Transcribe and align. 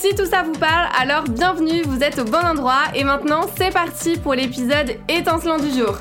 Si 0.00 0.14
tout 0.14 0.26
ça 0.26 0.44
vous 0.44 0.52
parle, 0.52 0.86
alors 0.96 1.24
bienvenue, 1.24 1.82
vous 1.82 2.04
êtes 2.04 2.20
au 2.20 2.24
bon 2.24 2.38
endroit 2.38 2.84
et 2.94 3.02
maintenant 3.02 3.46
c'est 3.56 3.72
parti 3.72 4.16
pour 4.16 4.32
l'épisode 4.32 4.94
étincelant 5.08 5.58
du 5.58 5.70
jour. 5.70 5.98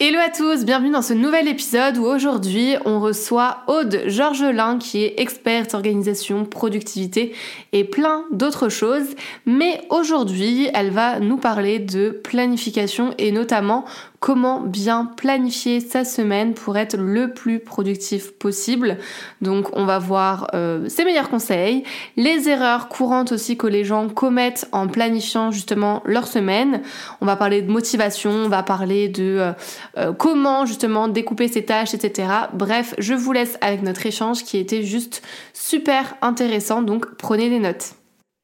Hello 0.00 0.18
à 0.18 0.30
tous, 0.30 0.64
bienvenue 0.64 0.90
dans 0.90 1.02
ce 1.02 1.12
nouvel 1.12 1.46
épisode 1.46 1.96
où 1.96 2.04
aujourd'hui 2.04 2.74
on 2.84 2.98
reçoit 2.98 3.58
Aude 3.68 4.02
Georgelin 4.06 4.78
qui 4.78 5.04
est 5.04 5.20
experte 5.20 5.74
organisation, 5.74 6.44
productivité 6.44 7.34
et 7.72 7.84
plein 7.84 8.24
d'autres 8.32 8.68
choses. 8.68 9.14
Mais 9.46 9.80
aujourd'hui 9.90 10.68
elle 10.74 10.90
va 10.90 11.20
nous 11.20 11.36
parler 11.36 11.78
de 11.78 12.10
planification 12.10 13.14
et 13.18 13.30
notamment 13.30 13.84
comment 14.20 14.60
bien 14.60 15.04
planifier 15.04 15.80
sa 15.80 16.04
semaine 16.04 16.54
pour 16.54 16.76
être 16.76 16.96
le 16.96 17.32
plus 17.32 17.60
productif 17.60 18.32
possible. 18.32 18.98
Donc 19.42 19.68
on 19.74 19.84
va 19.84 19.98
voir 19.98 20.48
euh, 20.54 20.88
ses 20.88 21.04
meilleurs 21.04 21.28
conseils, 21.28 21.84
les 22.16 22.48
erreurs 22.48 22.88
courantes 22.88 23.32
aussi 23.32 23.56
que 23.56 23.66
les 23.66 23.84
gens 23.84 24.08
commettent 24.08 24.68
en 24.72 24.88
planifiant 24.88 25.50
justement 25.50 26.02
leur 26.04 26.26
semaine. 26.26 26.82
On 27.20 27.26
va 27.26 27.36
parler 27.36 27.62
de 27.62 27.70
motivation, 27.70 28.30
on 28.30 28.48
va 28.48 28.62
parler 28.62 29.08
de 29.08 29.38
euh, 29.38 29.52
euh, 29.96 30.12
comment 30.12 30.66
justement 30.66 31.08
découper 31.08 31.48
ses 31.48 31.64
tâches, 31.64 31.94
etc. 31.94 32.28
Bref, 32.52 32.94
je 32.98 33.14
vous 33.14 33.32
laisse 33.32 33.56
avec 33.60 33.82
notre 33.82 34.04
échange 34.04 34.44
qui 34.44 34.58
était 34.58 34.82
juste 34.82 35.22
super 35.52 36.14
intéressant, 36.22 36.82
donc 36.82 37.14
prenez 37.16 37.48
des 37.50 37.60
notes. 37.60 37.97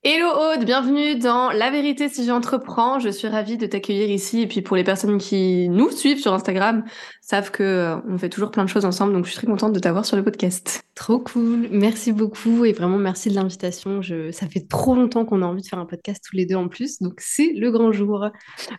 Hello 0.06 0.26
Aude, 0.28 0.66
bienvenue 0.66 1.18
dans 1.18 1.50
La 1.50 1.70
vérité 1.70 2.10
si 2.10 2.26
j'entreprends. 2.26 2.98
Je 2.98 3.08
suis 3.08 3.26
ravie 3.26 3.56
de 3.56 3.64
t'accueillir 3.64 4.10
ici. 4.10 4.42
Et 4.42 4.46
puis 4.46 4.60
pour 4.60 4.76
les 4.76 4.84
personnes 4.84 5.16
qui 5.16 5.66
nous 5.70 5.90
suivent 5.90 6.20
sur 6.20 6.34
Instagram, 6.34 6.84
savent 7.26 7.50
que 7.50 7.62
euh, 7.62 7.96
on 8.06 8.18
fait 8.18 8.28
toujours 8.28 8.50
plein 8.50 8.64
de 8.64 8.68
choses 8.68 8.84
ensemble. 8.84 9.14
Donc 9.14 9.24
je 9.24 9.30
suis 9.30 9.38
très 9.38 9.46
contente 9.46 9.72
de 9.72 9.78
t'avoir 9.78 10.04
sur 10.04 10.14
le 10.14 10.22
podcast. 10.22 10.84
Trop 10.94 11.18
cool. 11.18 11.68
Merci 11.70 12.12
beaucoup 12.12 12.66
et 12.66 12.72
vraiment 12.74 12.98
merci 12.98 13.30
de 13.30 13.34
l'invitation. 13.34 14.02
Je... 14.02 14.30
Ça 14.30 14.46
fait 14.46 14.68
trop 14.68 14.94
longtemps 14.94 15.24
qu'on 15.24 15.40
a 15.40 15.46
envie 15.46 15.62
de 15.62 15.66
faire 15.66 15.78
un 15.78 15.86
podcast 15.86 16.22
tous 16.28 16.36
les 16.36 16.44
deux 16.44 16.54
en 16.56 16.68
plus. 16.68 17.00
Donc 17.00 17.14
c'est 17.18 17.52
le 17.54 17.70
grand 17.70 17.92
jour. 17.92 18.26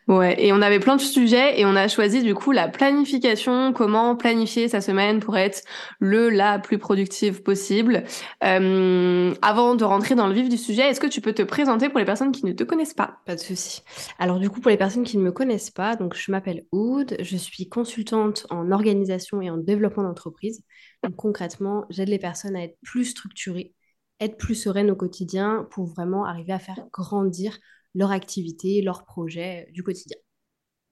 Ouais. 0.07 0.35
Et 0.37 0.53
on 0.53 0.61
avait 0.61 0.79
plein 0.79 0.95
de 0.95 1.01
sujets 1.01 1.59
et 1.59 1.65
on 1.65 1.75
a 1.75 1.87
choisi 1.87 2.21
du 2.21 2.35
coup 2.35 2.51
la 2.51 2.67
planification, 2.67 3.73
comment 3.73 4.15
planifier 4.15 4.67
sa 4.67 4.79
semaine 4.79 5.21
pour 5.21 5.37
être 5.37 5.63
le 5.99 6.29
la 6.29 6.59
plus 6.59 6.77
productive 6.77 7.41
possible. 7.41 8.03
Euh, 8.43 9.33
avant 9.41 9.73
de 9.73 9.83
rentrer 9.83 10.13
dans 10.13 10.27
le 10.27 10.33
vif 10.35 10.49
du 10.49 10.57
sujet, 10.57 10.83
est-ce 10.83 10.99
que 10.99 11.07
tu 11.07 11.19
peux 11.19 11.33
te 11.33 11.41
présenter 11.41 11.89
pour 11.89 11.97
les 11.97 12.05
personnes 12.05 12.31
qui 12.31 12.45
ne 12.45 12.51
te 12.51 12.63
connaissent 12.63 12.93
pas? 12.93 13.17
Pas 13.25 13.33
de 13.33 13.39
souci. 13.39 13.81
Alors 14.19 14.37
du 14.37 14.51
coup, 14.51 14.61
pour 14.61 14.69
les 14.69 14.77
personnes 14.77 15.03
qui 15.03 15.17
ne 15.17 15.23
me 15.23 15.31
connaissent 15.31 15.71
pas, 15.71 15.95
donc 15.95 16.15
je 16.15 16.31
m'appelle 16.31 16.65
Oud, 16.71 17.17
je 17.19 17.37
suis 17.37 17.67
consultante 17.67 18.34
en 18.49 18.71
organisation 18.71 19.41
et 19.41 19.49
en 19.49 19.57
développement 19.57 20.03
d'entreprise. 20.03 20.63
Donc 21.03 21.15
concrètement, 21.15 21.85
j'aide 21.89 22.09
les 22.09 22.19
personnes 22.19 22.55
à 22.55 22.63
être 22.63 22.77
plus 22.83 23.05
structurées, 23.05 23.73
être 24.19 24.37
plus 24.37 24.55
sereines 24.55 24.91
au 24.91 24.95
quotidien 24.95 25.67
pour 25.71 25.85
vraiment 25.85 26.25
arriver 26.25 26.53
à 26.53 26.59
faire 26.59 26.85
grandir 26.91 27.57
leur 27.93 28.11
activité, 28.11 28.81
leur 28.81 29.05
projet 29.05 29.67
du 29.71 29.83
quotidien. 29.83 30.17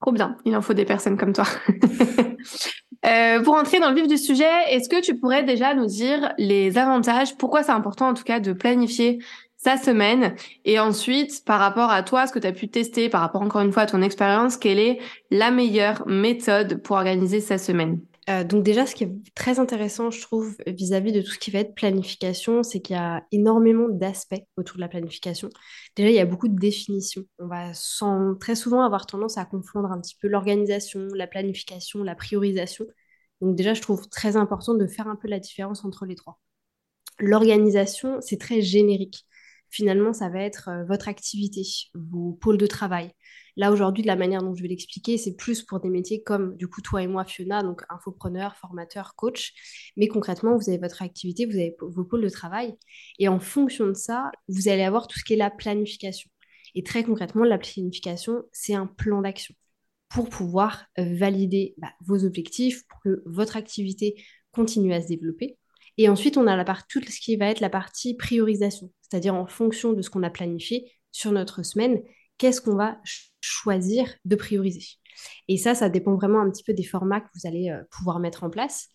Trop 0.01 0.11
bien, 0.11 0.37
il 0.45 0.55
en 0.55 0.61
faut 0.61 0.73
des 0.73 0.85
personnes 0.85 1.17
comme 1.17 1.33
toi. 1.33 1.45
Euh, 3.05 3.41
pour 3.41 3.55
entrer 3.55 3.81
dans 3.81 3.89
le 3.89 3.95
vif 3.95 4.07
du 4.07 4.17
sujet, 4.17 4.49
est-ce 4.69 4.87
que 4.87 5.01
tu 5.01 5.19
pourrais 5.19 5.43
déjà 5.43 5.75
nous 5.75 5.87
dire 5.87 6.33
les 6.37 6.77
avantages, 6.77 7.35
pourquoi 7.35 7.61
c'est 7.61 7.73
important 7.73 8.07
en 8.07 8.13
tout 8.13 8.23
cas 8.23 8.39
de 8.39 8.53
planifier 8.53 9.19
sa 9.63 9.77
semaine 9.77 10.35
et 10.65 10.79
ensuite 10.79 11.43
par 11.45 11.59
rapport 11.59 11.89
à 11.89 12.03
toi 12.03 12.27
ce 12.27 12.33
que 12.33 12.39
tu 12.39 12.47
as 12.47 12.51
pu 12.51 12.67
tester 12.67 13.09
par 13.09 13.21
rapport 13.21 13.41
encore 13.41 13.61
une 13.61 13.71
fois 13.71 13.83
à 13.83 13.85
ton 13.85 14.01
expérience 14.01 14.57
quelle 14.57 14.79
est 14.79 14.99
la 15.31 15.51
meilleure 15.51 16.05
méthode 16.07 16.81
pour 16.81 16.97
organiser 16.97 17.39
sa 17.39 17.57
semaine? 17.57 17.99
Euh, 18.29 18.43
donc 18.43 18.63
déjà, 18.63 18.85
ce 18.85 18.95
qui 18.95 19.03
est 19.03 19.11
très 19.35 19.59
intéressant, 19.59 20.09
je 20.09 20.21
trouve, 20.21 20.55
vis-à-vis 20.65 21.11
de 21.11 21.21
tout 21.21 21.31
ce 21.31 21.39
qui 21.39 21.51
va 21.51 21.59
être 21.59 21.75
planification, 21.75 22.63
c'est 22.63 22.79
qu'il 22.79 22.95
y 22.95 22.99
a 22.99 23.25
énormément 23.33 23.89
d'aspects 23.89 24.41
autour 24.55 24.77
de 24.77 24.81
la 24.81 24.87
planification. 24.87 25.49
Déjà, 25.97 26.09
il 26.09 26.15
y 26.15 26.19
a 26.19 26.25
beaucoup 26.25 26.47
de 26.47 26.57
définitions. 26.57 27.23
On 27.39 27.47
va 27.47 27.73
sans, 27.73 28.35
très 28.35 28.55
souvent 28.55 28.81
avoir 28.81 29.07
tendance 29.07 29.37
à 29.37 29.45
confondre 29.45 29.91
un 29.91 29.99
petit 29.99 30.15
peu 30.15 30.29
l'organisation, 30.29 31.07
la 31.13 31.27
planification, 31.27 32.01
la 32.03 32.15
priorisation. 32.15 32.85
Donc 33.41 33.57
déjà, 33.57 33.73
je 33.73 33.81
trouve 33.81 34.07
très 34.07 34.37
important 34.37 34.73
de 34.73 34.87
faire 34.87 35.07
un 35.09 35.17
peu 35.17 35.27
la 35.27 35.39
différence 35.39 35.83
entre 35.83 36.05
les 36.05 36.15
trois. 36.15 36.39
L'organisation, 37.19 38.19
c'est 38.21 38.39
très 38.39 38.61
générique 38.61 39.25
finalement, 39.73 40.13
ça 40.13 40.29
va 40.29 40.39
être 40.41 40.69
euh, 40.69 40.85
votre 40.85 41.07
activité, 41.07 41.63
vos 41.95 42.33
pôles 42.33 42.57
de 42.57 42.67
travail. 42.67 43.11
Là, 43.55 43.71
aujourd'hui, 43.71 44.03
de 44.03 44.07
la 44.07 44.15
manière 44.15 44.41
dont 44.41 44.53
je 44.53 44.61
vais 44.61 44.67
l'expliquer, 44.67 45.17
c'est 45.17 45.35
plus 45.35 45.63
pour 45.63 45.79
des 45.79 45.89
métiers 45.89 46.23
comme, 46.23 46.55
du 46.57 46.67
coup, 46.67 46.81
toi 46.81 47.01
et 47.03 47.07
moi, 47.07 47.25
Fiona, 47.25 47.61
donc 47.63 47.83
infopreneur, 47.89 48.55
formateur, 48.55 49.15
coach. 49.15 49.53
Mais 49.97 50.07
concrètement, 50.07 50.55
vous 50.55 50.69
avez 50.69 50.77
votre 50.77 51.01
activité, 51.01 51.45
vous 51.45 51.55
avez 51.55 51.75
vos 51.79 52.03
pôles 52.03 52.23
de 52.23 52.29
travail. 52.29 52.75
Et 53.19 53.27
en 53.27 53.39
fonction 53.39 53.87
de 53.87 53.93
ça, 53.93 54.31
vous 54.47 54.69
allez 54.69 54.83
avoir 54.83 55.07
tout 55.07 55.19
ce 55.19 55.23
qui 55.23 55.33
est 55.33 55.37
la 55.37 55.51
planification. 55.51 56.29
Et 56.75 56.83
très 56.83 57.03
concrètement, 57.03 57.43
la 57.43 57.57
planification, 57.57 58.43
c'est 58.51 58.73
un 58.73 58.87
plan 58.87 59.21
d'action 59.21 59.55
pour 60.09 60.29
pouvoir 60.29 60.85
euh, 60.99 61.15
valider 61.15 61.73
bah, 61.77 61.91
vos 62.01 62.25
objectifs, 62.25 62.87
pour 62.87 62.99
que 63.01 63.23
votre 63.25 63.57
activité 63.57 64.15
continue 64.51 64.93
à 64.93 65.01
se 65.01 65.07
développer. 65.07 65.57
Et 65.97 66.09
ensuite, 66.09 66.37
on 66.37 66.47
a 66.47 66.55
la 66.55 66.65
part, 66.65 66.87
tout 66.87 67.01
ce 67.03 67.19
qui 67.19 67.35
va 67.35 67.47
être 67.47 67.59
la 67.59 67.69
partie 67.69 68.15
priorisation, 68.15 68.91
c'est-à-dire 69.13 69.35
en 69.35 69.45
fonction 69.45 69.93
de 69.93 70.01
ce 70.01 70.09
qu'on 70.09 70.23
a 70.23 70.31
planifié 70.31 70.91
sur 71.11 71.31
notre 71.31 71.61
semaine, 71.61 72.01
qu'est-ce 72.39 72.61
qu'on 72.61 72.75
va 72.75 72.97
choisir 73.41 74.11
de 74.25 74.35
prioriser. 74.35 74.87
Et 75.47 75.57
ça, 75.57 75.75
ça 75.75 75.87
dépend 75.87 76.15
vraiment 76.15 76.41
un 76.41 76.49
petit 76.49 76.63
peu 76.63 76.73
des 76.73 76.83
formats 76.83 77.21
que 77.21 77.27
vous 77.35 77.47
allez 77.47 77.69
euh, 77.69 77.83
pouvoir 77.91 78.19
mettre 78.19 78.43
en 78.43 78.49
place. 78.49 78.87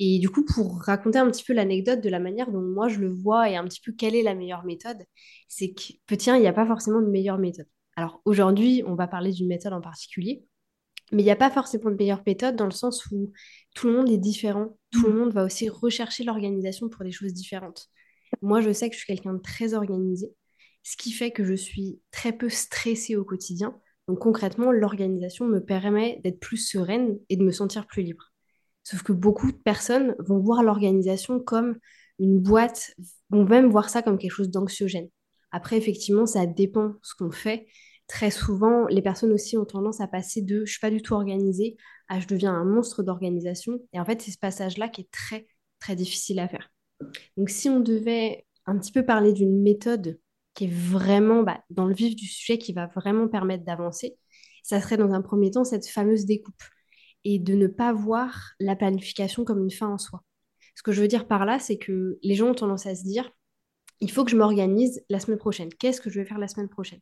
Et 0.00 0.18
du 0.18 0.30
coup, 0.30 0.44
pour 0.44 0.82
raconter 0.82 1.20
un 1.20 1.30
petit 1.30 1.44
peu 1.44 1.52
l'anecdote 1.52 2.00
de 2.00 2.08
la 2.08 2.18
manière 2.18 2.50
dont 2.50 2.60
moi 2.60 2.88
je 2.88 2.98
le 2.98 3.12
vois 3.12 3.50
et 3.50 3.54
un 3.54 3.62
petit 3.62 3.80
peu 3.80 3.92
quelle 3.92 4.16
est 4.16 4.24
la 4.24 4.34
meilleure 4.34 4.64
méthode, 4.64 4.98
c'est 5.46 5.72
que, 5.72 6.14
tiens, 6.16 6.34
il 6.34 6.40
n'y 6.40 6.48
a 6.48 6.52
pas 6.52 6.66
forcément 6.66 7.00
de 7.00 7.06
meilleure 7.06 7.38
méthode. 7.38 7.68
Alors 7.94 8.20
aujourd'hui, 8.24 8.82
on 8.84 8.96
va 8.96 9.06
parler 9.06 9.30
d'une 9.30 9.46
méthode 9.46 9.74
en 9.74 9.80
particulier. 9.80 10.44
Mais 11.12 11.22
il 11.22 11.24
n'y 11.24 11.30
a 11.30 11.36
pas 11.36 11.50
forcément 11.50 11.90
de 11.90 11.96
meilleure 11.96 12.22
méthode 12.26 12.56
dans 12.56 12.64
le 12.64 12.72
sens 12.72 13.06
où 13.12 13.30
tout 13.76 13.86
le 13.86 13.94
monde 13.94 14.10
est 14.10 14.18
différent. 14.18 14.76
Tout 14.90 15.06
le 15.06 15.12
mm. 15.12 15.18
monde 15.18 15.32
va 15.32 15.44
aussi 15.44 15.68
rechercher 15.68 16.24
l'organisation 16.24 16.88
pour 16.88 17.04
des 17.04 17.12
choses 17.12 17.32
différentes. 17.32 17.88
Moi, 18.42 18.60
je 18.60 18.72
sais 18.72 18.88
que 18.88 18.94
je 18.94 19.00
suis 19.00 19.06
quelqu'un 19.06 19.34
de 19.34 19.40
très 19.40 19.74
organisé, 19.74 20.34
ce 20.82 20.96
qui 20.96 21.12
fait 21.12 21.30
que 21.30 21.44
je 21.44 21.54
suis 21.54 22.00
très 22.10 22.32
peu 22.32 22.48
stressée 22.48 23.16
au 23.16 23.24
quotidien. 23.24 23.78
Donc 24.08 24.18
concrètement, 24.18 24.72
l'organisation 24.72 25.46
me 25.46 25.60
permet 25.60 26.20
d'être 26.24 26.40
plus 26.40 26.56
sereine 26.56 27.18
et 27.28 27.36
de 27.36 27.44
me 27.44 27.52
sentir 27.52 27.86
plus 27.86 28.02
libre. 28.02 28.32
Sauf 28.82 29.02
que 29.02 29.12
beaucoup 29.12 29.52
de 29.52 29.56
personnes 29.56 30.16
vont 30.18 30.40
voir 30.40 30.62
l'organisation 30.62 31.38
comme 31.38 31.76
une 32.18 32.40
boîte, 32.40 32.94
vont 33.30 33.44
même 33.44 33.70
voir 33.70 33.88
ça 33.88 34.02
comme 34.02 34.18
quelque 34.18 34.32
chose 34.32 34.50
d'anxiogène. 34.50 35.08
Après, 35.52 35.76
effectivement, 35.76 36.26
ça 36.26 36.46
dépend 36.46 36.94
ce 37.02 37.14
qu'on 37.14 37.30
fait 37.30 37.66
très 38.12 38.30
souvent, 38.30 38.86
les 38.88 39.00
personnes 39.00 39.32
aussi 39.32 39.56
ont 39.56 39.64
tendance 39.64 40.02
à 40.02 40.06
passer 40.06 40.42
de 40.42 40.66
je 40.66 40.72
suis 40.72 40.80
pas 40.80 40.90
du 40.90 41.00
tout 41.00 41.14
organisée 41.14 41.76
à 42.08 42.20
je 42.20 42.26
deviens 42.26 42.52
un 42.52 42.64
monstre 42.64 43.02
d'organisation. 43.02 43.80
Et 43.94 44.00
en 44.00 44.04
fait, 44.04 44.20
c'est 44.20 44.30
ce 44.30 44.38
passage-là 44.38 44.88
qui 44.88 45.00
est 45.02 45.10
très, 45.10 45.46
très 45.80 45.96
difficile 45.96 46.38
à 46.38 46.46
faire. 46.46 46.68
Donc, 47.36 47.50
si 47.50 47.68
on 47.68 47.80
devait 47.80 48.46
un 48.66 48.78
petit 48.78 48.92
peu 48.92 49.04
parler 49.04 49.32
d'une 49.32 49.62
méthode 49.62 50.18
qui 50.54 50.64
est 50.64 50.72
vraiment 50.72 51.42
bah, 51.42 51.62
dans 51.70 51.86
le 51.86 51.94
vif 51.94 52.14
du 52.14 52.26
sujet, 52.26 52.58
qui 52.58 52.72
va 52.72 52.86
vraiment 52.86 53.28
permettre 53.28 53.64
d'avancer, 53.64 54.16
ça 54.62 54.80
serait 54.80 54.96
dans 54.96 55.12
un 55.12 55.22
premier 55.22 55.50
temps 55.50 55.64
cette 55.64 55.88
fameuse 55.88 56.24
découpe 56.26 56.62
et 57.24 57.38
de 57.38 57.54
ne 57.54 57.66
pas 57.66 57.92
voir 57.92 58.52
la 58.60 58.76
planification 58.76 59.44
comme 59.44 59.62
une 59.62 59.70
fin 59.70 59.88
en 59.88 59.98
soi. 59.98 60.22
Ce 60.74 60.82
que 60.82 60.92
je 60.92 61.00
veux 61.00 61.08
dire 61.08 61.26
par 61.26 61.44
là, 61.44 61.58
c'est 61.58 61.78
que 61.78 62.18
les 62.22 62.34
gens 62.34 62.48
ont 62.50 62.54
tendance 62.54 62.86
à 62.86 62.94
se 62.94 63.04
dire, 63.04 63.30
il 64.00 64.10
faut 64.10 64.24
que 64.24 64.30
je 64.30 64.36
m'organise 64.36 65.04
la 65.08 65.20
semaine 65.20 65.38
prochaine. 65.38 65.68
Qu'est-ce 65.74 66.00
que 66.00 66.10
je 66.10 66.20
vais 66.20 66.26
faire 66.26 66.38
la 66.38 66.48
semaine 66.48 66.68
prochaine? 66.68 67.00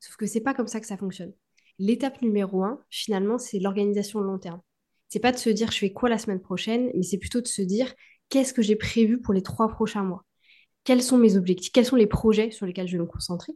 Sauf 0.00 0.16
que 0.16 0.26
c'est 0.26 0.40
pas 0.40 0.54
comme 0.54 0.68
ça 0.68 0.80
que 0.80 0.86
ça 0.86 0.96
fonctionne. 0.96 1.32
L'étape 1.78 2.22
numéro 2.22 2.62
un, 2.62 2.80
finalement, 2.90 3.38
c'est 3.38 3.58
l'organisation 3.58 4.20
long 4.20 4.38
terme. 4.38 4.60
C'est 5.08 5.20
pas 5.20 5.32
de 5.32 5.38
se 5.38 5.50
dire 5.50 5.72
je 5.72 5.78
fais 5.78 5.92
quoi 5.92 6.08
la 6.08 6.18
semaine 6.18 6.40
prochaine, 6.40 6.90
mais 6.94 7.02
c'est 7.02 7.18
plutôt 7.18 7.40
de 7.40 7.46
se 7.46 7.62
dire 7.62 7.92
qu'est-ce 8.28 8.52
que 8.52 8.62
j'ai 8.62 8.76
prévu 8.76 9.20
pour 9.20 9.34
les 9.34 9.42
trois 9.42 9.68
prochains 9.68 10.02
mois? 10.02 10.24
Quels 10.84 11.02
sont 11.02 11.18
mes 11.18 11.36
objectifs? 11.36 11.72
Quels 11.72 11.84
sont 11.84 11.96
les 11.96 12.06
projets 12.06 12.50
sur 12.50 12.66
lesquels 12.66 12.86
je 12.86 12.96
vais 12.96 13.02
me 13.02 13.08
concentrer? 13.08 13.52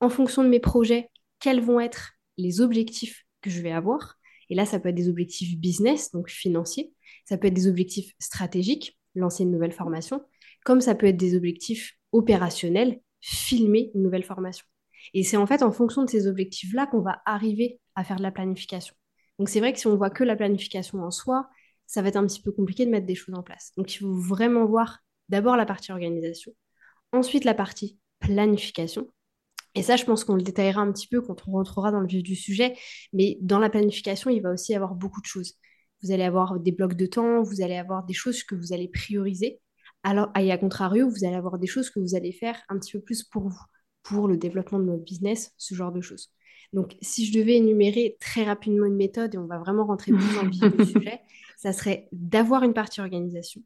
En 0.00 0.08
fonction 0.08 0.42
de 0.42 0.48
mes 0.48 0.60
projets, 0.60 1.10
quels 1.38 1.60
vont 1.60 1.80
être 1.80 2.12
les 2.38 2.60
objectifs 2.60 3.24
que 3.40 3.50
je 3.50 3.60
vais 3.60 3.72
avoir? 3.72 4.18
Et 4.48 4.54
là, 4.54 4.66
ça 4.66 4.78
peut 4.78 4.88
être 4.88 4.94
des 4.94 5.08
objectifs 5.08 5.58
business, 5.58 6.10
donc 6.12 6.28
financiers. 6.28 6.92
Ça 7.24 7.38
peut 7.38 7.48
être 7.48 7.54
des 7.54 7.68
objectifs 7.68 8.12
stratégiques, 8.18 8.98
lancer 9.14 9.44
une 9.44 9.50
nouvelle 9.50 9.72
formation, 9.72 10.22
comme 10.64 10.80
ça 10.80 10.94
peut 10.94 11.06
être 11.06 11.16
des 11.16 11.36
objectifs 11.36 11.96
opérationnels, 12.12 13.00
filmer 13.20 13.90
une 13.94 14.02
nouvelle 14.02 14.24
formation. 14.24 14.66
Et 15.14 15.22
c'est 15.22 15.36
en 15.36 15.46
fait 15.46 15.62
en 15.62 15.72
fonction 15.72 16.04
de 16.04 16.10
ces 16.10 16.26
objectifs-là 16.26 16.86
qu'on 16.86 17.00
va 17.00 17.20
arriver 17.26 17.80
à 17.94 18.04
faire 18.04 18.16
de 18.16 18.22
la 18.22 18.30
planification. 18.30 18.94
Donc 19.38 19.48
c'est 19.48 19.60
vrai 19.60 19.72
que 19.72 19.78
si 19.78 19.86
on 19.86 19.96
voit 19.96 20.10
que 20.10 20.24
la 20.24 20.36
planification 20.36 21.02
en 21.02 21.10
soi, 21.10 21.48
ça 21.92 22.00
va 22.00 22.08
être 22.08 22.16
un 22.16 22.26
petit 22.26 22.40
peu 22.40 22.52
compliqué 22.52 22.86
de 22.86 22.90
mettre 22.90 23.06
des 23.06 23.14
choses 23.14 23.34
en 23.34 23.42
place. 23.42 23.72
Donc 23.76 23.94
il 23.94 23.98
faut 23.98 24.14
vraiment 24.14 24.64
voir 24.64 25.00
d'abord 25.28 25.58
la 25.58 25.66
partie 25.66 25.92
organisation, 25.92 26.50
ensuite 27.12 27.44
la 27.44 27.52
partie 27.52 27.98
planification. 28.18 29.12
Et 29.74 29.82
ça, 29.82 29.96
je 29.96 30.04
pense 30.06 30.24
qu'on 30.24 30.36
le 30.36 30.42
détaillera 30.42 30.80
un 30.80 30.90
petit 30.90 31.06
peu 31.06 31.20
quand 31.20 31.46
on 31.46 31.52
rentrera 31.52 31.92
dans 31.92 32.00
le 32.00 32.06
vif 32.06 32.22
du 32.22 32.34
sujet. 32.34 32.74
Mais 33.12 33.36
dans 33.42 33.58
la 33.58 33.68
planification, 33.68 34.30
il 34.30 34.40
va 34.40 34.52
aussi 34.52 34.72
y 34.72 34.74
avoir 34.74 34.94
beaucoup 34.94 35.20
de 35.20 35.26
choses. 35.26 35.58
Vous 36.02 36.12
allez 36.12 36.22
avoir 36.22 36.58
des 36.60 36.72
blocs 36.72 36.94
de 36.94 37.04
temps, 37.04 37.42
vous 37.42 37.60
allez 37.60 37.76
avoir 37.76 38.04
des 38.04 38.14
choses 38.14 38.42
que 38.42 38.54
vous 38.54 38.72
allez 38.72 38.88
prioriser. 38.88 39.60
Alors, 40.02 40.30
et 40.38 40.50
à 40.50 40.56
contrario, 40.56 41.10
vous 41.10 41.26
allez 41.26 41.36
avoir 41.36 41.58
des 41.58 41.66
choses 41.66 41.90
que 41.90 42.00
vous 42.00 42.14
allez 42.14 42.32
faire 42.32 42.58
un 42.70 42.78
petit 42.78 42.92
peu 42.92 43.00
plus 43.00 43.22
pour 43.22 43.50
vous, 43.50 43.64
pour 44.02 44.28
le 44.28 44.38
développement 44.38 44.78
de 44.78 44.86
votre 44.86 45.04
business, 45.04 45.52
ce 45.58 45.74
genre 45.74 45.92
de 45.92 46.00
choses. 46.00 46.32
Donc, 46.72 46.96
si 47.02 47.26
je 47.26 47.38
devais 47.38 47.56
énumérer 47.56 48.16
très 48.18 48.44
rapidement 48.44 48.86
une 48.86 48.96
méthode, 48.96 49.34
et 49.34 49.38
on 49.38 49.46
va 49.46 49.58
vraiment 49.58 49.84
rentrer 49.84 50.12
plus 50.12 50.34
dans 50.34 50.42
le 50.42 50.50
vif 50.50 50.76
du 50.76 50.84
sujet, 51.00 51.20
ça 51.62 51.72
serait 51.72 52.08
d'avoir 52.10 52.64
une 52.64 52.74
partie 52.74 53.00
organisation 53.00 53.62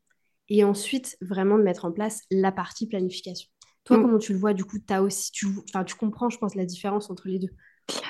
et 0.50 0.64
ensuite 0.64 1.16
vraiment 1.22 1.56
de 1.56 1.62
mettre 1.62 1.86
en 1.86 1.92
place 1.92 2.20
la 2.30 2.52
partie 2.52 2.86
planification. 2.86 3.48
Toi, 3.84 3.96
mm. 3.96 4.02
comment 4.02 4.18
tu 4.18 4.34
le 4.34 4.38
vois 4.38 4.52
Du 4.52 4.66
coup, 4.66 4.76
as 4.90 5.02
aussi, 5.02 5.32
tu, 5.32 5.46
tu 5.86 5.94
comprends, 5.94 6.28
je 6.28 6.36
pense, 6.36 6.54
la 6.54 6.66
différence 6.66 7.08
entre 7.08 7.26
les 7.26 7.38
deux. 7.38 7.48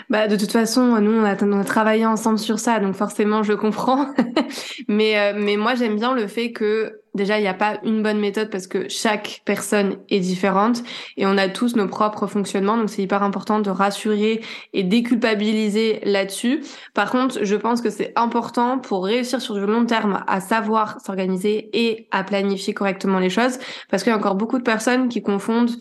Bah, 0.09 0.29
de 0.29 0.37
toute 0.37 0.53
façon, 0.53 1.01
nous, 1.01 1.13
on 1.13 1.25
a, 1.25 1.65
travaillé 1.65 2.07
ensemble 2.07 2.39
sur 2.39 2.59
ça, 2.59 2.79
donc 2.79 2.95
forcément, 2.95 3.43
je 3.43 3.53
comprends. 3.53 4.07
mais, 4.89 5.19
euh, 5.19 5.33
mais 5.37 5.57
moi, 5.57 5.75
j'aime 5.75 5.97
bien 5.97 6.15
le 6.15 6.29
fait 6.29 6.53
que 6.53 7.01
déjà, 7.15 7.39
il 7.39 7.43
n'y 7.43 7.49
a 7.49 7.55
pas 7.55 7.81
une 7.83 8.03
bonne 8.03 8.21
méthode 8.21 8.49
parce 8.49 8.67
que 8.69 8.89
chaque 8.89 9.43
personne 9.45 9.97
est 10.09 10.21
différente 10.21 10.83
et 11.17 11.27
on 11.27 11.37
a 11.37 11.49
tous 11.49 11.75
nos 11.77 11.89
propres 11.89 12.27
fonctionnements. 12.27 12.77
Donc, 12.77 12.89
c'est 12.89 13.03
hyper 13.03 13.23
important 13.23 13.59
de 13.59 13.69
rassurer 13.69 14.43
et 14.73 14.83
déculpabiliser 14.83 16.01
là-dessus. 16.05 16.63
Par 16.95 17.11
contre, 17.11 17.45
je 17.45 17.57
pense 17.57 17.83
que 17.83 17.91
c'est 17.91 18.13
important 18.17 18.79
pour 18.79 19.05
réussir 19.05 19.41
sur 19.41 19.55
du 19.55 19.67
long 19.67 19.87
terme 19.87 20.23
à 20.27 20.41
savoir 20.41 21.01
s'organiser 21.01 21.69
et 21.73 22.07
à 22.13 22.23
planifier 22.23 22.75
correctement 22.75 23.19
les 23.19 23.31
choses 23.31 23.59
parce 23.91 24.05
qu'il 24.05 24.11
y 24.11 24.15
a 24.15 24.19
encore 24.19 24.37
beaucoup 24.37 24.59
de 24.59 24.63
personnes 24.63 25.09
qui 25.09 25.21
confondent 25.21 25.73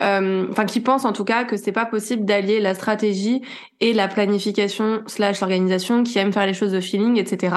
euh, 0.00 0.46
enfin 0.50 0.64
qui 0.64 0.80
pensent 0.80 1.04
en 1.04 1.12
tout 1.12 1.24
cas 1.24 1.44
que 1.44 1.56
c'est 1.56 1.72
pas 1.72 1.86
possible 1.86 2.24
d'allier 2.24 2.60
la 2.60 2.74
stratégie 2.74 3.42
et 3.80 3.92
la 3.92 4.08
planification 4.08 5.02
slash 5.06 5.40
l'organisation, 5.40 6.02
qui 6.04 6.18
aiment 6.18 6.32
faire 6.32 6.46
les 6.46 6.54
choses 6.54 6.72
de 6.72 6.80
feeling, 6.80 7.18
etc. 7.18 7.56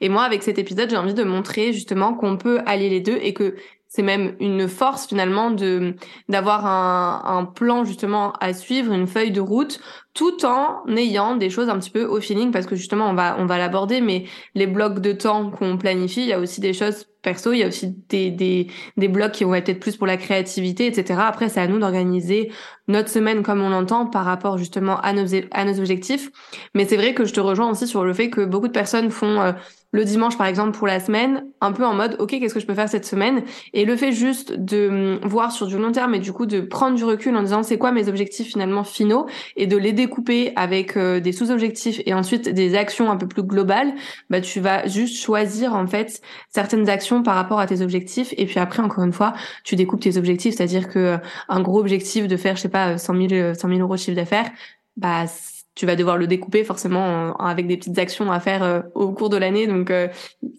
Et 0.00 0.08
moi, 0.08 0.22
avec 0.22 0.42
cet 0.42 0.58
épisode, 0.58 0.88
j'ai 0.90 0.96
envie 0.96 1.14
de 1.14 1.24
montrer 1.24 1.72
justement 1.72 2.14
qu'on 2.14 2.36
peut 2.38 2.60
allier 2.66 2.88
les 2.88 3.00
deux 3.00 3.18
et 3.20 3.34
que 3.34 3.56
c'est 3.88 4.02
même 4.02 4.36
une 4.40 4.68
force 4.68 5.06
finalement 5.06 5.50
de 5.50 5.94
d'avoir 6.28 6.66
un, 6.66 7.22
un 7.38 7.44
plan 7.44 7.84
justement 7.84 8.32
à 8.40 8.52
suivre, 8.52 8.92
une 8.92 9.06
feuille 9.06 9.30
de 9.30 9.40
route, 9.40 9.80
tout 10.14 10.44
en 10.44 10.84
ayant 10.96 11.36
des 11.36 11.50
choses 11.50 11.68
un 11.68 11.78
petit 11.78 11.90
peu 11.90 12.04
au 12.04 12.20
feeling 12.20 12.50
parce 12.50 12.66
que 12.66 12.76
justement 12.76 13.08
on 13.08 13.14
va 13.14 13.36
on 13.38 13.46
va 13.46 13.58
l'aborder, 13.58 14.00
mais 14.00 14.24
les 14.54 14.66
blocs 14.66 15.00
de 15.00 15.12
temps 15.12 15.50
qu'on 15.50 15.78
planifie, 15.78 16.22
il 16.22 16.28
y 16.28 16.32
a 16.32 16.40
aussi 16.40 16.60
des 16.60 16.72
choses 16.72 17.06
perso, 17.26 17.52
il 17.52 17.58
y 17.58 17.64
a 17.64 17.66
aussi 17.66 17.92
des, 18.08 18.30
des, 18.30 18.68
des 18.96 19.08
blocs 19.08 19.32
qui 19.32 19.42
vont 19.42 19.54
être 19.56 19.80
plus 19.80 19.96
pour 19.96 20.06
la 20.06 20.16
créativité, 20.16 20.86
etc. 20.86 21.20
Après, 21.24 21.48
c'est 21.48 21.60
à 21.60 21.66
nous 21.66 21.80
d'organiser 21.80 22.52
notre 22.86 23.08
semaine 23.08 23.42
comme 23.42 23.60
on 23.60 23.70
l'entend 23.70 24.06
par 24.06 24.24
rapport 24.24 24.58
justement 24.58 25.00
à 25.00 25.12
nos, 25.12 25.26
à 25.50 25.64
nos 25.64 25.76
objectifs. 25.80 26.30
Mais 26.74 26.86
c'est 26.86 26.96
vrai 26.96 27.14
que 27.14 27.24
je 27.24 27.34
te 27.34 27.40
rejoins 27.40 27.68
aussi 27.68 27.88
sur 27.88 28.04
le 28.04 28.14
fait 28.14 28.30
que 28.30 28.44
beaucoup 28.44 28.68
de 28.68 28.72
personnes 28.72 29.10
font 29.10 29.40
euh, 29.40 29.52
le 29.96 30.04
dimanche 30.04 30.36
par 30.36 30.46
exemple 30.46 30.76
pour 30.76 30.86
la 30.86 31.00
semaine, 31.00 31.46
un 31.62 31.72
peu 31.72 31.84
en 31.84 31.94
mode 31.94 32.16
ok 32.18 32.28
qu'est-ce 32.28 32.52
que 32.52 32.60
je 32.60 32.66
peux 32.66 32.74
faire 32.74 32.88
cette 32.88 33.06
semaine? 33.06 33.42
Et 33.72 33.86
le 33.86 33.96
fait 33.96 34.12
juste 34.12 34.52
de 34.52 34.88
hum, 35.22 35.28
voir 35.28 35.52
sur 35.52 35.66
du 35.66 35.78
long 35.78 35.90
terme 35.90 36.14
et 36.14 36.18
du 36.18 36.32
coup 36.32 36.44
de 36.44 36.60
prendre 36.60 36.96
du 36.96 37.04
recul 37.04 37.34
en 37.34 37.42
disant 37.42 37.62
c'est 37.62 37.78
quoi 37.78 37.92
mes 37.92 38.08
objectifs 38.08 38.48
finalement 38.48 38.84
finaux? 38.84 39.26
Et 39.56 39.66
de 39.66 39.76
les 39.76 39.92
découper 39.92 40.52
avec 40.54 40.98
euh, 40.98 41.18
des 41.18 41.32
sous-objectifs 41.32 42.02
et 42.04 42.12
ensuite 42.12 42.48
des 42.50 42.76
actions 42.76 43.10
un 43.10 43.16
peu 43.16 43.26
plus 43.26 43.42
globales, 43.42 43.94
bah 44.28 44.42
tu 44.42 44.60
vas 44.60 44.86
juste 44.86 45.16
choisir 45.16 45.74
en 45.74 45.86
fait 45.86 46.20
certaines 46.50 46.90
actions 46.90 47.22
par 47.22 47.34
rapport 47.34 47.58
à 47.58 47.66
tes 47.66 47.80
objectifs. 47.80 48.34
Et 48.36 48.44
puis 48.44 48.60
après 48.60 48.82
encore 48.82 49.02
une 49.02 49.14
fois 49.14 49.32
tu 49.64 49.76
découpes 49.76 50.00
tes 50.00 50.18
objectifs, 50.18 50.56
c'est-à-dire 50.56 50.90
que 50.90 50.98
euh, 50.98 51.18
un 51.48 51.62
gros 51.62 51.80
objectif 51.80 52.28
de 52.28 52.36
faire 52.36 52.56
je 52.56 52.62
sais 52.62 52.68
pas 52.68 52.98
100 52.98 53.28
000 53.28 53.54
100 53.54 53.68
000 53.68 53.80
euros 53.80 53.94
de 53.94 53.98
chiffre 53.98 54.16
d'affaires, 54.16 54.50
bah 54.98 55.26
tu 55.76 55.84
vas 55.86 55.94
devoir 55.94 56.16
le 56.16 56.26
découper 56.26 56.64
forcément 56.64 57.36
avec 57.36 57.68
des 57.68 57.76
petites 57.76 57.98
actions 57.98 58.32
à 58.32 58.40
faire 58.40 58.64
euh, 58.64 58.80
au 58.94 59.12
cours 59.12 59.28
de 59.28 59.36
l'année. 59.36 59.66
Donc 59.66 59.90
euh, 59.90 60.08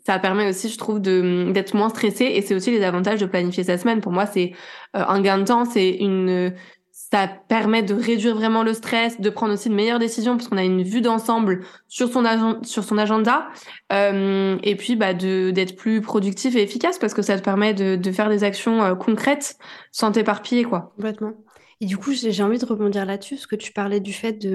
ça 0.05 0.19
permet 0.19 0.47
aussi, 0.47 0.69
je 0.69 0.77
trouve, 0.77 1.01
d'être 1.01 1.73
moins 1.73 1.89
stressé 1.89 2.25
et 2.25 2.41
c'est 2.41 2.55
aussi 2.55 2.71
les 2.71 2.83
avantages 2.83 3.19
de 3.19 3.25
planifier 3.25 3.63
sa 3.63 3.77
semaine. 3.77 3.99
Pour 3.99 4.11
moi, 4.13 4.27
c'est 4.27 4.53
euh, 4.95 5.03
un 5.05 5.19
gain 5.19 5.39
de 5.39 5.43
temps, 5.43 5.65
c'est 5.65 5.89
une 5.89 6.53
ça 6.91 7.27
permet 7.27 7.83
de 7.83 7.93
réduire 7.93 8.35
vraiment 8.35 8.63
le 8.63 8.73
stress, 8.73 9.21
de 9.21 9.29
prendre 9.29 9.53
aussi 9.53 9.69
de 9.69 9.73
meilleures 9.73 9.99
décisions 9.99 10.35
parce 10.35 10.49
qu'on 10.49 10.57
a 10.57 10.63
une 10.63 10.83
vue 10.83 10.99
d'ensemble 10.99 11.63
sur 11.87 12.11
son 12.11 12.23
sur 12.63 12.83
son 12.83 12.97
agenda, 12.97 13.47
et 13.91 14.75
puis 14.77 14.95
bah 14.97 15.13
de 15.13 15.51
d'être 15.51 15.77
plus 15.77 16.01
productif 16.01 16.55
et 16.57 16.63
efficace 16.63 16.97
parce 16.99 17.13
que 17.13 17.21
ça 17.21 17.37
te 17.37 17.43
permet 17.43 17.73
de, 17.73 17.95
de 17.95 18.11
faire 18.11 18.29
des 18.29 18.43
actions 18.43 18.93
concrètes 18.95 19.57
sans 19.91 20.11
t'éparpiller 20.11 20.65
quoi. 20.65 20.91
Complètement. 20.95 21.33
Et 21.81 21.85
du 21.85 21.97
coup, 21.97 22.12
j'ai 22.13 22.44
envie 22.44 22.57
de 22.57 22.65
rebondir 22.65 23.06
là-dessus, 23.06 23.35
parce 23.35 23.47
que 23.47 23.56
tu 23.56 23.71
parlais 23.71 24.00
du 24.00 24.13
fait 24.13 24.45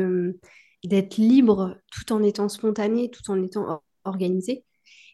d'être 0.84 1.16
libre 1.16 1.76
tout 1.92 2.12
en 2.12 2.22
étant 2.22 2.48
spontané, 2.48 3.10
tout 3.10 3.30
en 3.30 3.42
étant 3.42 3.82
organisé. 4.04 4.64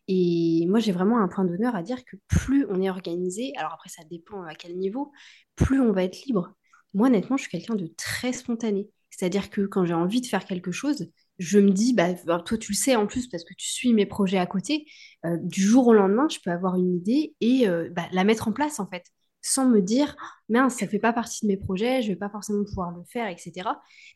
Et 0.09 0.65
moi, 0.69 0.81
j'ai 0.81 0.93
vraiment 0.93 1.21
un 1.21 1.29
point 1.29 1.45
d'honneur 1.45 1.77
à 1.77 1.83
dire 1.83 2.05
que 2.05 2.17
plus 2.29 2.67
on 2.71 2.81
est 2.81 2.89
organisé, 2.91 3.53
alors 3.59 3.75
après, 3.75 3.91
ça 3.91 4.03
dépend 4.11 4.43
à 4.45 4.55
quel 4.55 4.79
niveau, 4.79 5.13
plus 5.55 5.81
on 5.81 5.93
va 5.93 6.05
être 6.05 6.25
libre. 6.25 6.55
Moi, 6.95 7.09
honnêtement, 7.09 7.37
je 7.37 7.43
suis 7.43 7.51
quelqu'un 7.51 7.75
de 7.75 7.89
très 7.99 8.33
spontané. 8.33 8.89
C'est-à-dire 9.11 9.51
que 9.51 9.63
quand 9.63 9.85
j'ai 9.85 9.95
envie 9.95 10.21
de 10.23 10.27
faire 10.27 10.47
quelque 10.47 10.73
chose, 10.73 11.11
je 11.39 11.59
me 11.59 11.71
dis, 11.71 11.93
bah, 11.93 12.15
toi, 12.15 12.59
tu 12.59 12.73
le 12.73 12.77
sais 12.77 12.97
en 12.97 13.07
plus 13.07 13.29
parce 13.29 13.45
que 13.45 13.55
tu 13.55 13.69
suis 13.69 13.93
mes 13.93 14.07
projets 14.07 14.39
à 14.39 14.47
côté, 14.47 14.87
euh, 15.27 15.37
du 15.43 15.61
jour 15.63 15.87
au 15.89 15.93
lendemain, 15.93 16.27
je 16.31 16.39
peux 16.43 16.51
avoir 16.51 16.77
une 16.77 16.95
idée 16.97 17.35
et 17.41 17.69
euh, 17.69 17.91
bah, 17.91 18.09
la 18.13 18.25
mettre 18.25 18.49
en 18.49 18.53
place, 18.53 18.81
en 18.81 18.87
fait 18.89 19.05
sans 19.43 19.69
me 19.69 19.81
dire 19.81 20.17
mince, 20.49 20.77
ça 20.77 20.87
fait 20.87 20.99
pas 20.99 21.13
partie 21.13 21.47
de 21.47 21.49
mes 21.49 21.57
projets, 21.57 22.03
je 22.03 22.09
vais 22.09 22.17
pas 22.17 22.29
forcément 22.29 22.65
pouvoir 22.65 22.91
le 22.91 23.05
faire, 23.05 23.29
etc. 23.29 23.71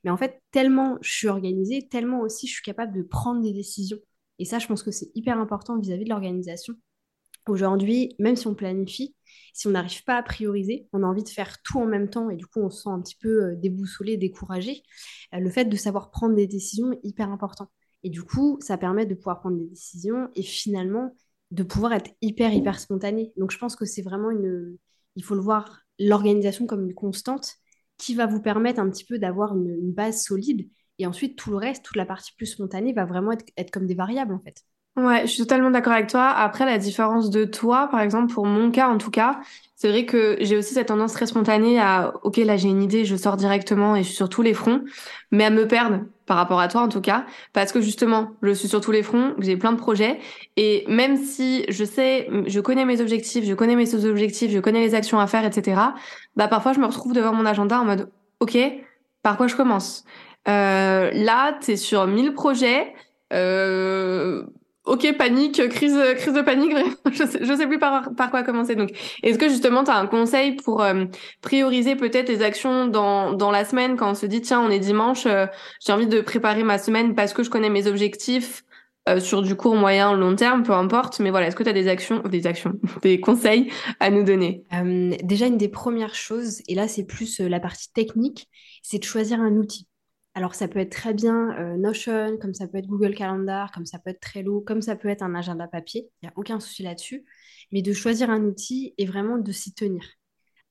Mais 0.04 0.10
en 0.10 0.16
fait, 0.16 0.40
tellement 0.50 0.98
je 1.00 1.10
suis 1.10 1.28
organisée, 1.28 1.88
tellement 1.88 2.20
aussi 2.20 2.46
je 2.46 2.54
suis 2.54 2.62
capable 2.62 2.92
de 2.92 3.02
prendre 3.02 3.42
des 3.42 3.52
décisions. 3.52 3.98
Et 4.38 4.44
ça, 4.44 4.58
je 4.58 4.66
pense 4.66 4.82
que 4.82 4.90
c'est 4.90 5.10
hyper 5.14 5.38
important 5.38 5.78
vis-à-vis 5.78 6.04
de 6.04 6.10
l'organisation. 6.10 6.74
Aujourd'hui, 7.48 8.14
même 8.20 8.36
si 8.36 8.46
on 8.46 8.54
planifie, 8.54 9.16
si 9.52 9.66
on 9.66 9.70
n'arrive 9.70 10.04
pas 10.04 10.16
à 10.16 10.22
prioriser, 10.22 10.88
on 10.92 11.02
a 11.02 11.06
envie 11.06 11.24
de 11.24 11.28
faire 11.28 11.60
tout 11.62 11.78
en 11.80 11.86
même 11.86 12.08
temps 12.08 12.30
et 12.30 12.36
du 12.36 12.46
coup 12.46 12.60
on 12.60 12.70
se 12.70 12.82
sent 12.82 12.88
un 12.88 13.00
petit 13.00 13.16
peu 13.16 13.44
euh, 13.44 13.56
déboussolé, 13.56 14.16
découragé. 14.16 14.82
Euh, 15.34 15.40
le 15.40 15.50
fait 15.50 15.64
de 15.64 15.76
savoir 15.76 16.10
prendre 16.10 16.36
des 16.36 16.46
décisions 16.46 16.92
est 16.92 17.00
hyper 17.02 17.30
important. 17.30 17.68
Et 18.04 18.10
du 18.10 18.22
coup, 18.22 18.58
ça 18.60 18.78
permet 18.78 19.06
de 19.06 19.14
pouvoir 19.14 19.40
prendre 19.40 19.58
des 19.58 19.66
décisions 19.66 20.28
et 20.34 20.42
finalement 20.42 21.14
de 21.50 21.62
pouvoir 21.62 21.92
être 21.92 22.10
hyper, 22.20 22.52
hyper 22.52 22.80
spontané. 22.80 23.32
Donc 23.36 23.50
je 23.50 23.58
pense 23.58 23.76
que 23.76 23.84
c'est 23.84 24.02
vraiment 24.02 24.30
une, 24.30 24.76
il 25.16 25.24
faut 25.24 25.34
le 25.34 25.40
voir, 25.40 25.82
l'organisation 25.98 26.66
comme 26.66 26.84
une 26.84 26.94
constante 26.94 27.56
qui 27.98 28.14
va 28.14 28.26
vous 28.26 28.40
permettre 28.40 28.80
un 28.80 28.90
petit 28.90 29.04
peu 29.04 29.18
d'avoir 29.18 29.56
une, 29.56 29.92
base 29.92 30.22
solide. 30.22 30.68
Et 30.98 31.06
ensuite, 31.06 31.36
tout 31.36 31.50
le 31.50 31.56
reste, 31.56 31.84
toute 31.84 31.96
la 31.96 32.06
partie 32.06 32.32
plus 32.36 32.46
spontanée 32.46 32.92
va 32.92 33.04
vraiment 33.04 33.32
être, 33.32 33.70
comme 33.70 33.86
des 33.86 33.94
variables, 33.94 34.34
en 34.34 34.40
fait. 34.40 34.64
Ouais, 34.94 35.22
je 35.22 35.26
suis 35.28 35.38
totalement 35.38 35.70
d'accord 35.70 35.94
avec 35.94 36.08
toi. 36.08 36.28
Après, 36.28 36.66
la 36.66 36.76
différence 36.76 37.30
de 37.30 37.44
toi, 37.46 37.88
par 37.90 38.00
exemple, 38.00 38.32
pour 38.32 38.44
mon 38.44 38.70
cas 38.70 38.88
en 38.88 38.98
tout 38.98 39.10
cas, 39.10 39.40
c'est 39.74 39.88
vrai 39.88 40.04
que 40.04 40.36
j'ai 40.40 40.54
aussi 40.58 40.74
cette 40.74 40.88
tendance 40.88 41.14
très 41.14 41.24
spontanée 41.26 41.80
à, 41.80 42.12
ok, 42.24 42.36
là 42.36 42.58
j'ai 42.58 42.68
une 42.68 42.82
idée, 42.82 43.06
je 43.06 43.16
sors 43.16 43.38
directement 43.38 43.96
et 43.96 44.02
je 44.02 44.08
suis 44.08 44.16
sur 44.16 44.28
tous 44.28 44.42
les 44.42 44.52
fronts, 44.52 44.84
mais 45.30 45.44
à 45.44 45.50
me 45.50 45.66
perdre 45.66 46.00
par 46.26 46.36
rapport 46.36 46.60
à 46.60 46.68
toi 46.68 46.82
en 46.82 46.88
tout 46.88 47.00
cas, 47.00 47.24
parce 47.54 47.72
que 47.72 47.80
justement, 47.80 48.32
je 48.42 48.52
suis 48.52 48.68
sur 48.68 48.82
tous 48.82 48.92
les 48.92 49.02
fronts, 49.02 49.34
j'ai 49.38 49.56
plein 49.56 49.72
de 49.72 49.78
projets, 49.78 50.20
et 50.56 50.84
même 50.88 51.16
si 51.16 51.64
je 51.70 51.84
sais, 51.84 52.28
je 52.46 52.60
connais 52.60 52.84
mes 52.84 53.00
objectifs, 53.00 53.44
je 53.46 53.54
connais 53.54 53.76
mes 53.76 53.86
sous-objectifs, 53.86 54.50
je 54.52 54.58
connais 54.60 54.80
les 54.80 54.94
actions 54.94 55.18
à 55.18 55.26
faire, 55.26 55.44
etc., 55.46 55.80
bah 56.36 56.48
parfois 56.48 56.74
je 56.74 56.80
me 56.80 56.86
retrouve 56.86 57.14
devant 57.14 57.32
mon 57.32 57.46
agenda 57.46 57.80
en 57.80 57.84
mode, 57.86 58.10
ok, 58.40 58.58
par 59.22 59.36
quoi 59.38 59.46
je 59.46 59.56
commence? 59.56 60.04
Euh, 60.48 61.10
Là, 61.14 61.54
t'es 61.60 61.76
sur 61.76 62.06
1000 62.06 62.34
projets, 62.34 62.92
euh, 63.32 64.44
Ok, 64.84 65.16
panique, 65.16 65.68
crise, 65.68 65.96
crise 66.16 66.34
de 66.34 66.40
panique, 66.42 66.72
je 67.12 67.24
sais, 67.24 67.56
sais 67.56 67.66
plus 67.68 67.78
par, 67.78 68.12
par 68.16 68.30
quoi 68.32 68.42
commencer. 68.42 68.74
Donc, 68.74 68.90
est-ce 69.22 69.38
que 69.38 69.48
justement, 69.48 69.84
tu 69.84 69.92
as 69.92 69.96
un 69.96 70.08
conseil 70.08 70.56
pour 70.56 70.82
euh, 70.82 71.04
prioriser 71.40 71.94
peut-être 71.94 72.28
les 72.28 72.42
actions 72.42 72.88
dans, 72.88 73.32
dans 73.32 73.52
la 73.52 73.64
semaine 73.64 73.96
quand 73.96 74.10
on 74.10 74.14
se 74.14 74.26
dit, 74.26 74.40
tiens, 74.40 74.60
on 74.60 74.70
est 74.70 74.80
dimanche, 74.80 75.24
euh, 75.26 75.46
j'ai 75.86 75.92
envie 75.92 76.08
de 76.08 76.20
préparer 76.20 76.64
ma 76.64 76.78
semaine 76.78 77.14
parce 77.14 77.32
que 77.32 77.44
je 77.44 77.50
connais 77.50 77.70
mes 77.70 77.86
objectifs 77.86 78.64
euh, 79.08 79.20
sur 79.20 79.42
du 79.42 79.54
court, 79.54 79.76
moyen, 79.76 80.16
long 80.16 80.34
terme, 80.34 80.64
peu 80.64 80.72
importe. 80.72 81.20
Mais 81.20 81.30
voilà, 81.30 81.46
est-ce 81.46 81.56
que 81.56 81.62
tu 81.62 81.70
as 81.70 81.74
des 81.74 81.86
actions, 81.86 82.18
des 82.18 82.48
actions, 82.48 82.72
des 83.02 83.20
conseils 83.20 83.70
à 84.00 84.10
nous 84.10 84.24
donner? 84.24 84.64
Déjà, 85.22 85.46
une 85.46 85.58
des 85.58 85.68
premières 85.68 86.16
choses, 86.16 86.60
et 86.66 86.74
là, 86.74 86.88
c'est 86.88 87.04
plus 87.04 87.38
la 87.38 87.60
partie 87.60 87.92
technique, 87.92 88.48
c'est 88.82 88.98
de 88.98 89.04
choisir 89.04 89.40
un 89.40 89.52
outil. 89.52 89.86
Alors, 90.34 90.54
ça 90.54 90.66
peut 90.66 90.78
être 90.78 90.92
très 90.92 91.12
bien 91.12 91.54
euh, 91.58 91.76
Notion, 91.76 92.38
comme 92.38 92.54
ça 92.54 92.66
peut 92.66 92.78
être 92.78 92.86
Google 92.86 93.14
Calendar, 93.14 93.70
comme 93.72 93.84
ça 93.84 93.98
peut 93.98 94.10
être 94.10 94.20
Trello, 94.20 94.62
comme 94.62 94.80
ça 94.80 94.96
peut 94.96 95.08
être 95.08 95.22
un 95.22 95.34
agenda 95.34 95.68
papier. 95.68 96.08
Il 96.22 96.26
n'y 96.26 96.28
a 96.30 96.32
aucun 96.36 96.58
souci 96.58 96.82
là-dessus. 96.82 97.24
Mais 97.70 97.82
de 97.82 97.92
choisir 97.92 98.30
un 98.30 98.42
outil 98.44 98.94
et 98.98 99.04
vraiment 99.06 99.36
de 99.38 99.52
s'y 99.52 99.74
tenir. 99.74 100.02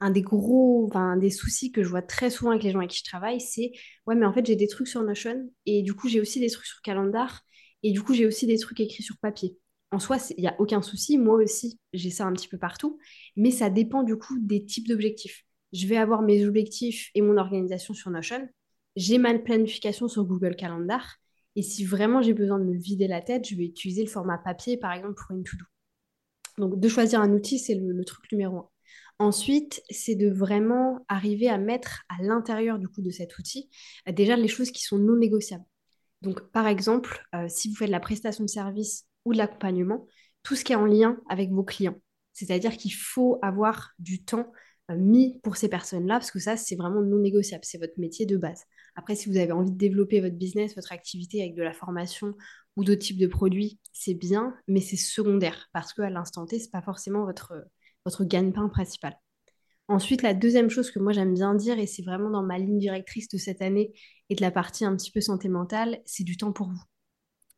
un 0.02 0.12
des 0.12 0.22
gros, 0.24 0.88
enfin, 0.88 1.18
des 1.18 1.32
soucis 1.32 1.72
que 1.72 1.84
je 1.84 1.90
vois 1.90 2.04
très 2.04 2.30
souvent 2.32 2.52
avec 2.52 2.64
les 2.64 2.72
gens 2.72 2.80
avec 2.80 2.92
qui 2.92 3.00
je 3.00 3.06
travaille, 3.06 3.42
c'est 3.42 3.72
ouais, 4.08 4.16
mais 4.16 4.26
en 4.28 4.34
fait, 4.34 4.46
j'ai 4.46 4.56
des 4.58 4.68
trucs 4.68 4.88
sur 4.90 5.04
Notion 5.04 5.50
et 5.66 5.84
du 5.84 5.94
coup, 5.96 6.10
j'ai 6.10 6.22
aussi 6.22 6.40
des 6.42 6.50
trucs 6.52 6.68
sur 6.68 6.82
Calendar 6.84 7.42
et 7.84 7.92
du 7.94 8.02
coup, 8.04 8.14
j'ai 8.16 8.28
aussi 8.28 8.48
des 8.48 8.60
trucs 8.60 8.80
écrits 8.82 9.04
sur 9.04 9.18
papier. 9.20 9.58
En 9.92 10.00
soi, 10.00 10.18
il 10.38 10.42
n'y 10.42 10.48
a 10.50 10.56
aucun 10.60 10.82
souci. 10.84 11.18
Moi 11.18 11.36
aussi, 11.38 11.80
j'ai 11.94 12.12
ça 12.12 12.26
un 12.28 12.34
petit 12.34 12.48
peu 12.50 12.58
partout, 12.60 13.00
mais 13.38 13.52
ça 13.52 13.70
dépend 13.72 14.04
du 14.04 14.18
coup 14.18 14.38
des 14.40 14.66
types 14.66 14.88
d'objectifs. 14.88 15.46
Je 15.74 15.88
vais 15.88 15.98
avoir 15.98 16.22
mes 16.24 16.46
objectifs 16.48 17.12
et 17.16 17.22
mon 17.22 17.38
organisation 17.38 17.94
sur 17.96 18.12
Notion. 18.12 18.48
J'ai 18.96 19.18
ma 19.18 19.38
planification 19.38 20.08
sur 20.08 20.26
Google 20.26 20.56
Calendar. 20.56 21.18
Et 21.56 21.64
si 21.64 21.86
vraiment 21.86 22.22
j'ai 22.22 22.34
besoin 22.34 22.60
de 22.60 22.66
me 22.66 22.78
vider 22.78 23.08
la 23.08 23.22
tête, 23.22 23.48
je 23.48 23.56
vais 23.56 23.66
utiliser 23.66 24.04
le 24.04 24.10
format 24.10 24.38
papier, 24.38 24.78
par 24.78 24.94
exemple, 24.94 25.16
pour 25.16 25.36
une 25.36 25.44
to-do. 25.44 25.66
Donc, 26.58 26.80
de 26.80 26.88
choisir 26.88 27.22
un 27.22 27.32
outil, 27.34 27.60
c'est 27.60 27.76
le, 27.76 28.04
truc 28.06 28.32
numéro 28.32 28.58
un. 28.58 28.70
Ensuite, 29.20 29.84
c'est 29.90 30.16
de 30.16 30.30
vraiment 30.30 31.06
arriver 31.08 31.48
à 31.48 31.58
mettre 31.58 32.04
à 32.10 32.24
l'intérieur 32.24 32.80
du 32.80 32.88
coup 32.88 33.02
de 33.02 33.12
cet 33.12 33.38
outil 33.38 33.70
euh, 34.08 34.12
déjà 34.12 34.36
les 34.36 34.48
choses 34.48 34.72
qui 34.72 34.82
sont 34.82 34.98
non 34.98 35.16
négociables. 35.16 35.66
Donc, 36.22 36.52
par 36.52 36.68
exemple, 36.68 37.24
euh, 37.36 37.48
si 37.48 37.70
vous 37.70 37.76
faites 37.76 37.88
de 37.88 37.92
la 37.92 38.00
prestation 38.00 38.44
de 38.44 38.50
service 38.50 39.06
ou 39.26 39.34
de 39.34 39.38
l'accompagnement, 39.38 40.08
tout 40.44 40.56
ce 40.56 40.64
qui 40.64 40.74
est 40.74 40.76
en 40.76 40.86
lien 40.86 41.18
avec 41.30 41.52
vos 41.52 41.64
clients. 41.64 42.00
C'est-à-dire 42.34 42.78
qu'il 42.78 42.94
faut 42.94 43.40
avoir 43.42 43.92
du 44.00 44.24
temps 44.24 44.52
euh, 44.90 44.98
mis 44.98 45.40
pour 45.44 45.58
ces 45.58 45.70
personnes-là, 45.70 46.16
parce 46.16 46.32
que 46.32 46.40
ça, 46.40 46.58
c'est 46.58 46.76
vraiment 46.76 47.02
non 47.02 47.20
négociable, 47.20 47.64
c'est 47.66 47.78
votre 47.78 48.00
métier 48.00 48.26
de 48.26 48.38
base. 48.38 48.64
Après, 48.96 49.16
si 49.16 49.30
vous 49.30 49.38
avez 49.38 49.52
envie 49.52 49.72
de 49.72 49.78
développer 49.78 50.22
votre 50.22 50.36
business, 50.36 50.76
votre 50.76 50.92
activité 50.92 51.42
avec 51.42 51.56
de 51.56 51.64
la 51.64 51.74
formation 51.74 52.36
ou 52.76 52.84
d'autres 52.84 53.02
types 53.02 53.20
de 53.20 53.28
produits, 53.28 53.80
c'est 53.94 54.14
bien, 54.14 54.56
mais 54.68 54.82
c'est 54.82 54.98
secondaire, 54.98 55.70
parce 55.74 55.94
qu'à 55.94 56.10
l'instant 56.10 56.46
T, 56.46 56.60
ce 56.60 56.66
n'est 56.66 56.72
pas 56.72 56.82
forcément 56.82 57.26
votre, 57.26 57.54
votre 58.06 58.24
gagne-pain 58.24 58.70
principal. 58.70 59.18
Ensuite, 59.88 60.22
la 60.22 60.34
deuxième 60.34 60.70
chose 60.70 60.90
que 60.90 61.00
moi 61.00 61.12
j'aime 61.12 61.34
bien 61.34 61.54
dire, 61.54 61.78
et 61.78 61.88
c'est 61.88 62.04
vraiment 62.04 62.30
dans 62.30 62.44
ma 62.44 62.58
ligne 62.58 62.80
directrice 62.80 63.28
de 63.28 63.38
cette 63.38 63.62
année 63.62 63.92
et 64.30 64.36
de 64.36 64.42
la 64.42 64.52
partie 64.52 64.86
un 64.86 64.96
petit 64.96 65.12
peu 65.12 65.20
santé 65.20 65.50
mentale, 65.50 66.02
c'est 66.06 66.24
du 66.24 66.38
temps 66.38 66.54
pour 66.54 66.70
vous. 66.70 66.82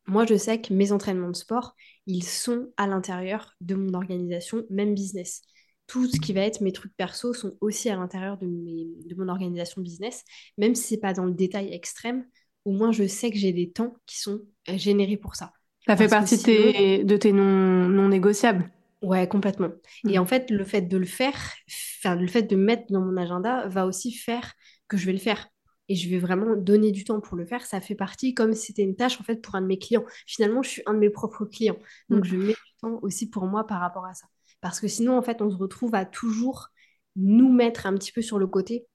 Moi, 0.06 0.26
je 0.26 0.36
sais 0.36 0.60
que 0.60 0.74
mes 0.74 0.92
entraînements 0.92 1.30
de 1.30 1.36
sport, 1.36 1.74
ils 2.06 2.24
sont 2.24 2.70
à 2.76 2.86
l'intérieur 2.86 3.54
de 3.60 3.74
mon 3.74 3.94
organisation, 3.94 4.64
même 4.68 4.94
business. 4.94 5.42
Tout 5.86 6.06
ce 6.06 6.18
qui 6.18 6.32
va 6.32 6.40
être 6.40 6.60
mes 6.60 6.72
trucs 6.72 6.96
perso 6.96 7.34
sont 7.34 7.52
aussi 7.60 7.90
à 7.90 7.96
l'intérieur 7.96 8.38
de, 8.38 8.46
de 8.46 9.14
mon 9.16 9.28
organisation 9.28 9.82
business, 9.82 10.24
même 10.56 10.74
si 10.74 10.88
ce 10.88 10.94
n'est 10.94 11.00
pas 11.00 11.12
dans 11.12 11.26
le 11.26 11.34
détail 11.34 11.72
extrême, 11.72 12.24
au 12.64 12.72
moins 12.72 12.92
je 12.92 13.06
sais 13.06 13.30
que 13.30 13.36
j'ai 13.36 13.52
des 13.52 13.70
temps 13.70 13.94
qui 14.06 14.18
sont 14.18 14.40
euh, 14.68 14.78
générés 14.78 15.16
pour 15.16 15.36
ça. 15.36 15.52
Ça 15.86 15.96
fait 15.96 16.08
partie 16.08 16.38
de 16.38 17.16
tes 17.16 17.32
non, 17.32 17.88
non 17.88 18.08
négociables. 18.08 18.70
Ouais, 19.02 19.28
complètement. 19.28 19.70
Et 20.08 20.16
mmh. 20.16 20.22
en 20.22 20.24
fait, 20.24 20.50
le 20.50 20.64
fait 20.64 20.80
de 20.80 20.96
le 20.96 21.04
faire, 21.04 21.38
enfin, 22.00 22.16
le 22.16 22.26
fait 22.26 22.44
de 22.44 22.56
mettre 22.56 22.84
dans 22.88 23.02
mon 23.02 23.18
agenda 23.18 23.68
va 23.68 23.84
aussi 23.86 24.12
faire 24.12 24.54
que 24.88 24.96
je 24.96 25.04
vais 25.04 25.12
le 25.12 25.18
faire. 25.18 25.48
Et 25.90 25.94
je 25.94 26.08
vais 26.08 26.18
vraiment 26.18 26.56
donner 26.56 26.90
du 26.90 27.04
temps 27.04 27.20
pour 27.20 27.36
le 27.36 27.44
faire. 27.44 27.66
Ça 27.66 27.82
fait 27.82 27.94
partie 27.94 28.32
comme 28.32 28.54
si 28.54 28.68
c'était 28.68 28.82
une 28.82 28.96
tâche 28.96 29.20
en 29.20 29.24
fait 29.24 29.42
pour 29.42 29.54
un 29.56 29.60
de 29.60 29.66
mes 29.66 29.78
clients. 29.78 30.04
Finalement, 30.26 30.62
je 30.62 30.70
suis 30.70 30.82
un 30.86 30.94
de 30.94 30.98
mes 30.98 31.10
propres 31.10 31.44
clients. 31.44 31.76
Donc, 32.08 32.24
mmh. 32.24 32.28
je 32.28 32.36
mets 32.36 32.52
du 32.54 32.74
temps 32.80 32.98
aussi 33.02 33.28
pour 33.28 33.44
moi 33.44 33.66
par 33.66 33.80
rapport 33.80 34.06
à 34.06 34.14
ça. 34.14 34.26
Parce 34.64 34.80
que 34.80 34.88
sinon, 34.88 35.18
en 35.18 35.20
fait, 35.20 35.42
on 35.42 35.50
se 35.50 35.58
retrouve 35.58 35.94
à 35.94 36.06
toujours 36.06 36.68
nous 37.16 37.52
mettre 37.52 37.84
un 37.84 37.92
petit 37.92 38.12
peu 38.12 38.22
sur 38.22 38.38
le 38.38 38.46
côté 38.46 38.86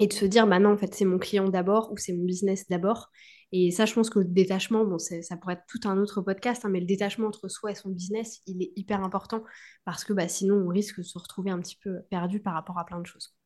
et 0.00 0.08
de 0.08 0.12
se 0.12 0.24
dire, 0.24 0.48
bah 0.48 0.58
non, 0.58 0.72
en 0.72 0.76
fait, 0.76 0.96
c'est 0.96 1.04
mon 1.04 1.20
client 1.20 1.48
d'abord 1.48 1.92
ou 1.92 1.96
c'est 1.96 2.12
mon 2.12 2.24
business 2.24 2.68
d'abord. 2.68 3.12
Et 3.52 3.70
ça, 3.70 3.86
je 3.86 3.94
pense 3.94 4.10
que 4.10 4.18
le 4.18 4.24
détachement, 4.24 4.84
bon, 4.84 4.98
ça 4.98 5.36
pourrait 5.36 5.54
être 5.54 5.66
tout 5.68 5.88
un 5.88 5.96
autre 5.98 6.22
podcast, 6.22 6.64
hein, 6.64 6.70
mais 6.70 6.80
le 6.80 6.86
détachement 6.86 7.28
entre 7.28 7.46
soi 7.46 7.70
et 7.70 7.76
son 7.76 7.90
business, 7.90 8.40
il 8.48 8.60
est 8.60 8.72
hyper 8.74 9.04
important 9.04 9.44
parce 9.84 10.02
que 10.02 10.12
bah, 10.12 10.26
sinon, 10.26 10.56
on 10.56 10.70
risque 10.70 10.98
de 10.98 11.04
se 11.04 11.16
retrouver 11.20 11.52
un 11.52 11.60
petit 11.60 11.78
peu 11.80 12.00
perdu 12.10 12.40
par 12.40 12.54
rapport 12.54 12.76
à 12.76 12.84
plein 12.84 12.98
de 12.98 13.06
choses. 13.06 13.36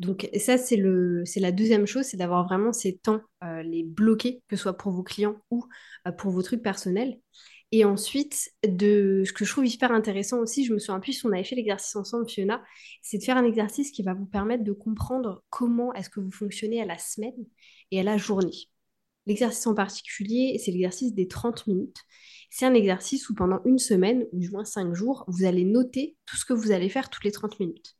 Donc 0.00 0.28
ça, 0.36 0.58
c'est 0.58 0.76
la 0.76 1.52
deuxième 1.52 1.86
chose, 1.86 2.06
c'est 2.06 2.16
d'avoir 2.16 2.44
vraiment 2.44 2.72
ces 2.72 2.98
temps, 2.98 3.20
euh, 3.44 3.62
les 3.62 3.84
bloqués, 3.84 4.42
que 4.48 4.56
ce 4.56 4.62
soit 4.62 4.76
pour 4.76 4.90
vos 4.90 5.04
clients 5.04 5.36
ou 5.52 5.64
euh, 6.08 6.10
pour 6.10 6.32
vos 6.32 6.42
trucs 6.42 6.62
personnels. 6.62 7.20
Et 7.74 7.86
ensuite, 7.86 8.52
ce 8.62 9.32
que 9.32 9.44
je 9.46 9.50
trouve 9.50 9.66
hyper 9.66 9.92
intéressant 9.92 10.38
aussi, 10.40 10.66
je 10.66 10.74
me 10.74 10.78
suis 10.78 10.92
appuyée, 10.92 11.18
on 11.24 11.32
avait 11.32 11.42
fait 11.42 11.56
l'exercice 11.56 11.96
ensemble, 11.96 12.28
Fiona, 12.28 12.62
c'est 13.00 13.16
de 13.16 13.24
faire 13.24 13.38
un 13.38 13.44
exercice 13.44 13.90
qui 13.90 14.02
va 14.02 14.12
vous 14.12 14.26
permettre 14.26 14.62
de 14.62 14.72
comprendre 14.72 15.42
comment 15.48 15.94
est-ce 15.94 16.10
que 16.10 16.20
vous 16.20 16.30
fonctionnez 16.30 16.82
à 16.82 16.84
la 16.84 16.98
semaine 16.98 17.46
et 17.90 17.98
à 17.98 18.02
la 18.02 18.18
journée. 18.18 18.68
L'exercice 19.24 19.66
en 19.66 19.74
particulier, 19.74 20.60
c'est 20.62 20.70
l'exercice 20.70 21.14
des 21.14 21.28
30 21.28 21.66
minutes. 21.66 21.96
C'est 22.50 22.66
un 22.66 22.74
exercice 22.74 23.30
où 23.30 23.34
pendant 23.34 23.62
une 23.64 23.78
semaine, 23.78 24.26
ou 24.32 24.38
du 24.38 24.50
moins 24.50 24.66
5 24.66 24.92
jours, 24.92 25.24
vous 25.28 25.44
allez 25.44 25.64
noter 25.64 26.18
tout 26.26 26.36
ce 26.36 26.44
que 26.44 26.52
vous 26.52 26.72
allez 26.72 26.90
faire 26.90 27.08
toutes 27.08 27.24
les 27.24 27.32
30 27.32 27.58
minutes. 27.58 27.96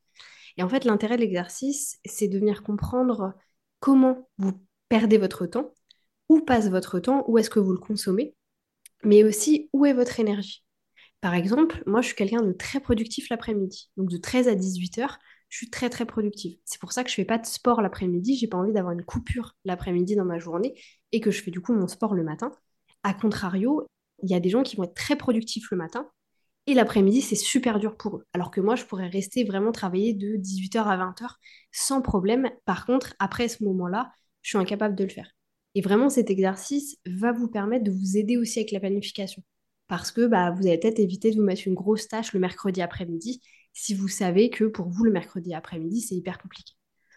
Et 0.59 0.63
en 0.63 0.69
fait, 0.69 0.85
l'intérêt 0.85 1.17
de 1.17 1.23
l'exercice, 1.23 1.99
c'est 2.05 2.29
de 2.29 2.39
venir 2.39 2.63
comprendre 2.63 3.33
comment 3.81 4.29
vous 4.37 4.53
perdez 4.91 5.17
votre 5.17 5.47
temps, 5.47 5.73
où 6.29 6.43
passe 6.43 6.69
votre 6.69 6.99
temps, 6.99 7.25
où 7.27 7.39
est-ce 7.39 7.49
que 7.49 7.61
vous 7.61 7.73
le 7.73 7.79
consommez, 7.79 8.35
mais 9.05 9.25
aussi 9.25 9.69
où 9.73 9.87
est 9.87 9.93
votre 9.93 10.21
énergie? 10.21 10.65
Par 11.21 11.35
exemple, 11.35 11.83
moi, 11.87 12.01
je 12.01 12.09
suis 12.09 12.17
quelqu'un 12.17 12.43
de 12.43 12.53
très 12.53 12.81
productif 12.81 13.29
l'après-midi. 13.31 13.91
Donc, 13.97 14.11
de 14.11 14.17
13 14.17 14.49
à 14.49 14.55
18 14.55 14.99
heures, 14.99 15.19
je 15.49 15.59
suis 15.59 15.71
très, 15.71 15.91
très 15.91 16.07
productive. 16.07 16.59
C'est 16.65 16.81
pour 16.81 16.93
ça 16.93 17.05
que 17.05 17.11
je 17.11 17.15
fais 17.15 17.25
pas 17.25 17.39
de 17.39 17.47
sport 17.47 17.83
l'après-midi. 17.83 18.37
J'ai 18.37 18.49
pas 18.49 18.59
envie 18.59 18.73
d'avoir 18.73 18.93
une 18.93 19.05
coupure 19.05 19.57
l'après-midi 19.65 20.17
dans 20.17 20.25
ma 20.25 20.39
journée 20.39 20.75
et 21.13 21.21
que 21.21 21.31
je 21.31 21.43
fais 21.43 21.51
du 21.51 21.61
coup 21.61 21.75
mon 21.75 21.89
sport 21.89 22.15
le 22.15 22.25
matin. 22.25 22.53
A 23.05 23.15
contrario, 23.15 23.87
il 24.23 24.31
y 24.31 24.35
a 24.35 24.41
des 24.41 24.51
gens 24.51 24.63
qui 24.63 24.77
vont 24.77 24.85
être 24.85 24.95
très 24.95 25.17
productifs 25.17 25.71
le 25.71 25.77
matin 25.77 26.09
et 26.67 26.75
l'après-midi, 26.75 27.23
c'est 27.23 27.37
super 27.37 27.79
dur 27.81 27.97
pour 27.97 28.17
eux. 28.19 28.27
Alors 28.33 28.51
que 28.51 28.61
moi, 28.61 28.77
je 28.77 28.85
pourrais 28.85 29.09
rester 29.09 29.45
vraiment 29.45 29.73
travailler 29.73 30.15
de 30.15 30.37
18h 30.37 30.87
à 30.87 30.97
20h 30.97 31.39
sans 31.73 32.03
problème. 32.03 32.51
Par 32.65 32.87
contre, 32.87 33.15
après 33.19 33.49
ce 33.49 33.65
moment-là, 33.65 34.13
je 34.43 34.51
suis 34.51 34.59
incapable 34.59 34.95
de 34.95 35.05
le 35.05 35.11
faire. 35.11 35.31
Et 35.75 35.81
vraiment, 35.81 36.11
cet 36.11 36.31
exercice 36.31 36.97
va 37.07 37.33
vous 37.33 37.49
permettre 37.49 37.85
de 37.85 37.91
vous 37.91 38.17
aider 38.17 38.37
aussi 38.37 38.59
avec 38.59 38.73
la 38.73 38.81
planification. 38.81 39.43
Parce 39.89 40.11
que 40.11 40.27
bah, 40.27 40.51
vous 40.51 40.67
allez 40.67 40.79
peut-être 40.79 41.01
éviter 41.01 41.31
de 41.31 41.37
vous 41.37 41.43
mettre 41.43 41.63
une 41.67 41.75
grosse 41.75 42.09
tâche 42.09 42.33
le 42.33 42.41
mercredi 42.41 42.83
après-midi 42.83 43.41
si 43.73 43.95
vous 43.95 44.09
savez 44.09 44.51
que 44.51 44.65
pour 44.65 44.89
vous, 44.89 45.05
le 45.05 45.11
mercredi 45.11 45.55
après-midi, 45.55 46.01
c'est 46.01 46.15
hyper 46.15 46.39
compliqué. 46.39 46.75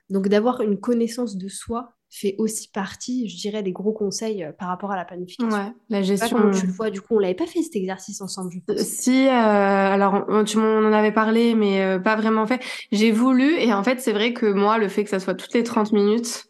Donc 0.10 0.28
d'avoir 0.28 0.62
une 0.62 0.80
connaissance 0.80 1.36
de 1.36 1.50
soi 1.50 1.92
fait 2.12 2.36
aussi 2.38 2.70
partie, 2.70 3.28
je 3.28 3.36
dirais, 3.38 3.64
des 3.64 3.72
gros 3.72 3.92
conseils 3.92 4.44
euh, 4.44 4.52
par 4.54 4.70
rapport 4.70 4.92
à 4.92 4.96
la 4.96 5.04
planification. 5.04 5.50
Ouais, 5.50 5.74
la 5.90 6.02
gestion. 6.02 6.52
tu 6.52 6.68
le 6.68 6.72
vois, 6.72 6.90
du 6.92 7.02
coup, 7.02 7.16
on 7.16 7.20
l'avait 7.20 7.34
pas 7.34 7.48
fait 7.48 7.62
cet 7.62 7.76
exercice 7.76 8.22
ensemble. 8.22 8.52
Je 8.54 8.60
pense. 8.60 8.78
Si, 8.78 9.28
euh, 9.28 9.32
alors 9.32 10.24
tu 10.46 10.58
m'en 10.58 10.78
en 10.78 10.94
avais 10.94 11.12
parlé, 11.12 11.56
mais 11.56 11.82
euh, 11.82 12.00
pas 12.00 12.16
vraiment 12.16 12.46
fait. 12.46 12.62
J'ai 12.92 13.12
voulu, 13.12 13.58
et 13.60 13.74
en 13.74 13.84
fait, 13.84 14.00
c'est 14.00 14.14
vrai 14.14 14.34
que 14.34 14.46
moi, 14.46 14.78
le 14.78 14.88
fait 14.88 15.04
que 15.04 15.10
ça 15.10 15.20
soit 15.20 15.34
toutes 15.34 15.54
les 15.54 15.64
30 15.64 15.92
minutes, 15.92 16.46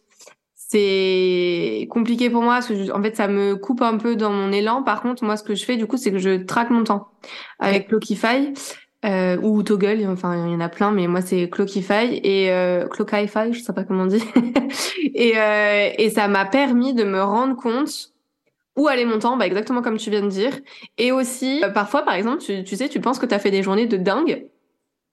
c'est 0.68 1.88
compliqué 1.90 2.30
pour 2.30 2.42
moi 2.42 2.56
parce 2.56 2.68
que 2.68 2.92
en 2.92 3.02
fait 3.02 3.16
ça 3.16 3.28
me 3.28 3.56
coupe 3.56 3.82
un 3.82 3.98
peu 3.98 4.16
dans 4.16 4.32
mon 4.32 4.52
élan. 4.52 4.84
Par 4.84 5.02
contre, 5.02 5.24
moi 5.24 5.38
ce 5.38 5.44
que 5.44 5.56
je 5.56 5.64
fais 5.64 5.78
du 5.78 5.86
coup, 5.86 5.98
c'est 5.98 6.12
que 6.12 6.18
je 6.18 6.44
traque 6.44 6.70
mon 6.70 6.84
temps 6.84 7.10
avec 7.60 7.88
Clockify 7.88 8.54
euh, 9.06 9.38
ou 9.42 9.62
Toggle, 9.62 10.08
enfin 10.10 10.48
il 10.48 10.54
y 10.54 10.56
en 10.56 10.60
a 10.60 10.70
plein, 10.70 10.92
mais 10.92 11.08
moi 11.08 11.22
c'est 11.22 11.50
Clockify 11.50 12.20
et 12.24 12.52
euh, 12.52 12.88
Clockify, 12.88 13.54
je 13.54 13.60
sais 13.60 13.74
pas 13.74 13.84
comment 13.84 14.04
on 14.04 14.08
dit. 14.08 14.24
et, 15.14 15.34
euh, 15.38 15.90
et 15.98 16.10
ça 16.10 16.28
m'a 16.28 16.46
permis 16.46 16.94
de 16.94 17.04
me 17.04 17.22
rendre 17.22 17.56
compte 17.56 18.12
où 18.76 18.88
allait 18.88 19.06
mon 19.06 19.20
temps, 19.20 19.38
bah 19.38 19.46
exactement 19.46 19.82
comme 19.82 19.98
tu 19.98 20.10
viens 20.10 20.22
de 20.24 20.28
dire. 20.28 20.54
Et 20.98 21.12
aussi, 21.12 21.64
euh, 21.64 21.70
parfois 21.70 22.02
par 22.02 22.16
exemple, 22.16 22.40
tu, 22.40 22.64
tu 22.64 22.76
sais, 22.76 22.90
tu 22.90 23.00
penses 23.00 23.20
que 23.20 23.26
tu 23.26 23.36
as 23.36 23.40
fait 23.40 23.52
des 23.52 23.62
journées 23.64 23.88
de 23.88 23.98
dingue. 23.98 24.48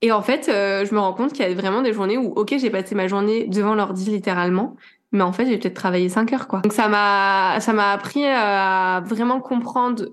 Et 0.01 0.11
en 0.11 0.21
fait, 0.21 0.49
euh, 0.49 0.85
je 0.85 0.93
me 0.93 0.99
rends 0.99 1.13
compte 1.13 1.31
qu'il 1.31 1.47
y 1.47 1.49
a 1.49 1.53
vraiment 1.53 1.81
des 1.81 1.93
journées 1.93 2.17
où, 2.17 2.33
ok, 2.35 2.55
j'ai 2.57 2.69
passé 2.69 2.93
ma 2.93 3.07
journée 3.07 3.47
devant 3.47 3.73
l'ordi 3.73 4.09
littéralement, 4.11 4.75
mais 5.13 5.23
en 5.23 5.31
fait, 5.31 5.45
j'ai 5.45 5.57
peut-être 5.57 5.75
travaillé 5.75 6.09
5 6.09 6.33
heures, 6.33 6.47
quoi. 6.47 6.59
Donc 6.59 6.73
ça 6.73 6.87
m'a, 6.89 7.59
ça 7.59 7.71
m'a 7.71 7.91
appris 7.91 8.25
à 8.25 9.01
vraiment 9.05 9.39
comprendre 9.39 10.05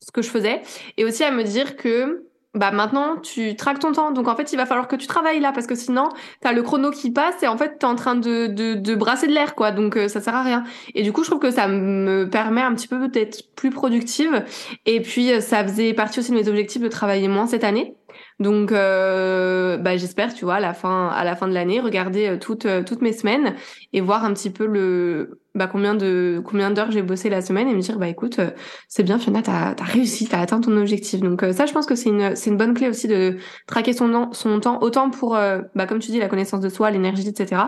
ce 0.00 0.12
que 0.12 0.22
je 0.22 0.28
faisais 0.28 0.62
et 0.96 1.04
aussi 1.04 1.24
à 1.24 1.32
me 1.32 1.42
dire 1.42 1.76
que 1.76 2.28
bah 2.54 2.70
maintenant 2.70 3.16
tu 3.16 3.56
traques 3.56 3.78
ton 3.78 3.92
temps. 3.92 4.10
Donc 4.10 4.28
en 4.28 4.36
fait, 4.36 4.52
il 4.52 4.56
va 4.56 4.66
falloir 4.66 4.88
que 4.88 4.96
tu 4.96 5.06
travailles 5.06 5.40
là 5.40 5.52
parce 5.52 5.66
que 5.66 5.74
sinon, 5.74 6.08
tu 6.40 6.48
as 6.48 6.52
le 6.52 6.62
chrono 6.62 6.90
qui 6.90 7.10
passe 7.10 7.42
et 7.42 7.48
en 7.48 7.56
fait, 7.56 7.78
tu 7.78 7.86
es 7.86 7.88
en 7.88 7.94
train 7.94 8.14
de, 8.14 8.46
de, 8.46 8.74
de 8.74 8.94
brasser 8.94 9.26
de 9.26 9.32
l'air 9.32 9.54
quoi. 9.54 9.70
Donc 9.70 9.96
euh, 9.96 10.08
ça 10.08 10.20
sert 10.20 10.34
à 10.34 10.42
rien. 10.42 10.64
Et 10.94 11.02
du 11.02 11.12
coup, 11.12 11.24
je 11.24 11.30
trouve 11.30 11.40
que 11.40 11.50
ça 11.50 11.68
me 11.68 12.28
permet 12.30 12.62
un 12.62 12.74
petit 12.74 12.88
peu 12.88 13.08
d'être 13.08 13.54
plus 13.54 13.70
productive 13.70 14.44
et 14.86 15.00
puis 15.00 15.32
euh, 15.32 15.40
ça 15.40 15.62
faisait 15.64 15.94
partie 15.94 16.20
aussi 16.20 16.30
de 16.30 16.36
mes 16.36 16.48
objectifs 16.48 16.82
de 16.82 16.88
travailler 16.88 17.28
moins 17.28 17.46
cette 17.46 17.64
année. 17.64 17.97
Donc, 18.40 18.70
euh, 18.70 19.78
bah, 19.78 19.96
j'espère, 19.96 20.32
tu 20.32 20.44
vois, 20.44 20.56
à 20.56 20.60
la 20.60 20.72
fin, 20.72 21.08
à 21.08 21.24
la 21.24 21.34
fin 21.34 21.48
de 21.48 21.54
l'année, 21.54 21.80
regarder 21.80 22.28
euh, 22.28 22.38
toutes, 22.38 22.66
euh, 22.66 22.84
toutes 22.84 23.02
mes 23.02 23.12
semaines 23.12 23.56
et 23.92 24.00
voir 24.00 24.24
un 24.24 24.32
petit 24.32 24.50
peu 24.50 24.64
le, 24.64 25.40
bah, 25.56 25.66
combien 25.66 25.96
de, 25.96 26.40
combien 26.44 26.70
d'heures 26.70 26.92
j'ai 26.92 27.02
bossé 27.02 27.30
la 27.30 27.42
semaine 27.42 27.68
et 27.68 27.74
me 27.74 27.80
dire, 27.80 27.98
bah, 27.98 28.06
écoute, 28.06 28.38
c'est 28.86 29.02
bien, 29.02 29.18
Fiona, 29.18 29.42
t'as, 29.42 29.70
as 29.70 29.84
réussi, 29.84 30.28
t'as 30.28 30.38
atteint 30.38 30.60
ton 30.60 30.76
objectif. 30.76 31.20
Donc, 31.20 31.44
ça, 31.52 31.66
je 31.66 31.72
pense 31.72 31.86
que 31.86 31.96
c'est 31.96 32.10
une, 32.10 32.36
c'est 32.36 32.50
une 32.50 32.56
bonne 32.56 32.74
clé 32.74 32.88
aussi 32.88 33.08
de 33.08 33.38
traquer 33.66 33.92
son, 33.92 34.30
son 34.32 34.60
temps, 34.60 34.78
autant 34.82 35.10
pour, 35.10 35.30
bah, 35.74 35.86
comme 35.88 35.98
tu 35.98 36.12
dis, 36.12 36.20
la 36.20 36.28
connaissance 36.28 36.60
de 36.60 36.68
soi, 36.68 36.92
l'énergie, 36.92 37.28
etc., 37.28 37.62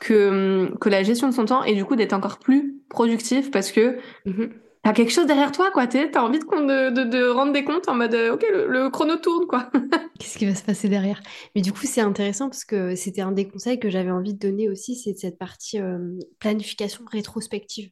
que, 0.00 0.70
que 0.78 0.88
la 0.88 1.02
gestion 1.02 1.28
de 1.28 1.34
son 1.34 1.46
temps 1.46 1.64
et 1.64 1.74
du 1.74 1.86
coup 1.86 1.96
d'être 1.96 2.12
encore 2.12 2.38
plus 2.38 2.74
productif 2.90 3.50
parce 3.50 3.72
que, 3.72 3.96
mmh 4.26 4.44
t'as 4.86 4.92
quelque 4.92 5.10
chose 5.10 5.26
derrière 5.26 5.50
toi, 5.50 5.72
quoi. 5.72 5.88
T'as 5.88 6.22
envie 6.22 6.38
de, 6.38 7.04
de, 7.04 7.28
rendre 7.28 7.52
des 7.52 7.64
comptes 7.64 7.88
en 7.88 7.96
mode, 7.96 8.14
euh, 8.14 8.34
ok, 8.34 8.46
le, 8.48 8.88
chrono 8.88 9.16
tourne, 9.16 9.44
quoi. 9.48 9.68
Qu'est-ce 10.20 10.38
qui 10.38 10.46
va 10.46 10.54
se 10.54 10.62
passer 10.62 10.88
derrière? 10.88 11.20
Mais 11.56 11.60
du 11.60 11.72
coup, 11.72 11.86
c'est 11.86 12.02
intéressant 12.02 12.48
parce 12.48 12.64
que 12.64 12.94
c'était 12.94 13.20
un 13.20 13.32
des 13.32 13.48
conseils 13.48 13.80
que 13.80 13.90
j'avais 13.90 14.12
envie 14.12 14.32
de 14.32 14.38
donner 14.38 14.68
aussi, 14.68 14.94
c'est 14.94 15.14
cette 15.18 15.38
partie 15.38 15.80
euh, 15.80 16.16
planification 16.38 17.04
rétrospective. 17.10 17.90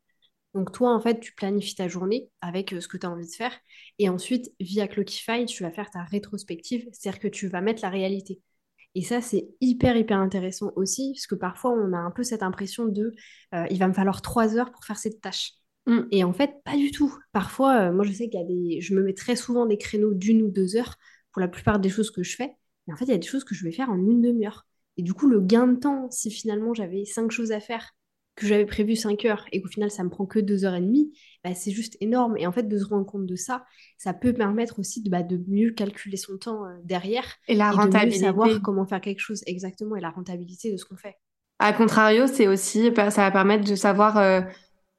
Donc 0.54 0.70
toi, 0.70 0.94
en 0.94 1.00
fait, 1.00 1.18
tu 1.18 1.34
planifies 1.34 1.74
ta 1.74 1.88
journée 1.88 2.28
avec 2.40 2.72
euh, 2.72 2.80
ce 2.80 2.86
que 2.86 2.96
tu 2.96 3.06
as 3.06 3.10
envie 3.10 3.26
de 3.26 3.34
faire. 3.34 3.58
Et 3.98 4.08
ensuite, 4.08 4.52
via 4.60 4.86
Clockify, 4.86 5.46
tu 5.46 5.64
vas 5.64 5.72
faire 5.72 5.90
ta 5.90 6.04
rétrospective, 6.04 6.86
c'est-à-dire 6.92 7.18
que 7.18 7.26
tu 7.26 7.48
vas 7.48 7.60
mettre 7.60 7.82
la 7.82 7.90
réalité. 7.90 8.40
Et 8.94 9.02
ça, 9.02 9.20
c'est 9.20 9.48
hyper, 9.60 9.96
hyper 9.96 10.18
intéressant 10.18 10.70
aussi, 10.76 11.10
parce 11.12 11.26
que 11.26 11.34
parfois, 11.34 11.72
on 11.72 11.92
a 11.92 11.98
un 11.98 12.12
peu 12.12 12.22
cette 12.22 12.44
impression 12.44 12.84
de 12.84 13.12
il 13.68 13.78
va 13.80 13.88
me 13.88 13.92
falloir 13.92 14.22
trois 14.22 14.56
heures 14.56 14.70
pour 14.70 14.84
faire 14.84 14.98
cette 14.98 15.20
tâche. 15.20 15.54
Mm. 15.86 16.00
Et 16.10 16.24
en 16.24 16.32
fait, 16.32 16.62
pas 16.64 16.76
du 16.76 16.90
tout. 16.90 17.14
Parfois, 17.32 17.88
euh, 17.88 17.92
moi, 17.92 18.04
je 18.04 18.12
sais 18.12 18.28
qu'il 18.28 18.40
y 18.40 18.42
a 18.42 18.46
des. 18.46 18.80
Je 18.80 18.94
me 18.94 19.02
mets 19.02 19.14
très 19.14 19.36
souvent 19.36 19.66
des 19.66 19.78
créneaux 19.78 20.14
d'une 20.14 20.42
ou 20.42 20.48
deux 20.50 20.76
heures 20.76 20.96
pour 21.32 21.40
la 21.40 21.48
plupart 21.48 21.78
des 21.78 21.88
choses 21.88 22.10
que 22.10 22.22
je 22.22 22.36
fais. 22.36 22.52
Mais 22.86 22.94
en 22.94 22.96
fait, 22.96 23.06
il 23.06 23.10
y 23.10 23.14
a 23.14 23.18
des 23.18 23.26
choses 23.26 23.44
que 23.44 23.54
je 23.54 23.64
vais 23.64 23.72
faire 23.72 23.90
en 23.90 23.96
une 23.96 24.22
demi-heure. 24.22 24.66
Et 24.96 25.02
du 25.02 25.14
coup, 25.14 25.26
le 25.26 25.40
gain 25.40 25.66
de 25.66 25.76
temps, 25.76 26.08
si 26.10 26.30
finalement 26.30 26.74
j'avais 26.74 27.04
cinq 27.04 27.30
choses 27.30 27.50
à 27.50 27.60
faire, 27.60 27.90
que 28.36 28.46
j'avais 28.46 28.66
prévu 28.66 28.96
cinq 28.96 29.24
heures, 29.24 29.44
et 29.52 29.60
qu'au 29.60 29.68
final, 29.68 29.90
ça 29.90 30.02
me 30.04 30.10
prend 30.10 30.26
que 30.26 30.38
deux 30.38 30.64
heures 30.64 30.74
et 30.74 30.80
demie, 30.80 31.12
bah, 31.42 31.54
c'est 31.54 31.70
juste 31.70 31.96
énorme. 32.00 32.36
Et 32.36 32.46
en 32.46 32.52
fait, 32.52 32.64
de 32.64 32.78
se 32.78 32.84
rendre 32.84 33.06
compte 33.06 33.26
de 33.26 33.36
ça, 33.36 33.64
ça 33.96 34.12
peut 34.12 34.32
permettre 34.32 34.78
aussi 34.80 35.02
de, 35.02 35.10
bah, 35.10 35.22
de 35.22 35.40
mieux 35.48 35.70
calculer 35.70 36.16
son 36.16 36.36
temps 36.36 36.64
euh, 36.64 36.74
derrière. 36.84 37.24
Et 37.48 37.54
la 37.54 37.70
rentabilité. 37.70 38.20
de 38.20 38.24
savoir 38.24 38.62
comment 38.62 38.86
faire 38.86 39.00
quelque 39.00 39.20
chose 39.20 39.42
exactement 39.46 39.96
et 39.96 40.00
la 40.00 40.10
rentabilité 40.10 40.72
de 40.72 40.76
ce 40.76 40.84
qu'on 40.84 40.96
fait. 40.96 41.14
A 41.60 41.72
contrario, 41.72 42.26
c'est 42.26 42.48
aussi, 42.48 42.90
ça 42.94 43.10
va 43.10 43.30
permettre 43.30 43.68
de 43.68 43.76
savoir. 43.76 44.18
Euh, 44.18 44.40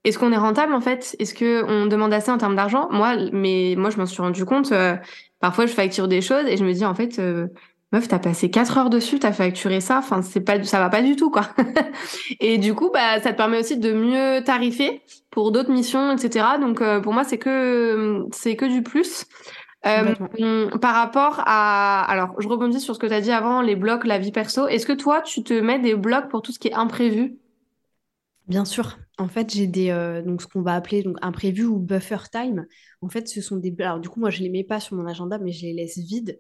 est-ce 0.06 0.20
qu'on 0.20 0.32
est 0.32 0.38
rentable 0.38 0.74
en 0.74 0.82
fait? 0.82 1.16
Est-ce 1.20 1.34
que 1.34 1.64
on 1.68 1.88
demande 1.88 2.14
assez 2.14 2.30
en 2.32 2.38
termes 2.38 2.56
d'argent? 2.56 2.88
Moi, 2.92 3.16
mais 3.34 3.74
moi, 3.76 3.90
je 3.90 3.98
m'en 3.98 4.06
suis 4.06 4.22
rendu 4.22 4.46
compte. 4.46 4.72
Euh, 4.72 4.96
parfois, 5.40 5.66
je 5.66 5.74
facture 5.74 6.08
des 6.08 6.22
choses 6.22 6.46
et 6.48 6.58
je 6.58 6.64
me 6.64 6.72
dis 6.74 6.86
en 6.86 6.94
fait, 6.94 7.18
euh, 7.18 7.48
meuf, 7.92 8.08
t'as 8.08 8.20
passé 8.20 8.52
quatre 8.52 8.78
heures 8.78 8.92
dessus, 8.92 9.18
t'as 9.18 9.32
facturé 9.32 9.82
ça. 9.82 9.98
Enfin, 9.98 10.22
c'est 10.22 10.42
pas, 10.42 10.64
ça 10.64 10.80
va 10.80 10.90
pas 10.90 11.02
du 11.02 11.16
tout 11.16 11.32
quoi. 11.32 11.50
et 12.40 12.60
du 12.60 12.76
coup, 12.76 12.92
bah, 12.94 13.20
ça 13.20 13.32
te 13.32 13.38
permet 13.38 13.60
aussi 13.60 13.78
de 13.80 13.94
mieux 13.94 14.44
tarifer 14.44 15.02
pour 15.32 15.52
d'autres 15.52 15.72
missions, 15.72 16.12
etc. 16.12 16.46
Donc, 16.62 16.82
euh, 16.82 17.00
pour 17.02 17.12
moi, 17.12 17.24
c'est 17.24 17.40
que 17.40 18.26
c'est 18.32 18.56
que 18.56 18.66
du 18.66 18.84
plus. 18.84 19.26
par 19.82 20.94
rapport 20.94 21.42
à, 21.48 22.06
alors, 22.12 22.36
je 22.40 22.48
rebondis 22.48 22.80
sur 22.80 22.94
ce 22.94 23.00
que 23.00 23.08
tu 23.08 23.14
as 23.14 23.22
dit 23.22 23.32
avant, 23.32 23.62
les 23.62 23.76
blocs, 23.76 24.06
la 24.06 24.20
vie 24.20 24.32
perso. 24.32 24.68
Est-ce 24.68 24.86
que 24.86 24.94
toi, 24.94 25.22
tu 25.22 25.44
te 25.44 25.54
mets 25.54 25.80
des 25.80 25.96
blocs 25.96 26.30
pour 26.30 26.44
tout 26.44 26.52
ce 26.52 26.60
qui 26.60 26.68
est 26.68 26.76
imprévu? 26.76 27.40
Bien 28.48 28.64
sûr. 28.66 29.00
En 29.18 29.28
fait, 29.28 29.52
j'ai 29.54 29.66
des 29.66 29.90
euh, 29.90 30.22
ce 30.40 30.46
qu'on 30.48 30.62
va 30.62 30.76
appeler 30.76 31.02
donc 31.02 31.18
imprévu 31.22 31.66
ou 31.66 31.80
buffer 31.80 32.18
time. 32.32 32.68
En 33.02 33.10
fait, 33.10 33.28
ce 33.28 33.42
sont 33.42 33.58
des 33.58 33.74
alors 33.80 34.00
du 34.00 34.10
coup 34.10 34.20
moi 34.20 34.30
je 34.30 34.42
les 34.44 34.50
mets 34.50 34.64
pas 34.64 34.80
sur 34.80 34.96
mon 34.96 35.08
agenda 35.08 35.40
mais 35.40 35.52
je 35.52 35.64
les 35.66 35.74
laisse 35.74 35.98
vides 35.98 36.40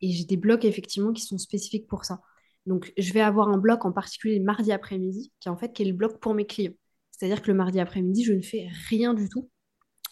et 0.00 0.10
j'ai 0.10 0.24
des 0.24 0.36
blocs 0.36 0.64
effectivement 0.64 1.12
qui 1.12 1.22
sont 1.22 1.38
spécifiques 1.38 1.86
pour 1.86 2.04
ça. 2.04 2.20
Donc 2.66 2.92
je 2.98 3.12
vais 3.12 3.20
avoir 3.20 3.48
un 3.50 3.58
bloc 3.58 3.84
en 3.84 3.92
particulier 3.92 4.38
le 4.38 4.44
mardi 4.44 4.72
après-midi 4.72 5.32
qui 5.38 5.48
est 5.48 5.52
en 5.52 5.56
fait 5.56 5.78
est 5.80 5.84
le 5.84 5.92
bloc 5.92 6.18
pour 6.20 6.34
mes 6.34 6.46
clients. 6.46 6.72
C'est-à-dire 7.12 7.40
que 7.42 7.48
le 7.48 7.54
mardi 7.56 7.78
après-midi, 7.78 8.24
je 8.24 8.32
ne 8.32 8.42
fais 8.42 8.66
rien 8.88 9.14
du 9.14 9.28
tout. 9.28 9.48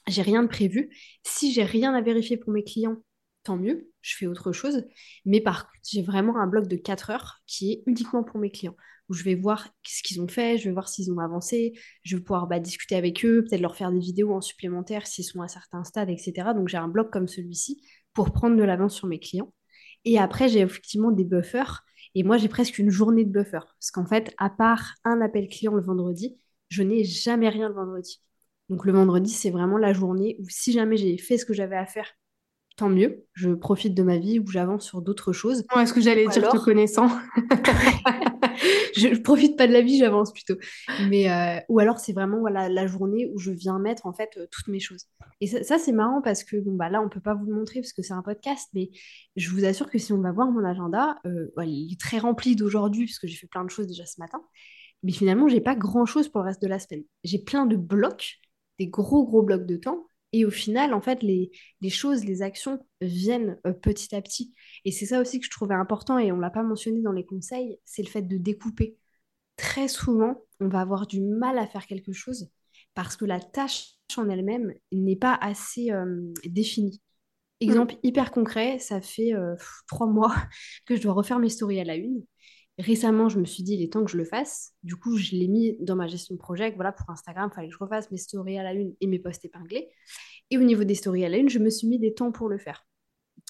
J'ai 0.08 0.22
rien 0.22 0.42
de 0.42 0.48
prévu. 0.48 0.90
Si 1.24 1.52
j'ai 1.52 1.64
rien 1.64 1.94
à 1.94 2.00
vérifier 2.02 2.36
pour 2.36 2.52
mes 2.52 2.64
clients, 2.64 2.96
tant 3.44 3.56
mieux, 3.56 3.90
je 4.00 4.16
fais 4.16 4.26
autre 4.26 4.52
chose. 4.52 4.84
Mais 5.24 5.40
par 5.40 5.64
contre, 5.66 5.78
j'ai 5.90 6.02
vraiment 6.02 6.38
un 6.38 6.46
bloc 6.46 6.66
de 6.68 6.76
4 6.76 7.10
heures 7.10 7.40
qui 7.46 7.72
est 7.72 7.82
uniquement 7.86 8.24
pour 8.24 8.38
mes 8.40 8.50
clients 8.50 8.76
où 9.08 9.14
je 9.14 9.24
vais 9.24 9.34
voir 9.34 9.68
ce 9.84 10.02
qu'ils 10.02 10.20
ont 10.20 10.28
fait, 10.28 10.58
je 10.58 10.64
vais 10.64 10.72
voir 10.72 10.88
s'ils 10.88 11.12
ont 11.12 11.18
avancé, 11.18 11.72
je 12.02 12.16
vais 12.16 12.22
pouvoir 12.22 12.46
bah, 12.46 12.60
discuter 12.60 12.96
avec 12.96 13.24
eux, 13.24 13.44
peut-être 13.44 13.60
leur 13.60 13.76
faire 13.76 13.92
des 13.92 13.98
vidéos 13.98 14.32
en 14.32 14.40
supplémentaire 14.40 15.06
s'ils 15.06 15.24
sont 15.24 15.42
à 15.42 15.48
certains 15.48 15.84
stades, 15.84 16.10
etc. 16.10 16.32
Donc 16.54 16.68
j'ai 16.68 16.78
un 16.78 16.88
bloc 16.88 17.10
comme 17.10 17.28
celui-ci 17.28 17.82
pour 18.14 18.32
prendre 18.32 18.56
de 18.56 18.62
l'avance 18.62 18.94
sur 18.94 19.08
mes 19.08 19.18
clients. 19.18 19.52
Et 20.04 20.18
après, 20.18 20.48
j'ai 20.48 20.60
effectivement 20.60 21.10
des 21.10 21.24
buffers. 21.24 21.84
Et 22.14 22.24
moi, 22.24 22.36
j'ai 22.36 22.48
presque 22.48 22.78
une 22.78 22.90
journée 22.90 23.24
de 23.24 23.30
buffer. 23.30 23.60
Parce 23.78 23.90
qu'en 23.92 24.06
fait, 24.06 24.34
à 24.38 24.50
part 24.50 24.94
un 25.04 25.20
appel 25.20 25.48
client 25.48 25.74
le 25.74 25.82
vendredi, 25.82 26.36
je 26.68 26.82
n'ai 26.82 27.04
jamais 27.04 27.48
rien 27.48 27.68
le 27.68 27.74
vendredi. 27.74 28.20
Donc 28.68 28.84
le 28.84 28.92
vendredi, 28.92 29.30
c'est 29.30 29.50
vraiment 29.50 29.78
la 29.78 29.92
journée 29.92 30.36
où 30.40 30.48
si 30.48 30.72
jamais 30.72 30.96
j'ai 30.96 31.18
fait 31.18 31.38
ce 31.38 31.44
que 31.44 31.54
j'avais 31.54 31.76
à 31.76 31.86
faire, 31.86 32.08
tant 32.76 32.88
mieux. 32.88 33.26
Je 33.34 33.50
profite 33.50 33.94
de 33.94 34.02
ma 34.02 34.18
vie 34.18 34.38
ou 34.38 34.46
j'avance 34.46 34.84
sur 34.84 35.02
d'autres 35.02 35.32
choses. 35.32 35.64
Est-ce 35.76 35.92
que 35.92 36.00
j'allais 36.00 36.26
dire 36.28 36.48
te 36.48 36.58
connaissant 36.58 37.08
je, 38.96 39.18
profite 39.20 39.56
pas 39.56 39.66
de 39.66 39.72
la 39.72 39.82
vie, 39.82 39.98
j'avance 39.98 40.32
plutôt. 40.32 40.54
Mais 41.08 41.30
euh, 41.30 41.60
ou 41.68 41.78
alors 41.78 41.98
c'est 41.98 42.12
vraiment 42.12 42.40
voilà 42.40 42.68
la 42.68 42.86
journée 42.86 43.30
où 43.32 43.38
je 43.38 43.50
viens 43.50 43.78
mettre 43.78 44.06
en 44.06 44.12
fait 44.12 44.30
euh, 44.36 44.46
toutes 44.50 44.68
mes 44.68 44.80
choses. 44.80 45.06
Et 45.40 45.46
ça, 45.46 45.78
c'est 45.78 45.92
marrant 45.92 46.22
parce 46.22 46.44
que 46.44 46.56
bon 46.56 46.74
bah 46.74 46.88
là 46.88 47.00
on 47.02 47.08
peut 47.08 47.20
pas 47.20 47.34
vous 47.34 47.46
le 47.46 47.54
montrer 47.54 47.80
parce 47.80 47.92
que 47.92 48.02
c'est 48.02 48.12
un 48.12 48.22
podcast, 48.22 48.68
mais 48.74 48.90
je 49.36 49.50
vous 49.50 49.64
assure 49.64 49.90
que 49.90 49.98
si 49.98 50.12
on 50.12 50.20
va 50.20 50.32
voir 50.32 50.50
mon 50.50 50.64
agenda, 50.64 51.18
euh, 51.26 51.48
il 51.64 51.92
est 51.92 52.00
très 52.00 52.18
rempli 52.18 52.56
d'aujourd'hui 52.56 53.06
parce 53.06 53.18
que 53.18 53.26
j'ai 53.26 53.36
fait 53.36 53.48
plein 53.48 53.64
de 53.64 53.70
choses 53.70 53.86
déjà 53.86 54.06
ce 54.06 54.20
matin. 54.20 54.42
Mais 55.02 55.12
finalement 55.12 55.48
j'ai 55.48 55.60
pas 55.60 55.74
grand 55.74 56.06
chose 56.06 56.28
pour 56.28 56.42
le 56.42 56.48
reste 56.48 56.62
de 56.62 56.68
la 56.68 56.78
semaine. 56.78 57.04
J'ai 57.24 57.38
plein 57.38 57.66
de 57.66 57.76
blocs, 57.76 58.40
des 58.78 58.86
gros 58.86 59.24
gros 59.24 59.42
blocs 59.42 59.66
de 59.66 59.76
temps 59.76 60.06
et 60.32 60.44
au 60.44 60.50
final, 60.50 60.94
en 60.94 61.00
fait, 61.00 61.22
les, 61.22 61.50
choses, 61.90 62.24
les 62.24 62.42
actions 62.42 62.84
viennent 63.00 63.58
euh, 63.66 63.72
petit 63.72 64.14
à 64.14 64.22
petit. 64.22 64.54
Et 64.84 64.92
c'est 64.92 65.06
ça 65.06 65.20
aussi 65.20 65.38
que 65.38 65.46
je 65.46 65.50
trouvais 65.50 65.74
important, 65.74 66.18
et 66.18 66.32
on 66.32 66.36
ne 66.36 66.40
l'a 66.40 66.50
pas 66.50 66.62
mentionné 66.62 67.02
dans 67.02 67.12
les 67.12 67.26
conseils, 67.26 67.78
c'est 67.84 68.02
le 68.02 68.08
fait 68.08 68.22
de 68.22 68.36
découper. 68.38 68.96
Très 69.56 69.88
souvent, 69.88 70.42
on 70.60 70.68
va 70.68 70.80
avoir 70.80 71.06
du 71.06 71.20
mal 71.20 71.58
à 71.58 71.66
faire 71.66 71.86
quelque 71.86 72.12
chose 72.12 72.50
parce 72.94 73.16
que 73.16 73.24
la 73.24 73.40
tâche 73.40 73.94
en 74.16 74.28
elle-même 74.28 74.74
n'est 74.92 75.16
pas 75.16 75.34
assez 75.34 75.90
euh, 75.90 76.32
définie. 76.44 77.00
Exemple 77.60 77.94
hyper 78.02 78.32
concret, 78.32 78.78
ça 78.78 79.00
fait 79.00 79.34
euh, 79.34 79.54
trois 79.86 80.06
mois 80.06 80.34
que 80.86 80.96
je 80.96 81.02
dois 81.02 81.12
refaire 81.12 81.38
mes 81.38 81.48
stories 81.48 81.80
à 81.80 81.84
la 81.84 81.96
une. 81.96 82.24
Récemment, 82.78 83.28
je 83.28 83.38
me 83.38 83.44
suis 83.44 83.62
dit, 83.62 83.74
il 83.74 83.82
est 83.82 83.92
temps 83.92 84.04
que 84.04 84.10
je 84.10 84.16
le 84.16 84.24
fasse. 84.24 84.72
Du 84.82 84.96
coup, 84.96 85.16
je 85.16 85.32
l'ai 85.32 85.48
mis 85.48 85.76
dans 85.80 85.94
ma 85.94 86.06
gestion 86.06 86.34
de 86.34 86.40
projet. 86.40 86.72
Voilà, 86.74 86.92
pour 86.92 87.10
Instagram, 87.10 87.50
il 87.52 87.54
fallait 87.54 87.68
que 87.68 87.74
je 87.74 87.78
refasse 87.78 88.10
mes 88.10 88.16
stories 88.16 88.58
à 88.58 88.62
la 88.62 88.72
une 88.72 88.94
et 89.00 89.06
mes 89.06 89.18
posts 89.18 89.44
épinglés. 89.44 89.90
Et 90.50 90.58
au 90.58 90.62
niveau 90.62 90.84
des 90.84 90.94
stories 90.94 91.24
à 91.24 91.28
la 91.28 91.36
une, 91.36 91.48
je 91.48 91.58
me 91.58 91.70
suis 91.70 91.86
mis 91.86 91.98
des 91.98 92.14
temps 92.14 92.32
pour 92.32 92.48
le 92.48 92.58
faire. 92.58 92.86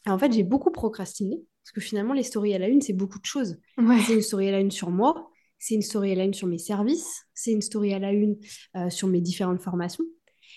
en 0.06 0.18
fait, 0.18 0.32
j'ai 0.32 0.42
beaucoup 0.42 0.72
procrastiné 0.72 1.40
parce 1.62 1.72
que 1.72 1.80
finalement, 1.80 2.14
les 2.14 2.24
stories 2.24 2.54
à 2.54 2.58
la 2.58 2.68
une, 2.68 2.80
c'est 2.80 2.92
beaucoup 2.92 3.20
de 3.20 3.24
choses. 3.24 3.60
C'est 4.04 4.14
une 4.14 4.22
story 4.22 4.48
à 4.48 4.52
la 4.52 4.60
une 4.60 4.72
sur 4.72 4.90
moi, 4.90 5.30
c'est 5.58 5.74
une 5.76 5.82
story 5.82 6.12
à 6.12 6.14
la 6.16 6.24
une 6.24 6.34
sur 6.34 6.48
mes 6.48 6.58
services, 6.58 7.22
c'est 7.34 7.52
une 7.52 7.62
story 7.62 7.94
à 7.94 8.00
la 8.00 8.12
une 8.12 8.36
euh, 8.76 8.90
sur 8.90 9.06
mes 9.06 9.20
différentes 9.20 9.62
formations. 9.62 10.04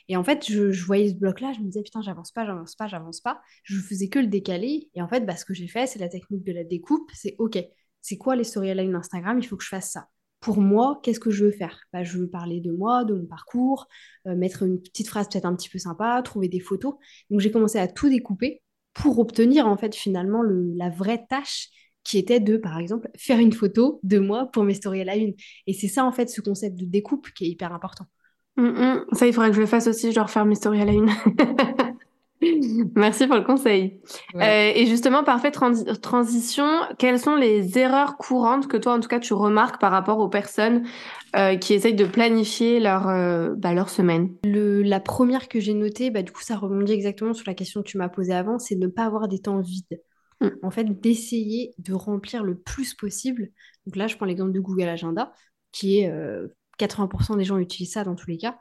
Et 0.08 0.17
en 0.17 0.23
fait, 0.23 0.45
je, 0.49 0.84
voyais 0.84 1.10
ce 1.10 1.15
bloc-là, 1.15 1.54
je 1.54 1.60
me 1.60 1.65
disais, 1.65 1.84
putain, 1.84 2.01
j'avance 2.01 2.32
pas, 2.32 2.45
j'avance 2.45 2.75
pas, 2.75 2.88
j'avance 2.88 3.21
pas. 3.21 3.41
Je 3.63 3.80
faisais 3.80 4.10
que 4.10 4.19
le 4.19 4.28
décaler. 4.28 4.89
Et 4.93 5.01
en 5.01 5.08
fait, 5.08 5.25
bah, 5.25 5.36
ce 5.36 5.45
que 5.45 5.54
j'ai 5.54 5.67
fait, 5.67 5.88
c'est 5.88 5.99
la 5.99 6.10
technique 6.10 6.43
de 6.43 6.51
la 6.51 6.63
découpe. 6.63 7.10
C'est 7.13 7.36
OK, 7.38 7.58
c'est 8.05 8.17
quoi 8.17 8.35
les 8.35 8.43
storylines 8.43 8.93
Instagram 8.93 9.39
Il 9.39 9.47
faut 9.47 9.57
que 9.57 9.63
je 9.63 9.69
fasse 9.69 9.89
ça. 9.89 10.09
Pour 10.39 10.61
moi, 10.61 10.99
qu'est-ce 11.01 11.19
que 11.19 11.31
je 11.31 11.45
veux 11.45 11.51
faire? 11.51 11.79
Bah, 11.91 12.03
Je 12.03 12.19
veux 12.19 12.29
parler 12.29 12.61
de 12.61 12.71
moi, 12.71 13.03
de 13.03 13.15
mon 13.15 13.25
parcours, 13.25 13.87
euh, 14.27 14.35
mettre 14.35 14.61
une 14.61 14.79
petite 14.79 15.07
phrase 15.07 15.27
peut-être 15.27 15.45
un 15.45 15.55
petit 15.55 15.69
peu 15.69 15.79
sympa, 15.79 16.21
trouver 16.23 16.47
des 16.47 16.59
photos. 16.59 16.93
Donc 17.31 17.39
j'ai 17.39 17.49
commencé 17.49 17.79
à 17.79 17.87
tout 17.87 18.07
découper 18.07 18.61
pour 18.93 19.17
obtenir 19.17 19.65
en 19.67 19.75
fait 19.75 19.95
finalement 19.95 20.43
la 20.43 20.91
vraie 20.91 21.25
tâche 21.27 21.69
qui 22.03 22.19
était 22.19 22.39
de, 22.39 22.57
par 22.57 22.77
exemple, 22.77 23.09
faire 23.17 23.39
une 23.39 23.53
photo 23.53 23.99
de 24.03 24.19
moi 24.19 24.51
pour 24.53 24.63
mes 24.63 24.75
stories 24.75 25.01
à 25.01 25.05
la 25.05 25.15
une. 25.15 25.33
Et 25.65 25.73
c'est 25.73 25.87
ça, 25.87 26.05
en 26.05 26.11
fait, 26.11 26.29
ce 26.29 26.41
concept 26.41 26.79
de 26.79 26.85
découpe 26.85 27.31
qui 27.31 27.45
est 27.45 27.49
hyper 27.49 27.73
important. 27.73 28.05
Mm, 28.57 28.67
mm. 28.67 29.05
Ça, 29.13 29.25
il 29.25 29.33
faudrait 29.33 29.49
que 29.49 29.55
je 29.55 29.61
le 29.61 29.65
fasse 29.65 29.87
aussi, 29.87 30.11
genre 30.11 30.29
faire 30.29 30.45
mes 30.45 30.53
stories 30.53 30.81
à 30.81 30.85
la 30.85 30.93
une. 30.93 31.09
Merci 32.95 33.27
pour 33.27 33.36
le 33.36 33.43
conseil. 33.43 33.99
Euh, 34.36 34.71
et 34.75 34.86
justement, 34.86 35.23
parfaite 35.23 35.58
transition, 36.01 36.67
quelles 36.97 37.19
sont 37.19 37.36
les 37.36 37.77
erreurs 37.77 38.17
courantes 38.17 38.67
que 38.67 38.77
toi, 38.77 38.93
en 38.93 38.99
tout 38.99 39.08
cas, 39.08 39.19
tu 39.19 39.34
remarques 39.34 39.79
par 39.79 39.91
rapport 39.91 40.19
aux 40.19 40.29
personnes 40.29 40.84
euh, 41.36 41.55
qui 41.58 41.73
essayent 41.73 41.95
de 41.95 42.05
planifier 42.05 42.79
leur, 42.79 43.08
euh, 43.08 43.53
bah, 43.55 43.73
leur 43.73 43.89
semaine? 43.89 44.34
Le, 44.43 44.81
La 44.81 44.99
première 44.99 45.47
que 45.47 45.60
j'ai 45.60 45.73
notée, 45.73 46.12
bah, 46.12 46.21
du 46.21 46.31
coup, 46.31 46.41
ça 46.41 46.58
rebondit 46.58 46.93
exactement 46.93 47.34
sur 47.34 47.45
la 47.47 47.53
question 47.53 47.81
que 47.81 47.88
tu 47.88 47.97
m'as 47.97 48.10
posée 48.10 48.34
avant, 48.34 48.60
c'est 48.60 48.75
de 48.75 48.86
ne 48.86 48.91
pas 48.91 49.05
avoir 49.05 49.27
des 49.27 49.39
temps 49.39 49.60
vides. 49.60 50.01
Mm. 50.41 50.49
En 50.63 50.71
fait, 50.71 50.84
d'essayer 51.01 51.73
de 51.77 51.93
remplir 51.93 52.43
le 52.43 52.58
plus 52.58 52.93
possible. 52.93 53.49
Donc 53.86 53.95
là, 53.95 54.08
je 54.08 54.15
prends 54.15 54.25
l'exemple 54.25 54.51
de 54.51 54.60
Google 54.60 54.89
Agenda, 54.89 55.31
qui 55.71 55.99
est 55.99 56.12
80% 56.79 57.38
des 57.38 57.43
gens 57.43 57.58
utilisent 57.58 57.93
ça 57.93 58.03
dans 58.03 58.15
tous 58.15 58.29
les 58.29 58.38
cas 58.38 58.58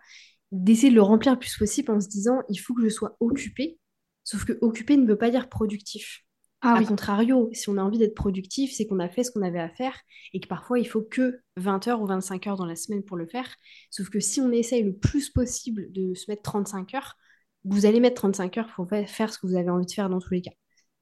d'essayer 0.55 0.91
de 0.91 0.95
le 0.95 1.03
remplir 1.03 1.33
le 1.33 1.39
plus 1.39 1.57
possible 1.57 1.91
en 1.91 2.01
se 2.01 2.09
disant 2.09 2.43
il 2.49 2.57
faut 2.57 2.75
que 2.75 2.83
je 2.83 2.89
sois 2.89 3.17
occupé. 3.21 3.79
Sauf 4.23 4.45
que 4.45 4.57
occupé 4.63 4.97
ne 4.97 5.07
veut 5.07 5.19
pas 5.19 5.31
dire 5.31 5.49
productif. 5.49 6.21
Ah, 6.61 6.77
a 6.79 6.85
contrario, 6.85 7.51
si 7.53 7.69
on 7.69 7.77
a 7.77 7.83
envie 7.83 7.99
d'être 7.99 8.15
productif, 8.15 8.73
c'est 8.73 8.87
qu'on 8.87 8.99
a 8.99 9.11
fait 9.11 9.23
ce 9.23 9.31
qu'on 9.31 9.43
avait 9.43 9.61
à 9.61 9.69
faire 9.69 10.01
et 10.33 10.41
que 10.41 10.49
parfois 10.49 10.79
il 10.79 10.87
faut 10.87 11.03
que 11.03 11.41
20 11.59 11.89
heures 11.89 12.01
ou 12.01 12.07
25 12.07 12.47
heures 12.47 12.57
dans 12.57 12.65
la 12.65 12.77
semaine 12.77 13.03
pour 13.03 13.19
le 13.19 13.27
faire. 13.27 13.55
Sauf 13.91 14.09
que 14.09 14.19
si 14.19 14.41
on 14.41 14.51
essaye 14.51 14.83
le 14.83 14.97
plus 14.97 15.29
possible 15.29 15.93
de 15.93 16.15
se 16.15 16.31
mettre 16.31 16.43
35 16.43 16.95
heures, 16.95 17.17
vous 17.65 17.85
allez 17.85 18.01
mettre 18.01 18.23
35 18.23 18.57
heures 18.57 18.73
pour 18.75 18.89
faire 18.89 19.33
ce 19.33 19.39
que 19.39 19.47
vous 19.47 19.57
avez 19.57 19.69
envie 19.69 19.85
de 19.85 19.93
faire 19.93 20.09
dans 20.09 20.21
tous 20.21 20.33
les 20.33 20.41
cas. 20.41 20.53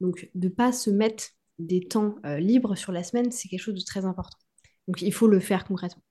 Donc 0.00 0.30
de 0.34 0.48
ne 0.48 0.52
pas 0.52 0.72
se 0.72 0.90
mettre 0.90 1.24
des 1.60 1.80
temps 1.80 2.16
euh, 2.26 2.38
libres 2.38 2.74
sur 2.74 2.90
la 2.90 3.04
semaine, 3.04 3.30
c'est 3.30 3.48
quelque 3.48 3.60
chose 3.60 3.74
de 3.74 3.84
très 3.84 4.04
important. 4.04 4.38
Donc 4.88 5.00
il 5.00 5.12
faut 5.12 5.28
le 5.28 5.38
faire 5.38 5.64
concrètement. 5.64 6.02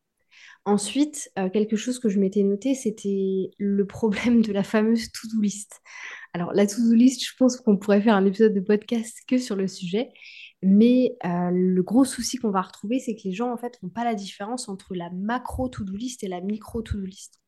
Ensuite, 0.65 1.32
euh, 1.39 1.50
quelque 1.50 1.76
chose 1.76 1.97
que 1.97 2.08
je 2.08 2.19
m'étais 2.19 2.43
noté, 2.43 2.76
c'était 2.76 3.50
le 3.58 3.86
problème 3.88 4.41
de 4.41 4.54
la 4.54 4.63
fameuse 4.63 5.12
to-do 5.12 5.41
list. 5.41 5.82
Alors, 6.34 6.54
la 6.54 6.67
to-do 6.67 6.93
list, 6.93 7.26
je 7.26 7.34
pense 7.38 7.58
qu'on 7.58 7.78
pourrait 7.78 8.02
faire 8.02 8.15
un 8.15 8.26
épisode 8.26 8.54
de 8.54 8.60
podcast 8.60 9.17
que 9.28 9.39
sur 9.39 9.56
le 9.56 9.67
sujet. 9.67 10.10
Mais 10.62 11.17
euh, 11.26 11.50
le 11.52 11.82
gros 11.82 12.06
souci 12.06 12.38
qu'on 12.38 12.52
va 12.52 12.62
retrouver, 12.62 13.00
c'est 13.00 13.15
que 13.15 13.21
les 13.26 13.32
gens, 13.32 13.52
en 13.52 13.58
fait, 13.58 13.82
n'ont 13.82 13.89
pas 13.89 14.04
la 14.04 14.13
différence 14.13 14.69
entre 14.69 14.93
la 14.93 15.10
macro 15.10 15.67
to-do 15.67 15.95
list 15.95 16.24
et 16.24 16.28
la 16.28 16.41
micro 16.41 16.84
to-do 16.84 17.06
list. 17.06 17.39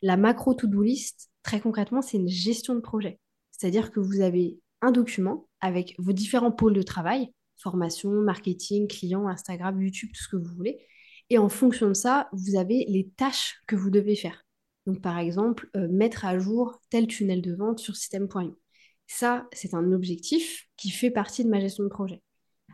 La 0.00 0.16
macro 0.16 0.54
to-do 0.54 0.82
list, 0.82 1.30
très 1.42 1.60
concrètement, 1.60 2.00
c'est 2.02 2.18
une 2.18 2.28
gestion 2.28 2.76
de 2.76 2.80
projet. 2.80 3.18
C'est-à-dire 3.50 3.90
que 3.90 3.98
vous 3.98 4.20
avez 4.20 4.60
un 4.82 4.92
document 4.92 5.48
avec 5.60 5.96
vos 5.98 6.12
différents 6.12 6.52
pôles 6.52 6.74
de 6.74 6.82
travail, 6.82 7.32
formation, 7.56 8.10
marketing, 8.10 8.86
client, 8.86 9.26
Instagram, 9.26 9.82
YouTube, 9.82 10.10
tout 10.14 10.22
ce 10.22 10.28
que 10.28 10.36
vous 10.36 10.54
voulez. 10.54 10.78
Et 11.30 11.38
en 11.38 11.48
fonction 11.48 11.88
de 11.88 11.94
ça, 11.94 12.28
vous 12.32 12.56
avez 12.56 12.84
les 12.88 13.08
tâches 13.16 13.60
que 13.66 13.76
vous 13.76 13.90
devez 13.90 14.16
faire. 14.16 14.44
Donc, 14.86 15.00
par 15.00 15.18
exemple, 15.18 15.68
euh, 15.76 15.88
mettre 15.88 16.24
à 16.24 16.38
jour 16.38 16.80
tel 16.90 17.06
tunnel 17.06 17.42
de 17.42 17.54
vente 17.54 17.80
sur 17.80 17.96
système.io. 17.96 18.56
Ça, 19.08 19.46
c'est 19.52 19.74
un 19.74 19.92
objectif 19.92 20.68
qui 20.76 20.90
fait 20.90 21.10
partie 21.10 21.44
de 21.44 21.48
ma 21.48 21.60
gestion 21.60 21.84
de 21.84 21.88
projet. 21.88 22.22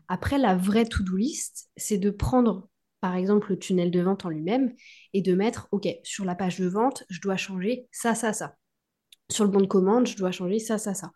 Après, 0.09 0.38
la 0.38 0.57
vraie 0.57 0.85
to-do 0.85 1.17
list, 1.17 1.71
c'est 1.77 1.99
de 1.99 2.11
prendre, 2.11 2.69
par 3.01 3.17
exemple, 3.17 3.51
le 3.51 3.59
tunnel 3.59 3.91
de 3.91 4.01
vente 4.01 4.27
en 4.27 4.29
lui-même 4.29 4.75
et 5.15 5.23
de 5.23 5.35
mettre, 5.35 5.69
OK, 5.73 5.88
sur 6.03 6.25
la 6.25 6.35
page 6.35 6.59
de 6.59 6.67
vente, 6.67 7.05
je 7.09 7.21
dois 7.21 7.37
changer 7.37 7.87
ça, 7.91 8.15
ça, 8.15 8.33
ça. 8.33 8.57
Sur 9.31 9.45
le 9.45 9.51
bon 9.51 9.61
de 9.61 9.67
commande, 9.67 10.07
je 10.07 10.17
dois 10.17 10.33
changer 10.33 10.59
ça, 10.59 10.77
ça, 10.77 10.93
ça. 10.93 11.12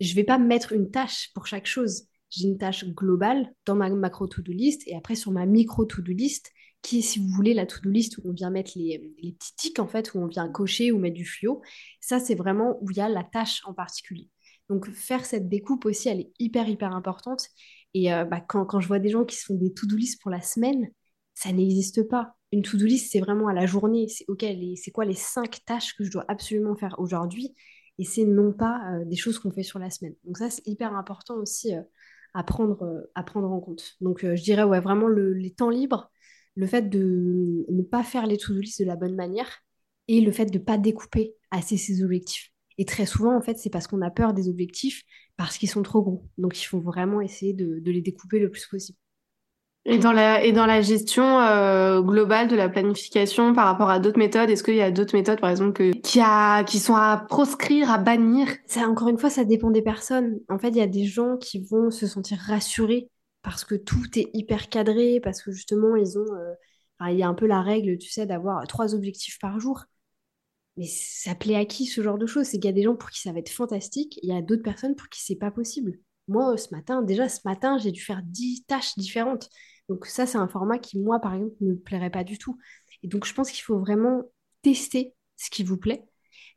Je 0.00 0.10
ne 0.10 0.14
vais 0.14 0.24
pas 0.24 0.38
mettre 0.38 0.72
une 0.72 0.90
tâche 0.90 1.30
pour 1.34 1.46
chaque 1.46 1.66
chose. 1.66 2.06
J'ai 2.28 2.48
une 2.48 2.58
tâche 2.58 2.84
globale 2.84 3.50
dans 3.64 3.76
ma 3.76 3.88
macro 3.90 4.26
to-do 4.26 4.52
list 4.52 4.82
et 4.86 4.96
après 4.96 5.14
sur 5.14 5.30
ma 5.30 5.46
micro 5.46 5.84
to-do 5.84 6.12
list, 6.12 6.52
qui 6.84 6.98
est, 6.98 7.02
si 7.02 7.18
vous 7.18 7.28
voulez, 7.28 7.54
la 7.54 7.66
to-do 7.66 7.90
list 7.90 8.18
où 8.18 8.22
on 8.26 8.32
vient 8.32 8.50
mettre 8.50 8.72
les, 8.76 8.98
petits 9.18 9.54
tics, 9.56 9.78
en 9.80 9.88
fait, 9.88 10.12
où 10.14 10.18
on 10.18 10.26
vient 10.26 10.48
cocher 10.50 10.92
ou 10.92 10.98
mettre 10.98 11.16
du 11.16 11.24
fluo. 11.24 11.62
Ça, 12.00 12.20
c'est 12.20 12.34
vraiment 12.34 12.78
où 12.82 12.90
il 12.90 12.98
y 12.98 13.00
a 13.00 13.08
la 13.08 13.24
tâche 13.24 13.62
en 13.64 13.72
particulier. 13.72 14.28
Donc, 14.68 14.90
faire 14.90 15.24
cette 15.24 15.48
découpe 15.48 15.86
aussi, 15.86 16.08
elle 16.10 16.20
est 16.20 16.32
hyper, 16.38 16.68
hyper 16.68 16.94
importante. 16.94 17.48
Et 17.94 18.12
euh, 18.12 18.24
bah, 18.24 18.40
quand, 18.40 18.66
quand, 18.66 18.80
je 18.80 18.88
vois 18.88 18.98
des 18.98 19.08
gens 19.08 19.24
qui 19.24 19.36
se 19.36 19.46
font 19.46 19.54
des 19.54 19.72
to-do 19.72 19.96
list 19.96 20.20
pour 20.20 20.30
la 20.30 20.42
semaine, 20.42 20.90
ça 21.34 21.52
n'existe 21.52 22.06
pas. 22.06 22.36
Une 22.52 22.62
to-do 22.62 22.84
list, 22.84 23.10
c'est 23.10 23.20
vraiment 23.20 23.48
à 23.48 23.54
la 23.54 23.64
journée. 23.66 24.06
C'est 24.08 24.26
OK, 24.28 24.44
c'est 24.76 24.90
quoi 24.90 25.06
les 25.06 25.14
cinq 25.14 25.64
tâches 25.64 25.96
que 25.96 26.04
je 26.04 26.10
dois 26.10 26.26
absolument 26.28 26.76
faire 26.76 26.96
aujourd'hui? 26.98 27.54
Et 27.98 28.04
c'est 28.04 28.24
non 28.24 28.52
pas 28.52 28.82
euh, 28.92 29.04
des 29.06 29.16
choses 29.16 29.38
qu'on 29.38 29.52
fait 29.52 29.62
sur 29.62 29.78
la 29.78 29.88
semaine. 29.88 30.14
Donc, 30.24 30.36
ça, 30.36 30.50
c'est 30.50 30.66
hyper 30.66 30.94
important 30.94 31.36
aussi 31.36 31.74
euh, 31.74 31.80
à, 32.34 32.44
prendre, 32.44 33.08
à 33.14 33.22
prendre 33.22 33.50
en 33.50 33.60
compte. 33.60 33.94
Donc, 34.02 34.20
je 34.22 34.42
dirais, 34.42 34.64
ouais, 34.64 34.80
vraiment 34.80 35.08
les 35.08 35.54
temps 35.54 35.70
libres 35.70 36.10
le 36.54 36.66
fait 36.66 36.88
de 36.88 37.66
ne 37.68 37.82
pas 37.82 38.02
faire 38.02 38.26
les 38.26 38.36
to-do 38.36 38.60
list 38.60 38.80
de 38.80 38.86
la 38.86 38.96
bonne 38.96 39.16
manière 39.16 39.62
et 40.08 40.20
le 40.20 40.32
fait 40.32 40.46
de 40.46 40.58
ne 40.58 40.64
pas 40.64 40.78
découper 40.78 41.34
assez 41.50 41.76
ses 41.76 42.02
objectifs. 42.02 42.50
Et 42.78 42.84
très 42.84 43.06
souvent, 43.06 43.36
en 43.36 43.40
fait, 43.40 43.56
c'est 43.56 43.70
parce 43.70 43.86
qu'on 43.86 44.02
a 44.02 44.10
peur 44.10 44.34
des 44.34 44.48
objectifs 44.48 45.02
parce 45.36 45.58
qu'ils 45.58 45.70
sont 45.70 45.82
trop 45.82 46.02
gros. 46.02 46.24
Donc, 46.38 46.60
il 46.60 46.64
faut 46.64 46.80
vraiment 46.80 47.20
essayer 47.20 47.52
de, 47.52 47.80
les 47.84 48.00
découper 48.00 48.38
le 48.38 48.50
plus 48.50 48.66
possible. 48.66 48.98
Et 49.86 49.98
dans 49.98 50.12
la, 50.12 50.42
et 50.42 50.52
dans 50.52 50.64
la 50.64 50.80
gestion 50.80 51.40
euh, 51.40 52.00
globale 52.00 52.48
de 52.48 52.56
la 52.56 52.70
planification 52.70 53.52
par 53.52 53.66
rapport 53.66 53.90
à 53.90 53.98
d'autres 53.98 54.18
méthodes, 54.18 54.48
est-ce 54.48 54.64
qu'il 54.64 54.76
y 54.76 54.80
a 54.80 54.90
d'autres 54.90 55.14
méthodes, 55.14 55.40
par 55.40 55.50
exemple, 55.50 55.74
que, 55.74 55.92
qui, 55.98 56.20
a, 56.22 56.64
qui 56.64 56.78
sont 56.78 56.94
à 56.94 57.18
proscrire, 57.28 57.90
à 57.90 57.98
bannir? 57.98 58.48
Ça, 58.66 58.88
Encore 58.88 59.08
une 59.08 59.18
fois, 59.18 59.28
ça 59.28 59.44
dépend 59.44 59.70
des 59.70 59.82
personnes. 59.82 60.40
En 60.48 60.58
fait, 60.58 60.68
il 60.68 60.76
y 60.76 60.80
a 60.80 60.86
des 60.86 61.04
gens 61.04 61.36
qui 61.36 61.62
vont 61.70 61.90
se 61.90 62.06
sentir 62.06 62.38
rassurés 62.38 63.10
parce 63.44 63.64
que 63.64 63.76
tout 63.76 64.18
est 64.18 64.30
hyper 64.34 64.68
cadré, 64.68 65.20
parce 65.20 65.42
que 65.42 65.52
justement, 65.52 65.96
ils 65.96 66.18
ont. 66.18 66.34
Euh, 66.34 66.54
il 67.10 67.18
y 67.18 67.22
a 67.22 67.28
un 67.28 67.34
peu 67.34 67.46
la 67.46 67.62
règle, 67.62 67.98
tu 67.98 68.10
sais, 68.10 68.26
d'avoir 68.26 68.66
trois 68.66 68.94
objectifs 68.94 69.38
par 69.38 69.60
jour. 69.60 69.84
Mais 70.76 70.86
ça 70.86 71.34
plaît 71.34 71.56
à 71.56 71.64
qui 71.64 71.86
ce 71.86 72.02
genre 72.02 72.18
de 72.18 72.26
choses? 72.26 72.46
C'est 72.46 72.58
qu'il 72.58 72.66
y 72.66 72.68
a 72.68 72.72
des 72.72 72.82
gens 72.82 72.96
pour 72.96 73.10
qui 73.10 73.20
ça 73.20 73.32
va 73.32 73.38
être 73.38 73.50
fantastique, 73.50 74.18
il 74.22 74.28
y 74.28 74.36
a 74.36 74.42
d'autres 74.42 74.62
personnes 74.62 74.96
pour 74.96 75.08
qui 75.08 75.22
c'est 75.22 75.36
pas 75.36 75.50
possible. 75.50 75.98
Moi, 76.28 76.56
ce 76.56 76.74
matin, 76.74 77.02
déjà 77.02 77.28
ce 77.28 77.40
matin, 77.44 77.78
j'ai 77.78 77.92
dû 77.92 78.00
faire 78.00 78.22
dix 78.24 78.64
tâches 78.64 78.96
différentes. 78.96 79.48
Donc 79.88 80.06
ça, 80.06 80.26
c'est 80.26 80.38
un 80.38 80.48
format 80.48 80.78
qui, 80.78 80.98
moi, 80.98 81.20
par 81.20 81.34
exemple, 81.34 81.54
ne 81.60 81.72
me 81.72 81.78
plairait 81.78 82.10
pas 82.10 82.24
du 82.24 82.38
tout. 82.38 82.58
Et 83.02 83.08
donc, 83.08 83.26
je 83.26 83.34
pense 83.34 83.50
qu'il 83.50 83.62
faut 83.62 83.78
vraiment 83.78 84.22
tester 84.62 85.14
ce 85.36 85.50
qui 85.50 85.62
vous 85.62 85.76
plaît, 85.76 86.04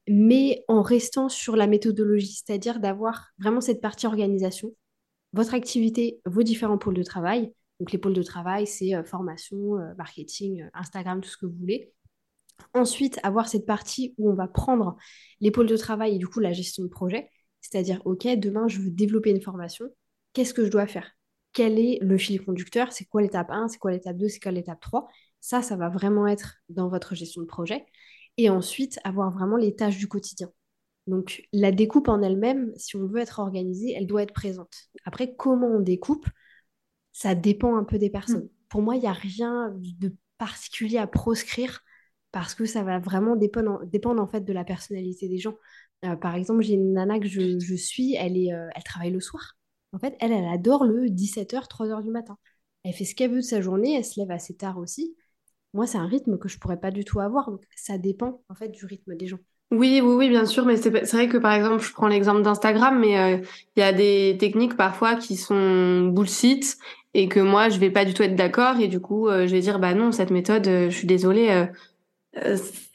mais 0.08 0.64
en 0.68 0.82
restant 0.82 1.30
sur 1.30 1.56
la 1.58 1.68
méthodologie, 1.68 2.42
c'est-à-dire 2.46 2.80
d'avoir 2.80 3.30
vraiment 3.40 3.62
cette 3.62 3.82
partie 3.82 4.08
organisation, 4.08 4.74
votre 5.34 5.54
activité, 5.54 6.22
vos 6.26 6.44
différents 6.44 6.78
pôles 6.78 6.96
de 6.96 7.04
travail. 7.04 7.54
Donc 7.80 7.92
les 7.92 7.98
pôles 7.98 8.14
de 8.14 8.24
travail, 8.24 8.66
c'est 8.66 8.96
euh, 8.96 9.04
formation, 9.04 9.78
euh, 9.78 9.94
marketing, 9.98 10.64
euh, 10.64 10.70
Instagram, 10.74 11.22
tout 11.22 11.30
ce 11.30 11.38
que 11.38 11.46
vous 11.46 11.58
voulez. 11.60 11.94
Ensuite, 12.74 13.20
avoir 13.24 13.48
cette 13.48 13.66
partie 13.66 14.16
où 14.18 14.32
on 14.32 14.34
va 14.34 14.48
prendre 14.48 14.98
les 15.42 15.52
pôles 15.52 15.68
de 15.68 15.78
travail 15.78 16.16
et 16.16 16.18
du 16.18 16.28
coup 16.28 16.40
la 16.40 16.54
gestion 16.54 16.84
de 16.84 16.90
projet. 16.90 17.30
C'est-à-dire, 17.62 18.02
OK, 18.06 18.26
demain, 18.38 18.68
je 18.68 18.80
veux 18.80 18.90
développer 18.90 19.30
une 19.30 19.42
formation. 19.42 19.86
Qu'est-ce 20.34 20.54
que 20.54 20.66
je 20.66 20.72
dois 20.72 20.88
faire? 20.88 21.12
Quel 21.54 21.80
est 21.80 22.00
le 22.02 22.18
fil 22.18 22.44
conducteur? 22.44 22.92
C'est 22.92 23.06
quoi 23.06 23.22
l'étape 23.22 23.52
1 23.52 23.68
C'est 23.68 23.78
quoi 23.78 23.92
l'étape 23.92 24.18
2 24.18 24.28
C'est 24.28 24.40
quoi 24.40 24.52
l'étape 24.52 24.80
3 24.80 25.08
Ça, 25.40 25.62
ça 25.62 25.76
va 25.76 25.90
vraiment 25.90 26.28
être 26.28 26.56
dans 26.70 26.90
votre 26.90 27.16
gestion 27.16 27.42
de 27.42 27.48
projet. 27.48 27.86
Et 28.38 28.50
ensuite, 28.50 29.00
avoir 29.04 29.32
vraiment 29.32 29.58
les 29.58 29.76
tâches 29.76 29.98
du 29.98 30.08
quotidien. 30.08 30.52
Donc 31.08 31.48
la 31.54 31.72
découpe 31.72 32.10
en 32.10 32.22
elle-même, 32.22 32.72
si 32.76 32.96
on 32.96 33.08
veut 33.08 33.20
être 33.20 33.40
organisé, 33.40 33.94
elle 33.94 34.08
doit 34.08 34.24
être 34.24 34.34
présente. 34.34 34.90
Après, 35.06 35.36
comment 35.36 35.68
on 35.68 35.80
découpe, 35.80 36.28
ça 37.14 37.34
dépend 37.34 37.78
un 37.78 37.84
peu 37.84 37.98
des 37.98 38.10
personnes. 38.10 38.44
Mm. 38.44 38.50
Pour 38.70 38.82
moi, 38.82 38.96
il 38.96 39.02
n'y 39.02 39.08
a 39.08 39.14
rien 39.14 39.74
de 39.78 40.14
particulier 40.38 40.98
à 40.98 41.08
proscrire 41.08 41.82
parce 42.32 42.54
que 42.54 42.66
ça 42.66 42.84
va 42.84 43.00
vraiment 43.00 43.36
dépendre, 43.36 43.86
dépendre 43.86 44.22
en 44.22 44.28
fait 44.28 44.42
de 44.42 44.54
la 44.54 44.64
personnalité 44.66 45.28
des 45.30 45.38
gens. 45.38 45.56
Euh, 46.06 46.16
par 46.16 46.36
exemple, 46.36 46.62
j'ai 46.62 46.74
une 46.74 46.94
nana 46.94 47.20
que 47.20 47.28
je, 47.28 47.76
suis, 47.76 48.16
elle, 48.16 48.38
est, 48.38 48.54
euh, 48.54 48.68
elle 48.76 48.84
travaille 48.84 49.12
le 49.12 49.20
soir. 49.22 49.58
En 49.94 50.00
fait, 50.00 50.16
elle, 50.20 50.32
elle 50.32 50.48
adore 50.48 50.84
le 50.86 51.08
17h, 51.08 51.68
3h 51.68 52.04
du 52.04 52.12
matin. 52.12 52.38
Elle 52.84 52.94
fait 52.94 53.06
ce 53.06 53.16
qu'elle 53.16 53.32
veut 53.32 53.38
de 53.38 53.42
sa 53.42 53.62
journée, 53.62 53.96
elle 53.96 54.06
se 54.06 54.20
lève 54.20 54.32
assez 54.32 54.56
tard 54.56 54.78
aussi. 54.78 55.16
Moi, 55.74 55.88
c'est 55.88 55.98
un 55.98 56.08
rythme 56.08 56.38
que 56.38 56.50
je 56.50 56.60
pourrais 56.60 56.80
pas 56.80 56.92
du 56.92 57.06
tout 57.06 57.20
avoir. 57.20 57.52
Donc, 57.52 57.64
ça 57.76 57.98
dépend 57.98 58.44
en 58.50 58.56
fait 58.56 58.70
du 58.70 58.86
rythme 58.86 59.16
des 59.16 59.28
gens. 59.28 59.40
Oui, 59.70 60.00
oui, 60.02 60.14
oui, 60.16 60.30
bien 60.30 60.46
sûr, 60.46 60.66
mais 60.66 60.78
c'est 60.78 60.90
vrai 61.12 61.28
que 61.28 61.38
par 61.38 61.52
exemple, 61.52 61.84
je 61.84 61.92
prends 61.92 62.08
l'exemple 62.08 62.42
d'Instagram, 62.42 62.98
mais 63.00 63.20
euh, 63.20 63.38
il 63.76 63.82
y 63.82 63.84
a 63.84 63.92
des 63.92 64.38
techniques 64.40 64.78
parfois 64.78 65.16
qui 65.16 65.36
sont 65.36 66.08
bullshit 66.08 66.78
et 67.14 67.28
que 67.28 67.42
moi 67.42 67.68
je 67.68 67.78
vais 67.78 67.90
pas 67.90 68.06
du 68.06 68.14
tout 68.14 68.24
être 68.24 68.36
d'accord 68.36 68.80
et 68.80 68.88
du 68.88 69.00
coup 69.02 69.28
euh, 69.28 69.46
je 69.48 69.52
vais 69.52 69.60
dire 69.60 69.80
bah 69.80 69.94
non 69.94 70.12
cette 70.14 70.32
méthode, 70.32 70.68
euh, 70.68 70.90
je 70.90 70.96
suis 70.96 71.08
désolée, 71.08 71.68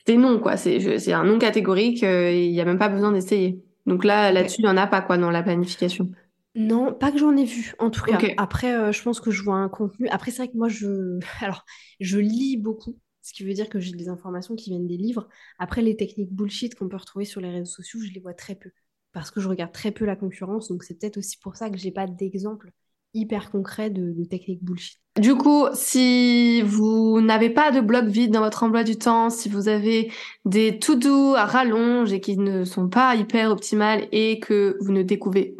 c'est 0.06 0.16
non 0.16 0.38
quoi, 0.38 0.56
c'est 0.56 0.98
c'est 0.98 1.12
un 1.12 1.24
non 1.24 1.38
catégorique, 1.38 2.02
il 2.02 2.50
y 2.50 2.60
a 2.60 2.64
même 2.64 2.78
pas 2.78 2.88
besoin 2.88 3.12
d'essayer. 3.12 3.62
Donc 3.84 4.04
là 4.04 4.32
là-dessus 4.32 4.62
il 4.62 4.64
y 4.64 4.68
en 4.68 4.76
a 4.78 4.86
pas 4.86 5.02
quoi 5.02 5.18
dans 5.18 5.30
la 5.30 5.42
planification. 5.42 6.08
Non, 6.54 6.92
pas 6.94 7.10
que 7.12 7.18
j'en 7.18 7.36
ai 7.36 7.44
vu, 7.44 7.74
en 7.78 7.90
tout 7.90 8.02
cas. 8.02 8.18
Après, 8.36 8.92
je 8.92 9.02
pense 9.02 9.20
que 9.20 9.30
je 9.30 9.42
vois 9.42 9.56
un 9.56 9.68
contenu. 9.68 10.08
Après, 10.08 10.30
c'est 10.30 10.38
vrai 10.38 10.48
que 10.48 10.56
moi, 10.56 10.68
je, 10.68 11.18
alors, 11.42 11.64
je 12.00 12.18
lis 12.18 12.56
beaucoup 12.56 12.96
ce 13.22 13.32
qui 13.32 13.44
veut 13.44 13.54
dire 13.54 13.68
que 13.68 13.78
j'ai 13.78 13.92
des 13.92 14.08
informations 14.08 14.54
qui 14.56 14.70
viennent 14.70 14.86
des 14.86 14.96
livres. 14.96 15.28
Après, 15.58 15.82
les 15.82 15.96
techniques 15.96 16.32
bullshit 16.32 16.74
qu'on 16.74 16.88
peut 16.88 16.96
retrouver 16.96 17.24
sur 17.24 17.40
les 17.40 17.50
réseaux 17.50 17.72
sociaux, 17.72 18.00
je 18.00 18.12
les 18.12 18.20
vois 18.20 18.34
très 18.34 18.56
peu, 18.56 18.70
parce 19.12 19.30
que 19.30 19.40
je 19.40 19.48
regarde 19.48 19.72
très 19.72 19.92
peu 19.92 20.04
la 20.04 20.16
concurrence, 20.16 20.68
donc 20.68 20.84
c'est 20.84 20.98
peut-être 20.98 21.18
aussi 21.18 21.38
pour 21.38 21.56
ça 21.56 21.70
que 21.70 21.78
j'ai 21.78 21.92
pas 21.92 22.06
d'exemple 22.06 22.72
hyper 23.14 23.50
concret 23.50 23.90
de, 23.90 24.24
techniques 24.24 24.64
bullshit. 24.64 24.98
Du 25.20 25.34
coup, 25.34 25.66
si 25.74 26.62
vous 26.62 27.20
n'avez 27.20 27.50
pas 27.50 27.70
de 27.70 27.80
bloc 27.80 28.06
vide 28.06 28.32
dans 28.32 28.40
votre 28.40 28.62
emploi 28.62 28.82
du 28.82 28.96
temps, 28.96 29.28
si 29.28 29.50
vous 29.50 29.68
avez 29.68 30.10
des 30.46 30.78
to-do 30.78 31.34
à 31.34 31.44
rallonge 31.44 32.12
et 32.14 32.20
qui 32.20 32.38
ne 32.38 32.64
sont 32.64 32.88
pas 32.88 33.14
hyper 33.14 33.50
optimales 33.50 34.08
et 34.10 34.40
que 34.40 34.78
vous 34.80 34.92
ne 34.92 35.02
découpez, 35.02 35.54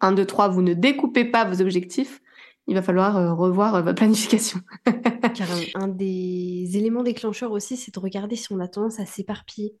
1, 0.00 0.12
2, 0.12 0.24
3, 0.24 0.48
vous 0.48 0.62
ne 0.62 0.72
découpez 0.72 1.26
pas 1.26 1.44
vos 1.44 1.60
objectifs, 1.60 2.22
il 2.66 2.74
va 2.74 2.82
falloir 2.82 3.16
euh, 3.16 3.34
revoir 3.34 3.74
euh, 3.74 3.82
votre 3.82 3.96
planification. 3.96 4.60
Car 5.34 5.48
un, 5.74 5.88
des 5.88 6.70
éléments 6.74 7.02
déclencheurs 7.02 7.52
aussi, 7.52 7.76
c'est 7.76 7.94
de 7.94 8.00
regarder 8.00 8.36
si 8.36 8.52
on 8.52 8.60
a 8.60 8.68
tendance 8.68 9.00
à 9.00 9.06
s'éparpiller. 9.06 9.76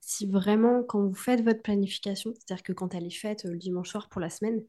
Si 0.00 0.26
vraiment, 0.26 0.82
quand 0.84 1.04
vous 1.04 1.14
faites 1.14 1.42
votre 1.42 1.62
planification, 1.62 2.32
c'est-à-dire 2.34 2.62
que 2.62 2.72
quand 2.72 2.94
elle 2.94 3.04
est 3.04 3.10
faite 3.10 3.44
euh, 3.44 3.52
le 3.52 3.58
dimanche 3.58 3.90
soir 3.90 4.08
pour 4.08 4.20
la 4.20 4.30
semaine, 4.30 4.62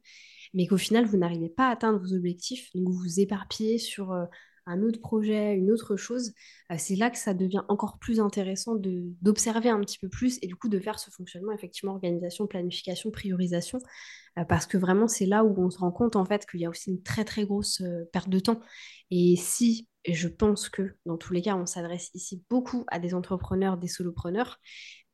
mais 0.53 0.67
qu'au 0.67 0.77
final, 0.77 1.05
vous 1.05 1.17
n'arrivez 1.17 1.49
pas 1.49 1.67
à 1.67 1.71
atteindre 1.71 1.99
vos 1.99 2.13
objectifs, 2.13 2.69
donc 2.73 2.89
vous 2.89 2.99
vous 2.99 3.19
éparpillez 3.19 3.77
sur 3.77 4.13
un 4.67 4.81
autre 4.83 4.99
projet, 4.99 5.55
une 5.55 5.71
autre 5.71 5.95
chose, 5.95 6.33
euh, 6.71 6.75
c'est 6.77 6.95
là 6.95 7.10
que 7.10 7.17
ça 7.17 7.33
devient 7.33 7.63
encore 7.69 7.97
plus 7.99 8.19
intéressant 8.19 8.75
d'observer 8.75 9.69
un 9.69 9.79
petit 9.79 9.97
peu 9.97 10.10
plus 10.10 10.38
et 10.41 10.47
du 10.47 10.55
coup 10.55 10.67
de 10.69 10.79
faire 10.79 10.99
ce 10.99 11.10
fonctionnement, 11.10 11.53
effectivement, 11.53 11.93
organisation, 11.93 12.47
planification, 12.47 13.10
priorisation, 13.10 13.79
euh, 13.79 13.81
parce 14.45 14.65
que 14.65 14.78
vraiment 14.78 15.08
c'est 15.08 15.26
là 15.26 15.43
où 15.43 15.56
on 15.58 15.69
se 15.69 15.80
rend 15.80 15.91
compte 15.91 16.15
en 16.15 16.26
fait 16.26 16.45
qu'il 16.45 16.60
y 16.60 16.65
a 16.65 16.69
aussi 16.69 16.91
une 16.91 17.02
très 17.02 17.26
très 17.26 17.45
grosse 17.45 17.82
euh, 17.82 18.06
perte 18.12 18.30
de 18.30 18.39
temps. 18.39 18.60
Et 19.12 19.36
si, 19.38 19.88
et 20.06 20.13
je 20.13 20.28
pense 20.28 20.69
que 20.69 20.95
dans 21.06 21.17
tous 21.17 21.34
les 21.34 21.41
cas, 21.41 21.56
on 21.56 21.65
s'adresse 21.65 22.12
ici 22.13 22.43
beaucoup 22.50 22.86
à 22.88 23.00
des 23.00 23.13
entrepreneurs, 23.13 23.78
des 23.78 23.88
solopreneurs, 23.88 24.60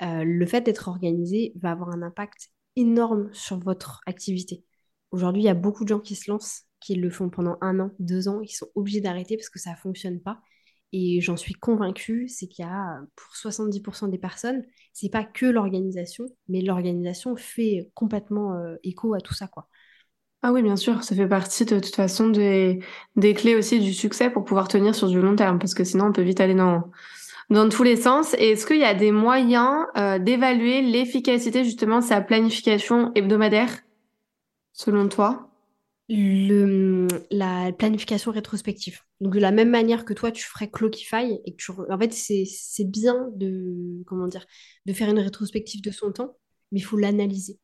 le 0.02 0.46
fait 0.46 0.62
d'être 0.62 0.90
organisé 0.90 1.54
va 1.56 1.72
avoir 1.72 1.90
un 1.90 2.02
impact 2.02 2.50
énorme 2.76 3.30
sur 3.34 3.60
votre 3.60 4.02
activité. 4.06 4.66
Aujourd'hui, 5.12 5.44
il 5.44 5.46
y 5.46 5.50
a 5.50 5.54
beaucoup 5.54 5.84
de 5.86 5.90
gens 5.90 6.00
qui 6.00 6.16
se 6.16 6.30
lancent 6.30 6.64
qui 6.84 6.96
le 6.96 7.10
font 7.10 7.30
pendant 7.30 7.58
un 7.62 7.80
an, 7.80 7.92
deux 8.00 8.28
ans, 8.28 8.42
ils 8.42 8.50
sont 8.50 8.68
obligés 8.76 9.00
d'arrêter 9.00 9.38
parce 9.38 9.50
que 9.50 9.60
ça 9.60 9.72
ne 9.72 9.78
fonctionne 9.78 10.20
pas. 10.20 10.42
Et 10.96 11.22
j'en 11.22 11.36
suis 11.36 11.56
convaincue, 11.56 12.28
c'est 12.30 12.46
qu'il 12.46 12.64
y 12.64 12.68
a 12.68 13.02
pour 13.16 13.36
70% 13.36 14.10
des 14.10 14.20
personnes, 14.20 14.64
c'est 14.94 15.10
pas 15.10 15.24
que 15.24 15.48
l'organisation, 15.48 16.26
mais 16.48 16.62
l'organisation 16.62 17.36
fait 17.36 17.90
complètement 17.96 18.54
euh, 18.54 18.76
écho 18.84 19.16
à 19.16 19.20
tout 19.20 19.34
ça, 19.34 19.48
quoi. 19.48 19.68
Ah 20.44 20.52
oui, 20.52 20.62
bien 20.62 20.76
sûr, 20.76 21.04
ça 21.04 21.16
fait 21.16 21.28
partie 21.28 21.66
de, 21.66 21.80
toute 21.80 21.96
façon 21.96 22.28
des, 22.28 22.80
clés 23.16 23.56
aussi 23.56 23.80
du 23.80 23.94
succès 23.94 24.30
pour 24.30 24.44
pouvoir 24.44 24.68
tenir 24.68 24.94
sur 24.94 25.08
du 25.08 25.20
long 25.20 25.36
terme, 25.36 25.58
parce 25.58 25.74
que 25.74 25.84
sinon 25.84 26.08
on 26.08 26.12
peut 26.12 26.22
vite 26.22 26.42
aller 26.42 26.54
dans, 26.54 26.92
dans 27.50 27.70
tous 27.70 27.84
les 27.84 27.96
sens. 27.96 28.36
Est-ce 28.36 28.68
qu'il 28.68 28.80
y 28.80 28.84
a 28.84 28.94
des 28.94 29.12
moyens 29.12 29.86
euh, 29.98 30.20
d'évaluer 30.20 30.82
l'efficacité 30.82 31.64
justement 31.64 32.00
de 32.00 32.04
sa 32.04 32.22
planification 32.22 33.12
hebdomadaire, 33.16 33.70
selon 34.74 35.08
toi? 35.08 35.53
La 36.10 37.72
planification 37.72 38.32
rétrospective. 38.32 39.00
Donc 39.22 39.34
de 39.34 39.40
la 39.40 39.52
même 39.52 39.70
manière 39.70 40.06
que 40.06 40.14
toi 40.14 40.32
tu 40.32 40.44
ferais 40.44 40.70
Clockify 40.70 41.40
et 41.46 41.56
que 41.56 41.58
tu, 41.58 41.72
en 41.72 41.98
fait 41.98 42.14
c'est 42.14 42.86
bien 42.86 43.30
de 43.36 44.04
comment 44.06 44.28
dire 44.28 44.46
de 44.86 44.94
faire 44.94 45.10
une 45.10 45.20
rétrospective 45.20 45.82
de 45.82 45.92
son 45.92 46.12
temps, 46.12 46.38
mais 46.72 46.80
il 46.80 46.84
faut 46.84 46.98
l'analyser. 46.98 47.60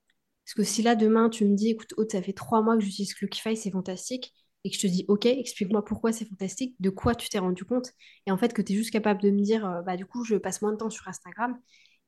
Parce 0.45 0.55
que 0.55 0.63
si 0.63 0.81
là 0.81 0.95
demain 0.95 1.29
tu 1.29 1.45
me 1.45 1.55
dis 1.55 1.69
écoute 1.69 1.93
Aude, 1.97 2.11
ça 2.11 2.21
fait 2.21 2.33
trois 2.33 2.61
mois 2.61 2.77
que 2.77 2.83
j'utilise 2.83 3.13
Clockify, 3.13 3.57
c'est 3.57 3.71
fantastique, 3.71 4.33
et 4.63 4.69
que 4.69 4.75
je 4.75 4.81
te 4.81 4.87
dis 4.87 5.05
ok, 5.07 5.25
explique-moi 5.25 5.83
pourquoi 5.83 6.11
c'est 6.13 6.25
fantastique, 6.25 6.75
de 6.79 6.89
quoi 6.89 7.15
tu 7.15 7.29
t'es 7.29 7.39
rendu 7.39 7.65
compte, 7.65 7.91
et 8.25 8.31
en 8.31 8.37
fait 8.37 8.53
que 8.53 8.61
tu 8.61 8.73
es 8.73 8.75
juste 8.75 8.91
capable 8.91 9.21
de 9.21 9.31
me 9.31 9.41
dire 9.41 9.65
euh, 9.69 9.81
bah 9.81 9.97
du 9.97 10.05
coup 10.05 10.23
je 10.23 10.35
passe 10.35 10.61
moins 10.61 10.71
de 10.71 10.77
temps 10.77 10.89
sur 10.89 11.07
Instagram, 11.07 11.57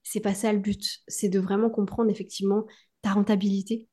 c'est 0.03 0.21
pas 0.21 0.33
ça 0.33 0.53
le 0.53 0.59
but, 0.59 1.01
c'est 1.07 1.29
de 1.29 1.39
vraiment 1.39 1.69
comprendre 1.69 2.09
effectivement 2.09 2.65
ta 3.01 3.11
rentabilité, 3.13 3.87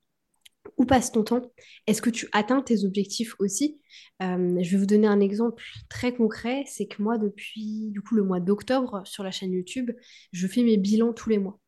où 0.77 0.85
passe 0.85 1.13
ton 1.13 1.25
temps? 1.25 1.43
Est-ce 1.87 2.03
que 2.03 2.11
tu 2.11 2.29
atteins 2.33 2.63
tes 2.63 2.85
objectifs 2.85 3.35
aussi? 3.39 3.81
Euh, 4.23 4.57
Je 4.61 4.71
vais 4.71 4.77
vous 4.77 4.87
donner 4.87 5.07
un 5.07 5.21
exemple 5.21 5.63
très 5.89 6.15
concret. 6.15 6.65
C'est 6.67 6.87
que 6.87 7.03
moi, 7.03 7.19
depuis 7.19 7.93
le 8.13 8.23
mois 8.23 8.41
d'octobre, 8.41 9.03
sur 9.05 9.25
la 9.25 9.31
chaîne 9.31 9.53
YouTube, 9.53 9.91
je 10.33 10.47
fais 10.47 10.63
mes 10.63 10.77
bilans 10.77 11.13
tous 11.13 11.31
les 11.31 11.39
mois. 11.39 11.59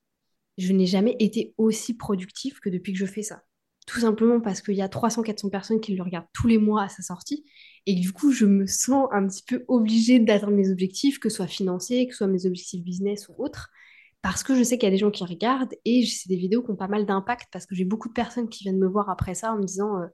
Je 0.59 0.72
n'ai 0.72 0.87
jamais 0.87 1.16
été 1.18 1.55
aussi 1.59 1.96
productif 1.96 2.61
que 2.61 2.68
depuis 2.68 2.92
que 2.92 2.98
je 2.98 3.07
fais 3.07 3.22
ça. 3.22 3.42
Tout 3.87 4.00
simplement 4.00 4.40
parce 4.40 4.61
qu'il 4.61 4.74
y 4.74 4.83
a 4.83 4.88
300-400 4.88 5.50
personnes 5.50 5.81
qui 5.81 5.96
le 5.96 6.03
regardent 6.03 6.29
tous 6.33 6.46
les 6.46 6.59
mois 6.59 6.85
à 6.85 6.88
sa 6.88 7.03
sortie. 7.03 7.44
Et 7.87 7.94
du 7.94 8.12
coup, 8.12 8.31
je 8.31 8.44
me 8.46 8.66
sens 8.66 9.09
un 9.11 9.26
petit 9.26 9.42
peu 9.42 9.64
obligée 9.68 10.20
d'atteindre 10.20 10.53
mes 10.53 10.70
objectifs, 10.70 11.18
que 11.18 11.29
ce 11.29 11.37
soit 11.37 11.46
financiers, 11.46 12.07
que 12.07 12.12
ce 12.12 12.18
soit 12.18 12.26
mes 12.26 12.46
objectifs 12.46 12.85
business 12.85 13.29
ou 13.29 13.42
autres 13.42 13.70
parce 14.22 14.42
que 14.42 14.54
je 14.54 14.62
sais 14.62 14.76
qu'il 14.78 14.87
y 14.87 14.88
a 14.88 14.90
des 14.90 14.98
gens 14.98 15.11
qui 15.11 15.24
regardent 15.24 15.74
et 15.85 16.04
c'est 16.06 16.28
des 16.28 16.37
vidéos 16.37 16.62
qui 16.62 16.70
ont 16.70 16.76
pas 16.76 16.88
mal 16.88 17.06
d'impact 17.06 17.48
parce 17.52 17.66
que 17.66 17.74
j'ai 17.74 17.85
beaucoup 17.85 18.09
de 18.09 18.14
personnes 18.14 18.48
qui 18.48 18.64
viennent 18.64 18.78
me 18.78 18.88
voir 18.88 19.09
après 19.09 19.35
ça 19.35 19.52
en 19.52 19.56
me 19.56 19.64
disant 19.64 19.98
euh, 20.00 20.06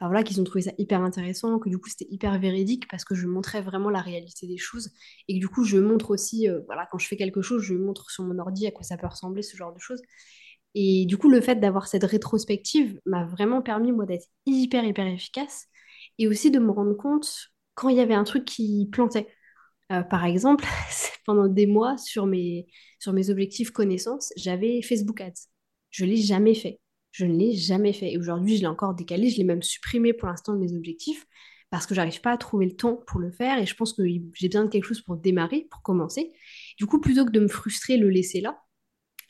voilà, 0.00 0.22
qu'ils 0.22 0.40
ont 0.40 0.44
trouvé 0.44 0.62
ça 0.62 0.72
hyper 0.78 1.02
intéressant, 1.02 1.58
que 1.58 1.68
du 1.68 1.78
coup 1.78 1.90
c'était 1.90 2.06
hyper 2.10 2.38
véridique 2.38 2.88
parce 2.88 3.04
que 3.04 3.14
je 3.14 3.26
montrais 3.26 3.60
vraiment 3.60 3.90
la 3.90 4.00
réalité 4.00 4.46
des 4.46 4.56
choses 4.56 4.90
et 5.28 5.34
que 5.34 5.40
du 5.40 5.48
coup 5.48 5.64
je 5.64 5.76
montre 5.78 6.10
aussi, 6.10 6.48
euh, 6.48 6.60
voilà, 6.66 6.88
quand 6.90 6.98
je 6.98 7.06
fais 7.06 7.16
quelque 7.16 7.42
chose, 7.42 7.62
je 7.62 7.74
montre 7.74 8.10
sur 8.10 8.24
mon 8.24 8.38
ordi 8.38 8.66
à 8.66 8.70
quoi 8.70 8.82
ça 8.82 8.96
peut 8.96 9.06
ressembler, 9.06 9.42
ce 9.42 9.56
genre 9.56 9.74
de 9.74 9.78
choses. 9.78 10.00
Et 10.74 11.04
du 11.06 11.16
coup, 11.18 11.28
le 11.28 11.40
fait 11.40 11.56
d'avoir 11.56 11.88
cette 11.88 12.04
rétrospective 12.04 13.00
m'a 13.06 13.24
vraiment 13.26 13.62
permis, 13.62 13.92
moi, 13.92 14.06
d'être 14.06 14.26
hyper, 14.46 14.84
hyper 14.84 15.06
efficace 15.06 15.66
et 16.18 16.28
aussi 16.28 16.50
de 16.50 16.58
me 16.58 16.70
rendre 16.70 16.94
compte 16.94 17.48
quand 17.74 17.88
il 17.88 17.96
y 17.96 18.00
avait 18.00 18.14
un 18.14 18.24
truc 18.24 18.44
qui 18.44 18.88
plantait. 18.92 19.26
Euh, 19.92 20.02
par 20.02 20.24
exemple, 20.24 20.64
pendant 21.26 21.48
des 21.48 21.66
mois, 21.66 21.96
sur 21.98 22.26
mes, 22.26 22.66
sur 22.98 23.12
mes 23.12 23.30
objectifs 23.30 23.70
connaissances, 23.70 24.32
j'avais 24.36 24.82
Facebook 24.82 25.20
Ads. 25.20 25.48
Je 25.90 26.04
ne 26.04 26.10
l'ai 26.10 26.16
jamais 26.16 26.54
fait. 26.54 26.80
Je 27.12 27.24
ne 27.24 27.36
l'ai 27.36 27.54
jamais 27.54 27.92
fait. 27.92 28.12
Et 28.12 28.18
aujourd'hui, 28.18 28.56
je 28.56 28.62
l'ai 28.62 28.68
encore 28.68 28.94
décalé. 28.94 29.30
Je 29.30 29.38
l'ai 29.38 29.44
même 29.44 29.62
supprimé 29.62 30.12
pour 30.12 30.28
l'instant 30.28 30.54
de 30.54 30.58
mes 30.58 30.72
objectifs 30.74 31.26
parce 31.70 31.86
que 31.86 31.94
j'arrive 31.94 32.20
pas 32.20 32.32
à 32.32 32.36
trouver 32.36 32.66
le 32.66 32.76
temps 32.76 32.96
pour 33.06 33.20
le 33.20 33.30
faire. 33.30 33.58
Et 33.58 33.66
je 33.66 33.74
pense 33.74 33.92
que 33.92 34.02
j'ai 34.06 34.48
besoin 34.48 34.64
de 34.64 34.70
quelque 34.70 34.84
chose 34.84 35.00
pour 35.02 35.16
démarrer, 35.16 35.66
pour 35.70 35.82
commencer. 35.82 36.32
Du 36.78 36.86
coup, 36.86 37.00
plutôt 37.00 37.24
que 37.24 37.30
de 37.30 37.40
me 37.40 37.48
frustrer, 37.48 37.96
le 37.96 38.10
laisser 38.10 38.40
là, 38.40 38.60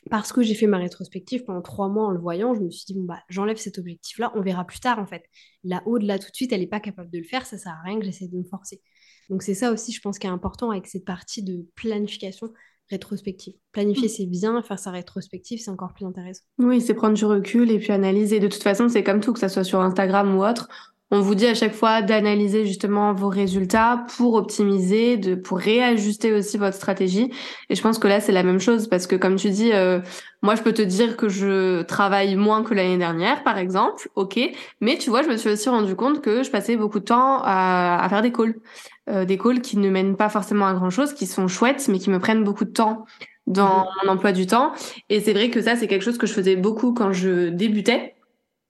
parce 0.09 0.33
que 0.33 0.41
j'ai 0.41 0.55
fait 0.55 0.67
ma 0.67 0.77
rétrospective 0.77 1.43
pendant 1.43 1.61
trois 1.61 1.87
mois 1.87 2.07
en 2.07 2.11
le 2.11 2.19
voyant, 2.19 2.55
je 2.55 2.61
me 2.61 2.71
suis 2.71 2.85
dit, 2.85 2.95
bon, 2.95 3.03
bah, 3.03 3.21
j'enlève 3.29 3.57
cet 3.57 3.77
objectif-là, 3.77 4.31
on 4.35 4.41
verra 4.41 4.65
plus 4.65 4.79
tard 4.79 4.97
en 4.97 5.05
fait. 5.05 5.23
La 5.63 5.83
haut 5.85 5.99
de 5.99 6.07
là 6.07 6.17
tout 6.17 6.29
de 6.31 6.35
suite, 6.35 6.51
elle 6.53 6.61
n'est 6.61 6.67
pas 6.67 6.79
capable 6.79 7.11
de 7.11 7.19
le 7.19 7.23
faire, 7.23 7.45
ça 7.45 7.57
sert 7.57 7.73
à 7.73 7.81
rien 7.83 7.99
que 7.99 8.05
j'essaie 8.05 8.27
de 8.27 8.35
me 8.35 8.43
forcer. 8.43 8.81
Donc 9.31 9.43
c'est 9.43 9.53
ça 9.53 9.71
aussi, 9.71 9.93
je 9.93 10.01
pense, 10.01 10.19
qui 10.19 10.27
est 10.27 10.29
important 10.29 10.71
avec 10.71 10.87
cette 10.87 11.05
partie 11.05 11.41
de 11.41 11.65
planification 11.75 12.51
rétrospective. 12.89 13.53
Planifier, 13.71 14.07
mm. 14.07 14.11
c'est 14.11 14.25
bien, 14.25 14.61
faire 14.61 14.77
sa 14.77 14.91
rétrospective, 14.91 15.59
c'est 15.63 15.71
encore 15.71 15.93
plus 15.93 16.05
intéressant. 16.05 16.43
Oui, 16.57 16.81
c'est 16.81 16.93
prendre 16.93 17.15
du 17.15 17.23
recul 17.23 17.71
et 17.71 17.79
puis 17.79 17.93
analyser. 17.93 18.41
De 18.41 18.49
toute 18.49 18.61
façon, 18.61 18.89
c'est 18.89 19.03
comme 19.03 19.21
tout, 19.21 19.31
que 19.31 19.39
ça 19.39 19.47
soit 19.47 19.63
sur 19.63 19.79
Instagram 19.79 20.35
ou 20.35 20.43
autre. 20.43 20.67
On 21.13 21.19
vous 21.19 21.35
dit 21.35 21.45
à 21.45 21.53
chaque 21.53 21.73
fois 21.73 22.01
d'analyser 22.01 22.65
justement 22.65 23.13
vos 23.13 23.27
résultats 23.27 24.05
pour 24.15 24.35
optimiser, 24.35 25.17
de 25.17 25.35
pour 25.35 25.57
réajuster 25.57 26.31
aussi 26.31 26.57
votre 26.57 26.77
stratégie. 26.77 27.29
Et 27.69 27.75
je 27.75 27.81
pense 27.81 27.99
que 27.99 28.07
là 28.07 28.21
c'est 28.21 28.31
la 28.31 28.43
même 28.43 28.61
chose 28.61 28.87
parce 28.87 29.07
que 29.07 29.17
comme 29.17 29.35
tu 29.35 29.49
dis, 29.49 29.73
euh, 29.73 29.99
moi 30.41 30.55
je 30.55 30.61
peux 30.61 30.71
te 30.71 30.81
dire 30.81 31.17
que 31.17 31.27
je 31.27 31.81
travaille 31.81 32.37
moins 32.37 32.63
que 32.63 32.73
l'année 32.73 32.97
dernière 32.97 33.43
par 33.43 33.57
exemple, 33.57 34.09
ok. 34.15 34.39
Mais 34.79 34.97
tu 34.97 35.09
vois, 35.09 35.21
je 35.21 35.27
me 35.27 35.35
suis 35.35 35.49
aussi 35.49 35.67
rendu 35.67 35.95
compte 35.97 36.21
que 36.21 36.43
je 36.43 36.49
passais 36.49 36.77
beaucoup 36.77 36.99
de 36.99 37.05
temps 37.05 37.41
à, 37.43 38.01
à 38.01 38.07
faire 38.07 38.21
des 38.21 38.31
calls, 38.31 38.55
euh, 39.09 39.25
des 39.25 39.37
calls 39.37 39.59
qui 39.59 39.77
ne 39.77 39.89
mènent 39.89 40.15
pas 40.15 40.29
forcément 40.29 40.65
à 40.65 40.73
grand 40.73 40.91
chose, 40.91 41.13
qui 41.13 41.27
sont 41.27 41.49
chouettes 41.49 41.89
mais 41.89 41.99
qui 41.99 42.09
me 42.09 42.19
prennent 42.19 42.45
beaucoup 42.45 42.63
de 42.63 42.71
temps 42.71 43.05
dans 43.47 43.81
mmh. 43.81 44.05
mon 44.05 44.11
emploi 44.13 44.31
du 44.31 44.47
temps. 44.47 44.71
Et 45.09 45.19
c'est 45.19 45.33
vrai 45.33 45.49
que 45.49 45.61
ça 45.61 45.75
c'est 45.75 45.87
quelque 45.87 46.05
chose 46.05 46.17
que 46.17 46.25
je 46.25 46.33
faisais 46.33 46.55
beaucoup 46.55 46.93
quand 46.93 47.11
je 47.11 47.49
débutais 47.49 48.15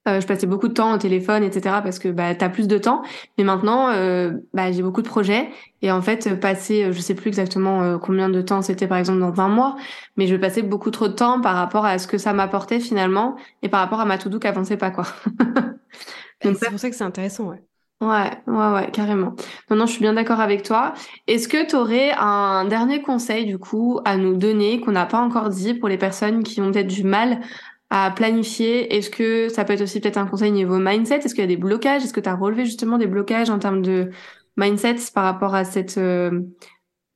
euh, 0.07 0.19
je 0.19 0.25
passais 0.25 0.47
beaucoup 0.47 0.67
de 0.67 0.73
temps 0.73 0.93
au 0.93 0.97
téléphone, 0.97 1.43
etc. 1.43 1.81
parce 1.83 1.99
que 1.99 2.09
bah, 2.09 2.33
tu 2.33 2.43
as 2.43 2.49
plus 2.49 2.67
de 2.67 2.77
temps. 2.77 3.03
Mais 3.37 3.43
maintenant, 3.43 3.89
euh, 3.89 4.31
bah, 4.53 4.71
j'ai 4.71 4.81
beaucoup 4.81 5.03
de 5.03 5.07
projets. 5.07 5.49
Et 5.83 5.91
en 5.91 6.01
fait, 6.01 6.39
passer, 6.39 6.85
euh, 6.85 6.91
je 6.91 6.99
sais 6.99 7.13
plus 7.13 7.27
exactement 7.27 7.83
euh, 7.83 7.97
combien 7.97 8.29
de 8.29 8.41
temps 8.41 8.61
c'était 8.61 8.87
par 8.87 8.97
exemple 8.97 9.19
dans 9.19 9.31
20 9.31 9.49
mois, 9.49 9.75
mais 10.17 10.27
je 10.27 10.35
passais 10.35 10.63
beaucoup 10.63 10.91
trop 10.91 11.07
de 11.07 11.13
temps 11.13 11.39
par 11.41 11.55
rapport 11.55 11.85
à 11.85 11.99
ce 11.99 12.07
que 12.07 12.17
ça 12.17 12.33
m'apportait 12.33 12.79
finalement 12.79 13.35
et 13.61 13.69
par 13.69 13.79
rapport 13.79 13.99
à 13.99 14.05
ma 14.05 14.17
to-do 14.17 14.39
qui 14.39 14.47
avançait 14.47 14.77
pas. 14.77 14.91
quoi. 14.91 15.05
Donc 16.43 16.57
c'est 16.57 16.69
pour 16.69 16.79
ça 16.79 16.89
que 16.89 16.95
c'est 16.95 17.03
intéressant, 17.03 17.49
ouais. 17.49 17.63
Ouais, 18.01 18.31
ouais, 18.47 18.71
ouais, 18.73 18.89
carrément. 18.91 19.35
Non, 19.69 19.75
non, 19.75 19.85
je 19.85 19.91
suis 19.91 20.01
bien 20.01 20.13
d'accord 20.13 20.39
avec 20.39 20.63
toi. 20.63 20.95
Est-ce 21.27 21.47
que 21.47 21.67
tu 21.67 21.75
aurais 21.75 22.11
un 22.17 22.65
dernier 22.65 23.03
conseil, 23.03 23.45
du 23.45 23.59
coup, 23.59 23.99
à 24.05 24.17
nous 24.17 24.35
donner, 24.35 24.81
qu'on 24.81 24.93
n'a 24.93 25.05
pas 25.05 25.19
encore 25.19 25.49
dit 25.49 25.75
pour 25.75 25.87
les 25.87 25.99
personnes 25.99 26.41
qui 26.41 26.61
ont 26.61 26.71
peut-être 26.71 26.87
du 26.87 27.03
mal 27.03 27.41
à 27.91 28.09
planifier 28.09 28.95
Est-ce 28.95 29.09
que 29.09 29.49
ça 29.49 29.65
peut 29.65 29.73
être 29.73 29.81
aussi 29.81 29.99
peut-être 29.99 30.17
un 30.17 30.25
conseil 30.25 30.51
niveau 30.51 30.79
mindset? 30.79 31.17
Est-ce 31.17 31.35
qu'il 31.35 31.41
y 31.41 31.43
a 31.43 31.47
des 31.47 31.57
blocages? 31.57 32.03
Est-ce 32.03 32.13
que 32.13 32.21
tu 32.21 32.29
as 32.29 32.35
relevé 32.35 32.63
justement 32.63 32.97
des 32.97 33.05
blocages 33.05 33.49
en 33.49 33.59
termes 33.59 33.81
de 33.81 34.09
mindset 34.55 34.95
par 35.13 35.25
rapport 35.25 35.53
euh, 35.53 36.41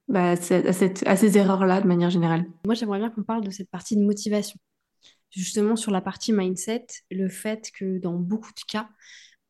bah, 0.09 0.31
à, 0.31 0.35
cette 0.35 1.07
à 1.07 1.15
ces 1.15 1.37
erreurs-là 1.37 1.79
de 1.79 1.87
manière 1.87 2.09
générale? 2.09 2.45
Moi, 2.65 2.75
j'aimerais 2.75 2.99
bien 2.99 3.09
qu'on 3.09 3.23
parle 3.23 3.45
de 3.45 3.51
cette 3.51 3.69
partie 3.69 3.95
de 3.95 4.03
motivation. 4.03 4.59
Justement, 5.31 5.77
sur 5.77 5.91
la 5.91 6.01
partie 6.01 6.33
mindset, 6.33 6.85
le 7.09 7.29
fait 7.29 7.71
que 7.73 7.97
dans 7.99 8.13
beaucoup 8.13 8.51
de 8.51 8.63
cas, 8.67 8.89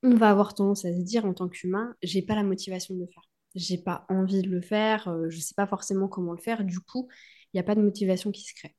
on 0.04 0.14
va 0.14 0.30
avoir 0.30 0.54
tendance 0.54 0.86
à 0.86 0.94
se 0.94 1.02
dire 1.02 1.26
en 1.26 1.34
tant 1.34 1.50
qu'humain, 1.50 1.96
j'ai 2.04 2.22
pas 2.22 2.36
la 2.36 2.44
motivation 2.44 2.94
de 2.94 3.00
le 3.00 3.08
faire. 3.08 3.24
J'ai 3.56 3.80
pas 3.80 4.06
envie 4.10 4.44
de 4.44 4.50
le 4.50 4.62
faire, 4.62 5.08
euh, 5.08 5.26
je 5.30 5.40
sais 5.40 5.56
pas 5.58 5.66
forcément 5.66 6.08
comment 6.08 6.34
le 6.34 6.42
faire. 6.42 6.64
Du 6.64 6.82
coup, 6.82 7.08
il 7.54 7.58
n'y 7.58 7.60
a 7.60 7.64
pas 7.64 7.74
de 7.74 7.82
motivation 7.82 8.32
qui 8.32 8.44
se 8.44 8.54
crée. 8.54 8.76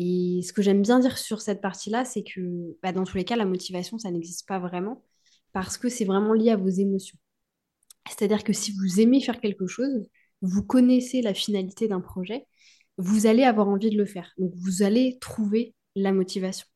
Et 0.00 0.42
ce 0.44 0.52
que 0.52 0.62
j'aime 0.62 0.80
bien 0.82 1.00
dire 1.00 1.18
sur 1.18 1.40
cette 1.40 1.60
partie-là, 1.60 2.04
c'est 2.04 2.22
que 2.22 2.76
bah, 2.82 2.92
dans 2.92 3.02
tous 3.02 3.16
les 3.16 3.24
cas, 3.24 3.34
la 3.34 3.44
motivation, 3.44 3.98
ça 3.98 4.12
n'existe 4.12 4.46
pas 4.46 4.60
vraiment 4.60 5.02
parce 5.52 5.76
que 5.76 5.88
c'est 5.88 6.04
vraiment 6.04 6.34
lié 6.34 6.50
à 6.50 6.56
vos 6.56 6.68
émotions. 6.68 7.18
C'est-à-dire 8.08 8.44
que 8.44 8.52
si 8.52 8.72
vous 8.72 9.00
aimez 9.00 9.20
faire 9.20 9.40
quelque 9.40 9.66
chose, 9.66 10.08
vous 10.40 10.62
connaissez 10.62 11.20
la 11.20 11.34
finalité 11.34 11.88
d'un 11.88 12.00
projet, 12.00 12.46
vous 12.96 13.26
allez 13.26 13.42
avoir 13.42 13.68
envie 13.68 13.90
de 13.90 13.98
le 13.98 14.06
faire. 14.06 14.32
Donc 14.38 14.52
vous 14.54 14.82
allez 14.84 15.18
trouver 15.20 15.74
la 15.96 16.12
motivation. 16.12 16.68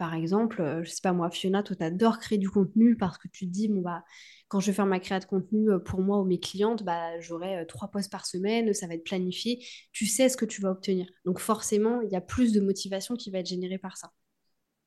Par 0.00 0.14
exemple, 0.14 0.62
euh, 0.62 0.82
je 0.82 0.88
sais 0.88 1.02
pas 1.02 1.12
moi, 1.12 1.30
Fiona, 1.30 1.62
toi, 1.62 1.76
tu 1.76 1.84
adores 1.84 2.18
créer 2.18 2.38
du 2.38 2.48
contenu 2.48 2.96
parce 2.96 3.18
que 3.18 3.28
tu 3.28 3.46
te 3.46 3.50
dis, 3.50 3.68
bon, 3.68 3.82
bah, 3.82 4.02
quand 4.48 4.58
je 4.58 4.68
vais 4.68 4.72
faire 4.72 4.86
ma 4.86 4.98
création 4.98 5.26
de 5.26 5.30
contenu 5.30 5.70
euh, 5.70 5.78
pour 5.78 6.00
moi 6.00 6.18
ou 6.20 6.24
mes 6.24 6.40
clientes, 6.40 6.82
bah, 6.84 7.20
j'aurai 7.20 7.58
euh, 7.58 7.64
trois 7.66 7.88
posts 7.88 8.10
par 8.10 8.24
semaine, 8.24 8.72
ça 8.72 8.86
va 8.86 8.94
être 8.94 9.04
planifié. 9.04 9.62
Tu 9.92 10.06
sais 10.06 10.30
ce 10.30 10.38
que 10.38 10.46
tu 10.46 10.62
vas 10.62 10.70
obtenir. 10.70 11.06
Donc 11.26 11.38
forcément, 11.38 12.00
il 12.00 12.10
y 12.10 12.16
a 12.16 12.22
plus 12.22 12.52
de 12.54 12.62
motivation 12.62 13.14
qui 13.14 13.30
va 13.30 13.40
être 13.40 13.48
générée 13.48 13.76
par 13.76 13.98
ça. 13.98 14.10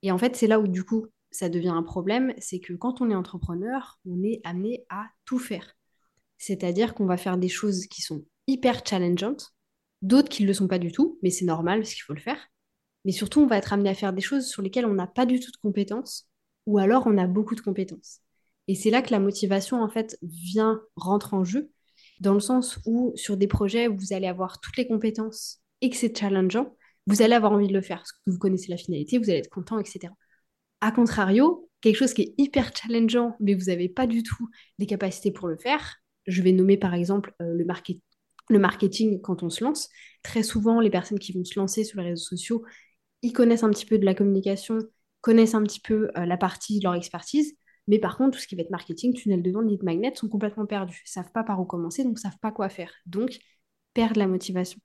Et 0.01 0.11
en 0.11 0.17
fait, 0.17 0.35
c'est 0.35 0.47
là 0.47 0.59
où 0.59 0.67
du 0.67 0.83
coup, 0.83 1.05
ça 1.29 1.47
devient 1.47 1.69
un 1.69 1.83
problème, 1.83 2.33
c'est 2.39 2.59
que 2.59 2.73
quand 2.73 2.99
on 2.99 3.11
est 3.11 3.15
entrepreneur, 3.15 3.99
on 4.07 4.23
est 4.23 4.41
amené 4.43 4.83
à 4.89 5.05
tout 5.25 5.37
faire. 5.37 5.75
C'est-à-dire 6.39 6.95
qu'on 6.95 7.05
va 7.05 7.17
faire 7.17 7.37
des 7.37 7.49
choses 7.49 7.85
qui 7.85 8.01
sont 8.01 8.25
hyper 8.47 8.81
challengeantes, 8.83 9.53
d'autres 10.01 10.29
qui 10.29 10.41
ne 10.41 10.47
le 10.47 10.55
sont 10.55 10.67
pas 10.67 10.79
du 10.79 10.91
tout, 10.91 11.19
mais 11.21 11.29
c'est 11.29 11.45
normal 11.45 11.81
parce 11.81 11.93
qu'il 11.93 12.01
faut 12.01 12.15
le 12.15 12.19
faire. 12.19 12.39
Mais 13.05 13.11
surtout, 13.11 13.41
on 13.41 13.47
va 13.47 13.57
être 13.57 13.73
amené 13.73 13.89
à 13.89 13.95
faire 13.95 14.13
des 14.13 14.21
choses 14.21 14.47
sur 14.47 14.61
lesquelles 14.61 14.85
on 14.85 14.93
n'a 14.93 15.07
pas 15.07 15.25
du 15.25 15.39
tout 15.39 15.51
de 15.51 15.57
compétences, 15.57 16.27
ou 16.65 16.77
alors 16.77 17.03
on 17.07 17.17
a 17.17 17.27
beaucoup 17.27 17.55
de 17.55 17.61
compétences. 17.61 18.19
Et 18.67 18.75
c'est 18.75 18.89
là 18.89 19.01
que 19.01 19.11
la 19.11 19.19
motivation, 19.19 19.81
en 19.81 19.89
fait, 19.89 20.17
vient, 20.21 20.81
rentre 20.95 21.33
en 21.33 21.43
jeu, 21.43 21.71
dans 22.21 22.33
le 22.33 22.39
sens 22.39 22.79
où 22.85 23.11
sur 23.15 23.35
des 23.35 23.47
projets 23.47 23.87
où 23.87 23.97
vous 23.97 24.13
allez 24.13 24.27
avoir 24.27 24.61
toutes 24.61 24.77
les 24.77 24.87
compétences 24.87 25.59
et 25.81 25.89
que 25.89 25.97
c'est 25.97 26.17
challengeant, 26.17 26.75
vous 27.07 27.21
allez 27.21 27.33
avoir 27.33 27.51
envie 27.51 27.67
de 27.67 27.73
le 27.73 27.81
faire, 27.81 27.97
parce 27.97 28.13
que 28.13 28.19
vous 28.27 28.37
connaissez 28.37 28.69
la 28.69 28.77
finalité, 28.77 29.17
vous 29.17 29.29
allez 29.29 29.39
être 29.39 29.49
content, 29.49 29.79
etc. 29.79 30.13
A 30.79 30.91
contrario, 30.91 31.69
quelque 31.81 31.97
chose 31.97 32.13
qui 32.13 32.21
est 32.21 32.33
hyper 32.37 32.71
challengeant, 32.73 33.35
mais 33.41 33.53
vous 33.53 33.65
n'avez 33.65 33.89
pas 33.89 34.07
du 34.07 34.23
tout 34.23 34.49
des 34.79 34.85
capacités 34.85 35.31
pour 35.31 35.49
le 35.49 35.57
faire, 35.57 35.97
je 36.25 36.41
vais 36.41 36.53
nommer 36.53 36.77
par 36.77 36.93
exemple 36.93 37.33
euh, 37.41 37.53
le 37.53 37.65
marketing 37.65 37.99
le 38.49 38.59
marketing 38.59 39.21
quand 39.21 39.43
on 39.43 39.49
se 39.49 39.63
lance. 39.63 39.89
Très 40.21 40.43
souvent, 40.43 40.79
les 40.79 40.89
personnes 40.89 41.19
qui 41.19 41.33
vont 41.33 41.43
se 41.43 41.59
lancer 41.59 41.83
sur 41.83 41.99
les 42.01 42.09
réseaux 42.09 42.23
sociaux, 42.23 42.63
ils 43.23 43.33
connaissent 43.33 43.63
un 43.63 43.71
petit 43.71 43.85
peu 43.85 43.97
de 43.97 44.05
la 44.05 44.13
communication, 44.13 44.79
connaissent 45.21 45.55
un 45.55 45.63
petit 45.63 45.79
peu 45.79 46.11
euh, 46.17 46.25
la 46.25 46.37
partie 46.37 46.79
de 46.79 46.83
leur 46.83 46.93
expertise. 46.93 47.55
Mais 47.87 47.99
par 47.99 48.17
contre, 48.17 48.37
tout 48.37 48.43
ce 48.43 48.47
qui 48.47 48.55
va 48.55 48.61
être 48.61 48.69
marketing, 48.69 49.13
tunnel 49.13 49.41
de 49.41 49.51
vente, 49.51 49.65
lead 49.67 49.83
magnet 49.83 50.13
sont 50.15 50.29
complètement 50.29 50.65
perdus. 50.65 51.01
Savent 51.05 51.31
pas 51.33 51.43
par 51.43 51.59
où 51.59 51.65
commencer, 51.65 52.03
donc 52.03 52.15
ne 52.15 52.19
savent 52.19 52.37
pas 52.41 52.51
quoi 52.51 52.69
faire. 52.69 52.93
Donc, 53.05 53.39
perdent 53.93 54.17
la 54.17 54.27
motivation. 54.27 54.79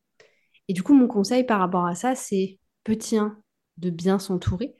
Et 0.69 0.73
du 0.73 0.83
coup, 0.83 0.95
mon 0.95 1.09
conseil 1.09 1.45
par 1.45 1.61
rapport 1.61 1.87
à 1.87 1.95
ça, 1.95 2.15
c'est 2.15 2.59
petit 2.85 3.17
1, 3.17 3.39
de 3.79 3.91
bien 3.91 4.19
s'entourer. 4.19 4.77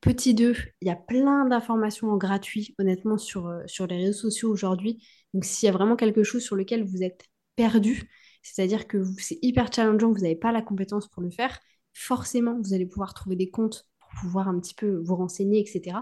Petit 0.00 0.34
2, 0.34 0.54
il 0.80 0.88
y 0.88 0.90
a 0.90 0.96
plein 0.96 1.46
d'informations 1.46 2.10
en 2.10 2.16
gratuit, 2.16 2.74
honnêtement, 2.78 3.18
sur, 3.18 3.48
euh, 3.48 3.62
sur 3.66 3.86
les 3.86 3.96
réseaux 3.96 4.30
sociaux 4.30 4.50
aujourd'hui. 4.50 5.04
Donc, 5.34 5.44
s'il 5.44 5.66
y 5.66 5.70
a 5.70 5.72
vraiment 5.72 5.96
quelque 5.96 6.22
chose 6.22 6.42
sur 6.44 6.56
lequel 6.56 6.84
vous 6.84 7.02
êtes 7.02 7.24
perdu, 7.56 8.08
c'est-à-dire 8.42 8.86
que 8.86 9.04
c'est 9.18 9.38
hyper 9.42 9.72
challengeant, 9.72 10.12
vous 10.12 10.20
n'avez 10.20 10.36
pas 10.36 10.52
la 10.52 10.62
compétence 10.62 11.08
pour 11.08 11.22
le 11.22 11.30
faire, 11.30 11.58
forcément, 11.98 12.58
vous 12.62 12.74
allez 12.74 12.86
pouvoir 12.86 13.12
trouver 13.14 13.36
des 13.36 13.50
comptes 13.50 13.88
pour 13.98 14.10
pouvoir 14.20 14.48
un 14.48 14.58
petit 14.60 14.74
peu 14.74 15.00
vous 15.04 15.16
renseigner, 15.16 15.60
etc. 15.60 15.98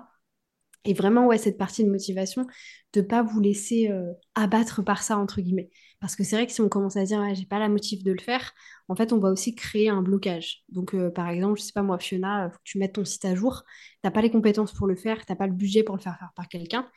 Et 0.84 0.94
vraiment, 0.94 1.26
ouais, 1.26 1.38
cette 1.38 1.58
partie 1.58 1.84
de 1.84 1.90
motivation, 1.90 2.46
de 2.92 3.00
ne 3.00 3.06
pas 3.06 3.22
vous 3.22 3.40
laisser 3.40 3.88
euh, 3.90 4.12
abattre 4.34 4.84
par 4.84 5.02
ça, 5.02 5.18
entre 5.18 5.40
guillemets. 5.40 5.70
Parce 5.98 6.14
que 6.14 6.22
c'est 6.22 6.36
vrai 6.36 6.46
que 6.46 6.52
si 6.52 6.60
on 6.60 6.68
commence 6.68 6.96
à 6.96 7.04
dire, 7.04 7.18
ouais, 7.20 7.34
j'ai 7.34 7.46
pas 7.46 7.58
la 7.58 7.68
motive 7.68 8.04
de 8.04 8.12
le 8.12 8.20
faire, 8.20 8.52
en 8.88 8.94
fait, 8.94 9.12
on 9.12 9.18
va 9.18 9.30
aussi 9.30 9.54
créer 9.54 9.88
un 9.88 10.02
blocage. 10.02 10.62
Donc, 10.68 10.94
euh, 10.94 11.10
par 11.10 11.28
exemple, 11.28 11.58
je 11.58 11.64
sais 11.64 11.72
pas 11.72 11.82
moi, 11.82 11.98
Fiona, 11.98 12.50
faut 12.50 12.58
que 12.58 12.62
tu 12.64 12.78
mettes 12.78 12.92
ton 12.94 13.04
site 13.04 13.24
à 13.24 13.34
jour, 13.34 13.64
t'as 14.02 14.12
pas 14.12 14.20
les 14.20 14.30
compétences 14.30 14.72
pour 14.72 14.86
le 14.86 14.94
faire, 14.94 15.26
t'as 15.26 15.34
pas 15.34 15.48
le 15.48 15.54
budget 15.54 15.82
pour 15.82 15.96
le 15.96 16.02
faire 16.02 16.16
faire 16.18 16.32
par 16.36 16.46
quelqu'un, 16.46 16.88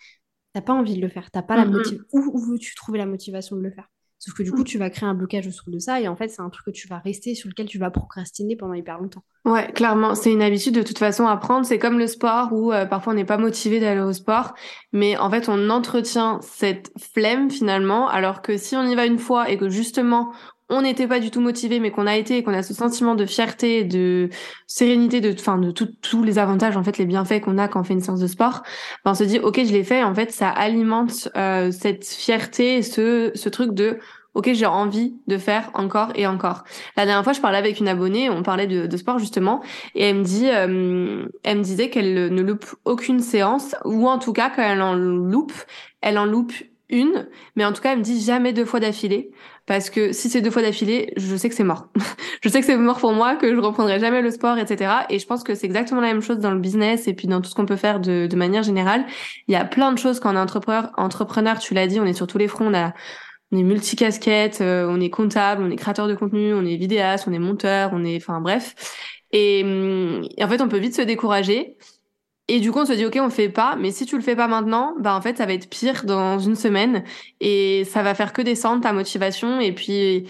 t'as 0.53 0.62
pas 0.62 0.73
envie 0.73 0.95
de 0.95 1.01
le 1.01 1.09
faire, 1.09 1.31
t'as 1.31 1.41
pas 1.41 1.55
la 1.55 1.65
motivation. 1.65 2.05
Où, 2.13 2.19
où 2.33 2.39
veux-tu 2.45 2.75
trouver 2.75 2.99
la 2.99 3.07
motivation 3.07 3.55
de 3.55 3.62
le 3.62 3.71
faire? 3.71 3.89
Sauf 4.19 4.34
que 4.34 4.43
du 4.43 4.51
coup, 4.51 4.62
mm. 4.62 4.65
tu 4.65 4.77
vas 4.77 4.89
créer 4.89 5.08
un 5.08 5.13
blocage 5.13 5.47
autour 5.47 5.71
de 5.71 5.79
ça 5.79 6.01
et 6.01 6.10
en 6.10 6.15
fait, 6.15 6.27
c'est 6.27 6.41
un 6.41 6.49
truc 6.49 6.65
que 6.65 6.71
tu 6.71 6.89
vas 6.89 6.99
rester 6.99 7.36
sur 7.36 7.47
lequel 7.47 7.67
tu 7.67 7.79
vas 7.79 7.89
procrastiner 7.89 8.58
pendant 8.58 8.73
hyper 8.73 8.99
longtemps. 8.99 9.23
Ouais, 9.45 9.71
clairement, 9.71 10.13
c'est 10.13 10.32
une 10.32 10.41
habitude 10.41 10.75
de 10.75 10.84
toute 10.84 10.99
façon 10.99 11.25
à 11.25 11.38
prendre. 11.38 11.65
C'est 11.65 11.79
comme 11.79 11.97
le 11.97 12.08
sport 12.08 12.51
où 12.51 12.73
euh, 12.73 12.86
parfois 12.86 13.13
on 13.13 13.15
n'est 13.15 13.25
pas 13.25 13.38
motivé 13.38 13.79
d'aller 13.79 14.01
au 14.01 14.12
sport, 14.12 14.53
mais 14.91 15.17
en 15.17 15.29
fait, 15.29 15.47
on 15.47 15.69
entretient 15.69 16.39
cette 16.41 16.91
flemme 16.99 17.49
finalement, 17.49 18.10
alors 18.10 18.41
que 18.41 18.58
si 18.58 18.75
on 18.75 18.84
y 18.84 18.93
va 18.93 19.05
une 19.05 19.19
fois 19.19 19.49
et 19.49 19.58
que 19.58 19.69
justement 19.69 20.34
on 20.69 20.84
n'était 20.84 21.08
pas 21.08 21.19
du 21.19 21.32
tout 21.32 21.41
motivé, 21.41 21.79
mais 21.79 21.91
qu'on 21.91 22.05
a 22.08 22.15
été 22.15 22.38
et 22.38 22.43
qu'on 22.43 22.53
a 22.53 22.63
ce 22.63 22.73
sentiment 22.73 23.15
de 23.15 23.25
fierté, 23.25 23.84
de 23.84 24.29
sérénité, 24.67 25.19
de, 25.19 25.34
enfin, 25.34 25.58
de 25.58 25.71
tous 25.71 26.23
les 26.23 26.38
avantages, 26.38 26.77
en 26.77 26.84
fait, 26.84 26.97
les 26.97 27.05
bienfaits 27.05 27.41
qu'on 27.41 27.58
a 27.58 27.67
quand 27.67 27.82
on 27.82 27.84
fait 27.84 27.93
une 27.93 28.01
séance 28.01 28.19
de 28.19 28.27
sport, 28.27 28.62
ben, 29.03 29.12
on 29.12 29.15
se 29.15 29.23
dit, 29.23 29.39
ok, 29.39 29.63
je 29.65 29.71
l'ai 29.71 29.84
fait. 29.84 30.03
En 30.03 30.13
fait, 30.13 30.32
ça 30.32 30.49
alimente 30.49 31.29
euh, 31.36 31.71
cette 31.71 32.05
fierté, 32.05 32.84
ce, 32.84 33.32
ce 33.34 33.49
truc 33.49 33.73
de, 33.73 33.99
ok, 34.36 34.53
j'ai 34.53 34.65
envie 34.67 35.15
de 35.27 35.38
faire 35.38 35.71
encore 35.73 36.12
et 36.15 36.27
encore. 36.27 36.63
La 36.95 37.05
dernière 37.05 37.23
fois, 37.23 37.34
je 37.34 37.41
parlais 37.41 37.58
avec 37.58 37.79
une 37.79 37.88
abonnée, 37.88 38.29
on 38.29 38.43
parlait 38.43 38.67
de, 38.67 38.86
de 38.86 38.97
sport 38.97 39.17
justement, 39.17 39.63
et 39.95 40.03
elle 40.03 40.17
me 40.17 40.23
dit, 40.23 40.49
euh, 40.49 41.25
elle 41.43 41.58
me 41.58 41.63
disait 41.63 41.89
qu'elle 41.89 42.34
ne 42.34 42.41
loupe 42.41 42.65
aucune 42.86 43.19
séance, 43.21 43.75
ou 43.86 44.08
en 44.08 44.19
tout 44.19 44.34
cas, 44.34 44.51
quand 44.55 44.62
elle 44.62 44.82
en 44.82 44.93
loupe, 44.93 45.53
elle 46.01 46.17
en 46.17 46.25
loupe 46.25 46.53
une, 46.89 47.28
mais 47.56 47.65
en 47.65 47.73
tout 47.73 47.82
cas, 47.82 47.93
elle 47.93 47.99
me 47.99 48.04
dit 48.04 48.21
jamais 48.21 48.54
deux 48.54 48.65
fois 48.65 48.80
d'affilée, 48.80 49.32
parce 49.65 49.89
que 49.89 50.12
si 50.12 50.30
c'est 50.30 50.41
deux 50.41 50.52
fois 50.52 50.62
d'affilée, 50.62 51.13
je 51.17 51.36
sais 51.36 51.49
que 51.49 51.56
c'est 51.56 51.63
mort. 51.63 51.89
je 52.43 52.49
sais 52.49 52.60
que 52.60 52.65
c'est 52.65 52.78
mort 52.78 52.99
pour 52.99 53.13
moi, 53.13 53.36
que 53.36 53.54
je 53.54 53.60
reprendrai 53.60 53.99
jamais 53.99 54.21
le 54.21 54.32
sport, 54.32 54.58
etc. 54.58 54.91
Et 55.10 55.19
je 55.19 55.25
pense 55.28 55.43
que 55.43 55.56
c'est 55.56 55.67
exactement 55.67 56.02
la 56.02 56.08
même 56.08 56.21
chose 56.21 56.39
dans 56.39 56.52
le 56.52 56.60
business 56.60 57.08
et 57.08 57.13
puis 57.13 57.28
dans 57.28 57.41
tout 57.41 57.49
ce 57.49 57.56
qu'on 57.56 57.65
peut 57.65 57.75
faire 57.75 57.99
de, 57.99 58.28
de 58.28 58.36
manière 58.36 58.63
générale. 58.63 59.06
Il 59.47 59.54
y 59.54 59.58
a 59.58 59.65
plein 59.65 59.91
de 59.91 59.97
choses 59.97 60.19
quand 60.19 60.34
on 60.34 60.36
est 60.36 60.39
entrepreneur, 60.39 60.91
entrepreneur, 60.97 61.60
tu 61.60 61.73
l'as 61.73 61.88
dit, 61.88 61.99
on 61.99 62.06
est 62.06 62.13
sur 62.13 62.28
tous 62.28 62.38
les 62.38 62.47
fronts, 62.47 62.67
on 62.67 62.73
a 62.73 62.93
on 63.52 63.58
est 63.58 63.63
multicasquette, 63.63 64.62
euh, 64.62 64.88
on 64.88 65.02
est 65.02 65.10
comptable, 65.10 65.63
on 65.63 65.71
est 65.71 65.75
créateur 65.75 66.08
de 66.08 66.13
contenu, 66.13 66.54
on 66.54 66.63
est 66.65 66.75
vidéaste, 66.75 67.28
on 67.28 67.34
est 67.34 67.39
monteur, 67.39 67.89
on 67.93 68.06
est, 68.06 68.17
enfin 68.17 68.41
bref. 68.41 68.75
Et, 69.32 69.60
et 69.62 70.43
en 70.43 70.47
fait, 70.47 70.62
on 70.62 70.67
peut 70.67 70.78
vite 70.78 70.95
se 70.95 71.02
décourager. 71.02 71.78
Et 72.51 72.59
du 72.59 72.71
coup, 72.71 72.79
on 72.79 72.85
se 72.85 72.93
dit, 72.93 73.05
OK, 73.05 73.15
on 73.21 73.29
fait 73.29 73.47
pas, 73.47 73.75
mais 73.79 73.91
si 73.91 74.07
tu 74.07 74.15
le 74.15 74.23
fais 74.23 74.35
pas 74.35 74.47
maintenant, 74.47 74.95
bah, 74.99 75.15
en 75.15 75.21
fait, 75.21 75.38
ça 75.38 75.45
va 75.45 75.53
être 75.53 75.69
pire 75.69 76.03
dans 76.05 76.39
une 76.39 76.55
semaine 76.55 77.03
et 77.39 77.85
ça 77.85 78.01
va 78.01 78.15
faire 78.15 78.33
que 78.33 78.41
descendre 78.41 78.81
ta 78.81 78.91
motivation. 78.91 79.59
Et 79.59 79.71
puis, 79.71 80.27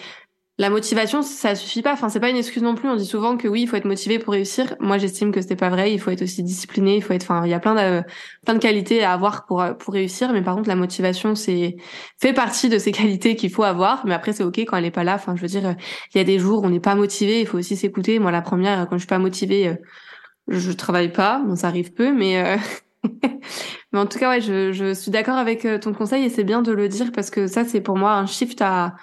la 0.57 0.69
motivation, 0.69 1.21
ça 1.21 1.55
suffit 1.55 1.81
pas. 1.81 1.93
Enfin, 1.93 2.09
c'est 2.09 2.19
pas 2.19 2.29
une 2.29 2.35
excuse 2.35 2.61
non 2.61 2.75
plus. 2.75 2.89
On 2.89 2.97
dit 2.97 3.05
souvent 3.05 3.37
que 3.37 3.47
oui, 3.47 3.61
il 3.61 3.67
faut 3.69 3.77
être 3.77 3.85
motivé 3.85 4.19
pour 4.19 4.33
réussir. 4.33 4.75
Moi, 4.81 4.97
j'estime 4.97 5.31
que 5.31 5.39
c'était 5.39 5.55
pas 5.55 5.69
vrai. 5.69 5.93
Il 5.93 5.99
faut 6.01 6.11
être 6.11 6.21
aussi 6.21 6.43
discipliné. 6.43 6.97
Il 6.97 7.01
faut 7.01 7.13
être, 7.13 7.23
enfin, 7.23 7.45
il 7.45 7.51
y 7.51 7.53
a 7.53 7.59
plein 7.61 7.75
de, 7.75 8.03
plein 8.43 8.55
de 8.55 8.59
qualités 8.59 9.01
à 9.01 9.13
avoir 9.13 9.45
pour, 9.45 9.63
pour 9.79 9.93
réussir. 9.93 10.33
Mais 10.33 10.41
par 10.41 10.55
contre, 10.57 10.67
la 10.67 10.75
motivation, 10.75 11.35
c'est, 11.35 11.77
fait 12.21 12.33
partie 12.33 12.67
de 12.67 12.79
ces 12.79 12.91
qualités 12.91 13.37
qu'il 13.37 13.49
faut 13.49 13.63
avoir. 13.63 14.05
Mais 14.05 14.13
après, 14.13 14.33
c'est 14.33 14.43
OK 14.43 14.59
quand 14.59 14.75
elle 14.75 14.83
est 14.83 14.91
pas 14.91 15.05
là. 15.05 15.15
Enfin, 15.15 15.37
je 15.37 15.41
veux 15.41 15.47
dire, 15.47 15.73
il 16.13 16.17
y 16.17 16.21
a 16.21 16.25
des 16.25 16.37
jours 16.37 16.63
où 16.63 16.65
on 16.65 16.69
n'est 16.69 16.81
pas 16.81 16.95
motivé. 16.95 17.39
Il 17.39 17.47
faut 17.47 17.57
aussi 17.57 17.77
s'écouter. 17.77 18.19
Moi, 18.19 18.31
la 18.31 18.41
première, 18.41 18.89
quand 18.89 18.97
je 18.97 19.03
suis 19.03 19.07
pas 19.07 19.19
motivée, 19.19 19.77
je 20.49 20.71
travaille 20.71 21.11
pas, 21.11 21.43
ça 21.55 21.67
arrive 21.67 21.93
peu, 21.93 22.13
mais 22.13 22.43
euh, 22.43 22.57
en 23.93 24.05
tout 24.05 24.19
cas 24.19 24.39
je 24.39 24.93
suis 24.93 25.11
d'accord 25.11 25.37
avec 25.37 25.65
euh, 25.65 25.79
ton 25.79 25.93
conseil 25.93 26.25
et 26.25 26.29
c'est 26.29 26.43
bien 26.43 26.61
de 26.61 26.71
le 26.71 26.89
dire 26.89 27.11
parce 27.11 27.29
que 27.29 27.47
ça 27.47 27.65
c'est 27.65 27.81
pour 27.81 27.97
moi 27.97 28.13
un 28.13 28.25
shift 28.25 28.61
à 28.61 28.95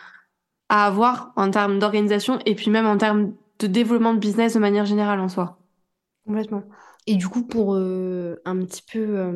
à 0.68 0.87
avoir 0.87 1.32
en 1.37 1.50
termes 1.50 1.78
d'organisation 1.78 2.40
et 2.44 2.56
puis 2.56 2.70
même 2.70 2.87
en 2.87 2.98
termes 2.98 3.35
de 3.61 3.66
développement 3.68 4.14
de 4.14 4.18
business 4.18 4.54
de 4.54 4.59
manière 4.59 4.85
générale 4.85 5.20
en 5.20 5.28
soi. 5.28 5.61
Complètement. 6.26 6.64
Et 7.06 7.14
du 7.14 7.28
coup 7.28 7.46
pour 7.46 7.76
euh, 7.76 8.40
un 8.44 8.59
petit 8.64 8.82
peu 8.82 9.32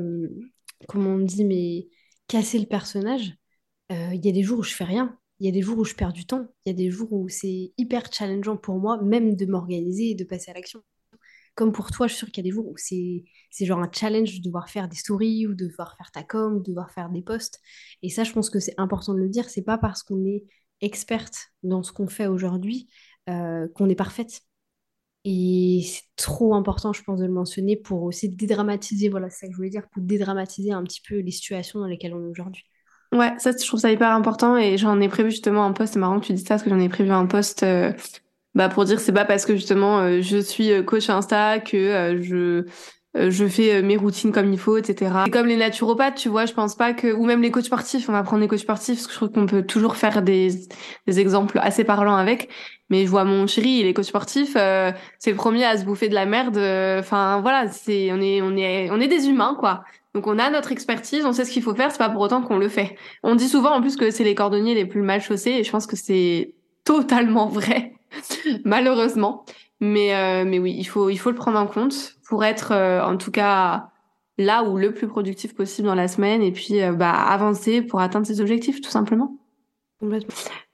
comment 0.88 1.10
on 1.10 1.18
dit 1.18 1.44
mais 1.44 1.88
casser 2.26 2.58
le 2.58 2.66
personnage, 2.66 3.36
il 3.90 4.24
y 4.24 4.28
a 4.28 4.32
des 4.32 4.42
jours 4.42 4.58
où 4.58 4.62
je 4.62 4.74
fais 4.74 4.84
rien. 4.84 5.16
Il 5.38 5.46
y 5.46 5.48
a 5.48 5.52
des 5.52 5.62
jours 5.62 5.78
où 5.78 5.84
je 5.84 5.94
perds 5.94 6.12
du 6.12 6.26
temps. 6.26 6.46
Il 6.64 6.70
y 6.70 6.72
a 6.72 6.76
des 6.76 6.90
jours 6.90 7.12
où 7.12 7.28
c'est 7.28 7.72
hyper 7.78 8.12
challengeant 8.12 8.56
pour 8.56 8.78
moi, 8.78 9.00
même 9.02 9.36
de 9.36 9.46
m'organiser 9.46 10.10
et 10.10 10.14
de 10.14 10.24
passer 10.24 10.50
à 10.50 10.54
l'action 10.54 10.82
comme 11.54 11.72
pour 11.72 11.90
toi, 11.90 12.06
je 12.06 12.12
suis 12.12 12.18
sûre 12.18 12.28
qu'il 12.30 12.44
y 12.44 12.48
a 12.48 12.50
des 12.50 12.54
jours 12.54 12.68
où 12.68 12.76
c'est, 12.76 13.24
c'est 13.50 13.66
genre 13.66 13.80
un 13.80 13.90
challenge 13.92 14.38
de 14.38 14.42
devoir 14.42 14.68
faire 14.70 14.88
des 14.88 14.96
stories 14.96 15.46
ou 15.46 15.54
de 15.54 15.66
devoir 15.66 15.96
faire 15.96 16.10
ta 16.10 16.22
com, 16.22 16.58
de 16.58 16.64
devoir 16.64 16.90
faire 16.90 17.10
des 17.10 17.22
posts. 17.22 17.60
Et 18.02 18.08
ça, 18.08 18.24
je 18.24 18.32
pense 18.32 18.50
que 18.50 18.60
c'est 18.60 18.74
important 18.78 19.14
de 19.14 19.18
le 19.18 19.28
dire. 19.28 19.48
C'est 19.48 19.62
pas 19.64 19.78
parce 19.78 20.02
qu'on 20.02 20.24
est 20.24 20.44
experte 20.80 21.48
dans 21.62 21.82
ce 21.82 21.92
qu'on 21.92 22.08
fait 22.08 22.26
aujourd'hui 22.26 22.88
euh, 23.28 23.68
qu'on 23.74 23.88
est 23.88 23.94
parfaite. 23.94 24.40
Et 25.24 25.82
c'est 25.84 26.02
trop 26.16 26.54
important, 26.54 26.92
je 26.92 27.02
pense, 27.02 27.20
de 27.20 27.26
le 27.26 27.32
mentionner 27.32 27.76
pour 27.76 28.02
aussi 28.02 28.28
dédramatiser, 28.30 29.10
voilà, 29.10 29.28
c'est 29.28 29.40
ça 29.40 29.46
que 29.46 29.52
je 29.52 29.56
voulais 29.56 29.70
dire, 29.70 29.86
pour 29.92 30.02
dédramatiser 30.02 30.72
un 30.72 30.82
petit 30.82 31.02
peu 31.06 31.18
les 31.18 31.30
situations 31.30 31.80
dans 31.80 31.86
lesquelles 31.86 32.14
on 32.14 32.24
est 32.24 32.28
aujourd'hui. 32.30 32.64
Ouais, 33.12 33.34
ça, 33.38 33.50
je 33.52 33.66
trouve 33.66 33.78
ça 33.78 33.92
hyper 33.92 34.10
important 34.10 34.56
et 34.56 34.78
j'en 34.78 34.98
ai 35.00 35.08
prévu 35.08 35.30
justement 35.30 35.64
un 35.64 35.72
post. 35.72 35.92
C'est 35.92 35.98
marrant 35.98 36.18
que 36.18 36.26
tu 36.26 36.32
dis 36.32 36.40
ça 36.40 36.50
parce 36.50 36.62
que 36.62 36.70
j'en 36.70 36.80
ai 36.80 36.88
prévu 36.88 37.10
un 37.10 37.26
post 37.26 37.62
euh, 37.62 37.92
bah 38.54 38.68
pour 38.68 38.84
dire 38.84 39.00
c'est 39.00 39.12
pas 39.12 39.24
parce 39.24 39.44
que 39.46 39.54
justement 39.54 40.00
euh, 40.00 40.20
je 40.20 40.38
suis 40.38 40.72
euh, 40.72 40.82
coach 40.82 41.08
Insta 41.08 41.60
que 41.60 41.76
euh, 41.76 42.22
je 42.22 42.64
je 43.16 43.44
fais 43.48 43.82
mes 43.82 43.96
routines 43.96 44.30
comme 44.30 44.52
il 44.52 44.58
faut, 44.58 44.76
etc. 44.76 45.24
Et 45.26 45.30
comme 45.30 45.48
les 45.48 45.56
naturopathes, 45.56 46.14
tu 46.14 46.28
vois, 46.28 46.46
je 46.46 46.52
pense 46.52 46.76
pas 46.76 46.92
que, 46.92 47.12
ou 47.12 47.24
même 47.24 47.42
les 47.42 47.50
coachs 47.50 47.64
sportifs, 47.64 48.08
on 48.08 48.12
va 48.12 48.22
prendre 48.22 48.40
les 48.40 48.46
coachs 48.46 48.60
sportifs, 48.60 48.98
parce 48.98 49.08
que 49.08 49.12
je 49.12 49.16
trouve 49.16 49.32
qu'on 49.32 49.46
peut 49.46 49.66
toujours 49.66 49.96
faire 49.96 50.22
des, 50.22 50.50
des 51.08 51.18
exemples 51.18 51.58
assez 51.60 51.82
parlants 51.82 52.14
avec. 52.14 52.50
Mais 52.88 53.06
je 53.06 53.10
vois 53.10 53.24
mon 53.24 53.48
chéri, 53.48 53.80
il 53.80 53.86
est 53.86 53.94
coach 53.94 54.06
sportif, 54.06 54.52
c'est 54.52 55.30
le 55.30 55.34
premier 55.34 55.64
à 55.64 55.76
se 55.76 55.84
bouffer 55.84 56.08
de 56.08 56.14
la 56.14 56.24
merde. 56.24 56.56
Enfin 57.00 57.40
voilà, 57.40 57.66
c'est, 57.72 58.12
on 58.12 58.20
est, 58.20 58.42
on 58.42 58.56
est, 58.56 58.92
on 58.92 59.00
est 59.00 59.08
des 59.08 59.28
humains, 59.28 59.56
quoi. 59.58 59.82
Donc 60.14 60.28
on 60.28 60.38
a 60.38 60.48
notre 60.48 60.70
expertise, 60.70 61.24
on 61.24 61.32
sait 61.32 61.44
ce 61.44 61.50
qu'il 61.50 61.64
faut 61.64 61.74
faire, 61.74 61.90
c'est 61.90 61.98
pas 61.98 62.10
pour 62.10 62.20
autant 62.20 62.42
qu'on 62.42 62.58
le 62.58 62.68
fait. 62.68 62.96
On 63.24 63.34
dit 63.34 63.48
souvent 63.48 63.72
en 63.72 63.80
plus 63.80 63.96
que 63.96 64.12
c'est 64.12 64.22
les 64.22 64.36
cordonniers 64.36 64.76
les 64.76 64.86
plus 64.86 65.02
mal 65.02 65.20
chaussés, 65.20 65.50
et 65.50 65.64
je 65.64 65.70
pense 65.72 65.88
que 65.88 65.96
c'est 65.96 66.54
totalement 66.84 67.48
vrai. 67.48 67.94
malheureusement. 68.64 69.44
Mais, 69.80 70.14
euh, 70.14 70.44
mais 70.44 70.58
oui, 70.58 70.74
il 70.76 70.84
faut, 70.84 71.08
il 71.08 71.16
faut 71.16 71.30
le 71.30 71.36
prendre 71.36 71.58
en 71.58 71.66
compte 71.66 72.16
pour 72.28 72.44
être, 72.44 72.72
euh, 72.72 73.02
en 73.02 73.16
tout 73.16 73.30
cas, 73.30 73.90
là 74.36 74.62
où 74.62 74.76
le 74.76 74.92
plus 74.92 75.08
productif 75.08 75.54
possible 75.54 75.88
dans 75.88 75.94
la 75.94 76.08
semaine 76.08 76.42
et 76.42 76.52
puis 76.52 76.82
euh, 76.82 76.92
bah, 76.92 77.12
avancer 77.12 77.80
pour 77.82 78.00
atteindre 78.00 78.26
ses 78.26 78.40
objectifs, 78.40 78.80
tout 78.80 78.90
simplement. 78.90 79.36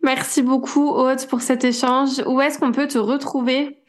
Merci 0.03 0.42
beaucoup, 0.42 0.88
Aude, 0.88 1.25
pour 1.27 1.40
cet 1.40 1.64
échange. 1.64 2.22
Où 2.27 2.40
est-ce 2.40 2.59
qu'on 2.59 2.72
peut 2.72 2.87
te 2.87 2.99
retrouver? 2.99 3.83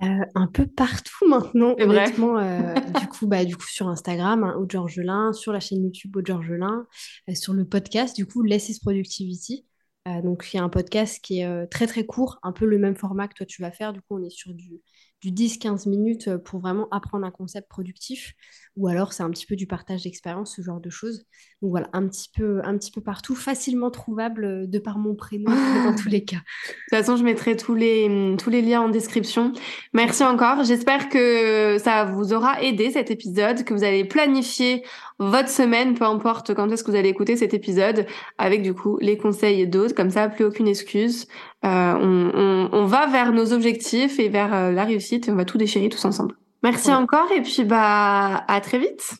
Un 0.00 0.48
peu 0.48 0.66
partout 0.66 1.28
maintenant, 1.28 1.76
honnêtement. 1.78 2.40
du 3.00 3.06
coup, 3.06 3.28
bah, 3.28 3.44
du 3.44 3.56
coup, 3.56 3.68
sur 3.68 3.86
Instagram, 3.86 4.42
hein, 4.42 4.56
Aude 4.58 4.70
Georgelin, 4.70 5.32
sur 5.32 5.52
la 5.52 5.60
chaîne 5.60 5.84
YouTube 5.84 6.16
Aude 6.16 6.26
Georgelin, 6.26 6.86
sur 7.34 7.52
le 7.52 7.64
podcast, 7.64 8.16
du 8.16 8.26
coup, 8.26 8.42
Less 8.42 8.68
is 8.68 8.80
Productivity. 8.80 9.64
Euh, 10.08 10.20
donc, 10.20 10.48
il 10.52 10.56
y 10.56 10.60
a 10.60 10.62
un 10.64 10.68
podcast 10.68 11.20
qui 11.22 11.40
est 11.40 11.46
euh, 11.46 11.66
très 11.66 11.86
très 11.86 12.04
court, 12.04 12.38
un 12.42 12.52
peu 12.52 12.66
le 12.66 12.78
même 12.78 12.96
format 12.96 13.28
que 13.28 13.34
toi 13.34 13.46
tu 13.46 13.62
vas 13.62 13.70
faire. 13.70 13.92
Du 13.92 14.00
coup, 14.00 14.16
on 14.18 14.22
est 14.22 14.30
sur 14.30 14.52
du, 14.52 14.80
du 15.20 15.30
10-15 15.30 15.88
minutes 15.88 16.26
euh, 16.26 16.38
pour 16.38 16.58
vraiment 16.58 16.88
apprendre 16.90 17.24
un 17.24 17.30
concept 17.30 17.68
productif. 17.68 18.32
Ou 18.76 18.88
alors, 18.88 19.12
c'est 19.12 19.22
un 19.22 19.30
petit 19.30 19.46
peu 19.46 19.54
du 19.54 19.68
partage 19.68 20.02
d'expérience, 20.02 20.56
ce 20.56 20.62
genre 20.62 20.80
de 20.80 20.90
choses. 20.90 21.24
Donc 21.60 21.70
voilà, 21.70 21.88
un 21.92 22.08
petit 22.08 22.28
peu, 22.36 22.60
un 22.64 22.76
petit 22.76 22.90
peu 22.90 23.00
partout, 23.00 23.36
facilement 23.36 23.92
trouvable 23.92 24.68
de 24.68 24.78
par 24.80 24.98
mon 24.98 25.14
prénom 25.14 25.52
dans 25.84 25.94
tous 25.94 26.08
les 26.08 26.24
cas. 26.24 26.38
De 26.38 26.42
toute 26.42 26.90
façon, 26.90 27.16
je 27.16 27.22
mettrai 27.22 27.56
tous 27.56 27.74
les, 27.74 28.34
tous 28.38 28.50
les 28.50 28.62
liens 28.62 28.80
en 28.80 28.88
description. 28.88 29.52
Merci 29.92 30.24
encore. 30.24 30.64
J'espère 30.64 31.10
que 31.10 31.76
ça 31.78 32.06
vous 32.06 32.32
aura 32.32 32.60
aidé 32.60 32.90
cet 32.90 33.12
épisode, 33.12 33.62
que 33.62 33.72
vous 33.72 33.84
allez 33.84 34.04
planifier 34.04 34.82
votre 35.30 35.48
semaine, 35.48 35.94
peu 35.94 36.04
importe 36.04 36.54
quand 36.54 36.70
est-ce 36.70 36.84
que 36.84 36.90
vous 36.90 36.96
allez 36.96 37.08
écouter 37.08 37.36
cet 37.36 37.54
épisode, 37.54 38.06
avec 38.38 38.62
du 38.62 38.74
coup 38.74 38.98
les 39.00 39.16
conseils 39.16 39.66
d'autres, 39.66 39.94
comme 39.94 40.10
ça, 40.10 40.28
plus 40.28 40.44
aucune 40.44 40.68
excuse. 40.68 41.26
Euh, 41.64 41.94
on, 42.00 42.68
on, 42.72 42.86
va 42.86 43.06
vers 43.06 43.32
nos 43.32 43.52
objectifs 43.52 44.18
et 44.18 44.28
vers 44.28 44.52
euh, 44.52 44.72
la 44.72 44.84
réussite 44.84 45.28
et 45.28 45.30
on 45.30 45.36
va 45.36 45.44
tout 45.44 45.58
déchirer 45.58 45.88
tous 45.88 46.04
ensemble. 46.04 46.34
Merci 46.62 46.92
encore 46.92 47.30
et 47.36 47.42
puis 47.42 47.64
bah 47.64 48.44
à 48.46 48.60
très 48.60 48.78
vite. 48.78 49.14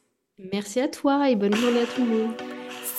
Merci 0.53 0.81
à 0.81 0.89
toi 0.89 1.29
et 1.29 1.37
bonne 1.37 1.55
journée 1.55 1.83
à 1.83 1.87
tout 1.87 2.03
le 2.03 2.09
monde. 2.09 2.62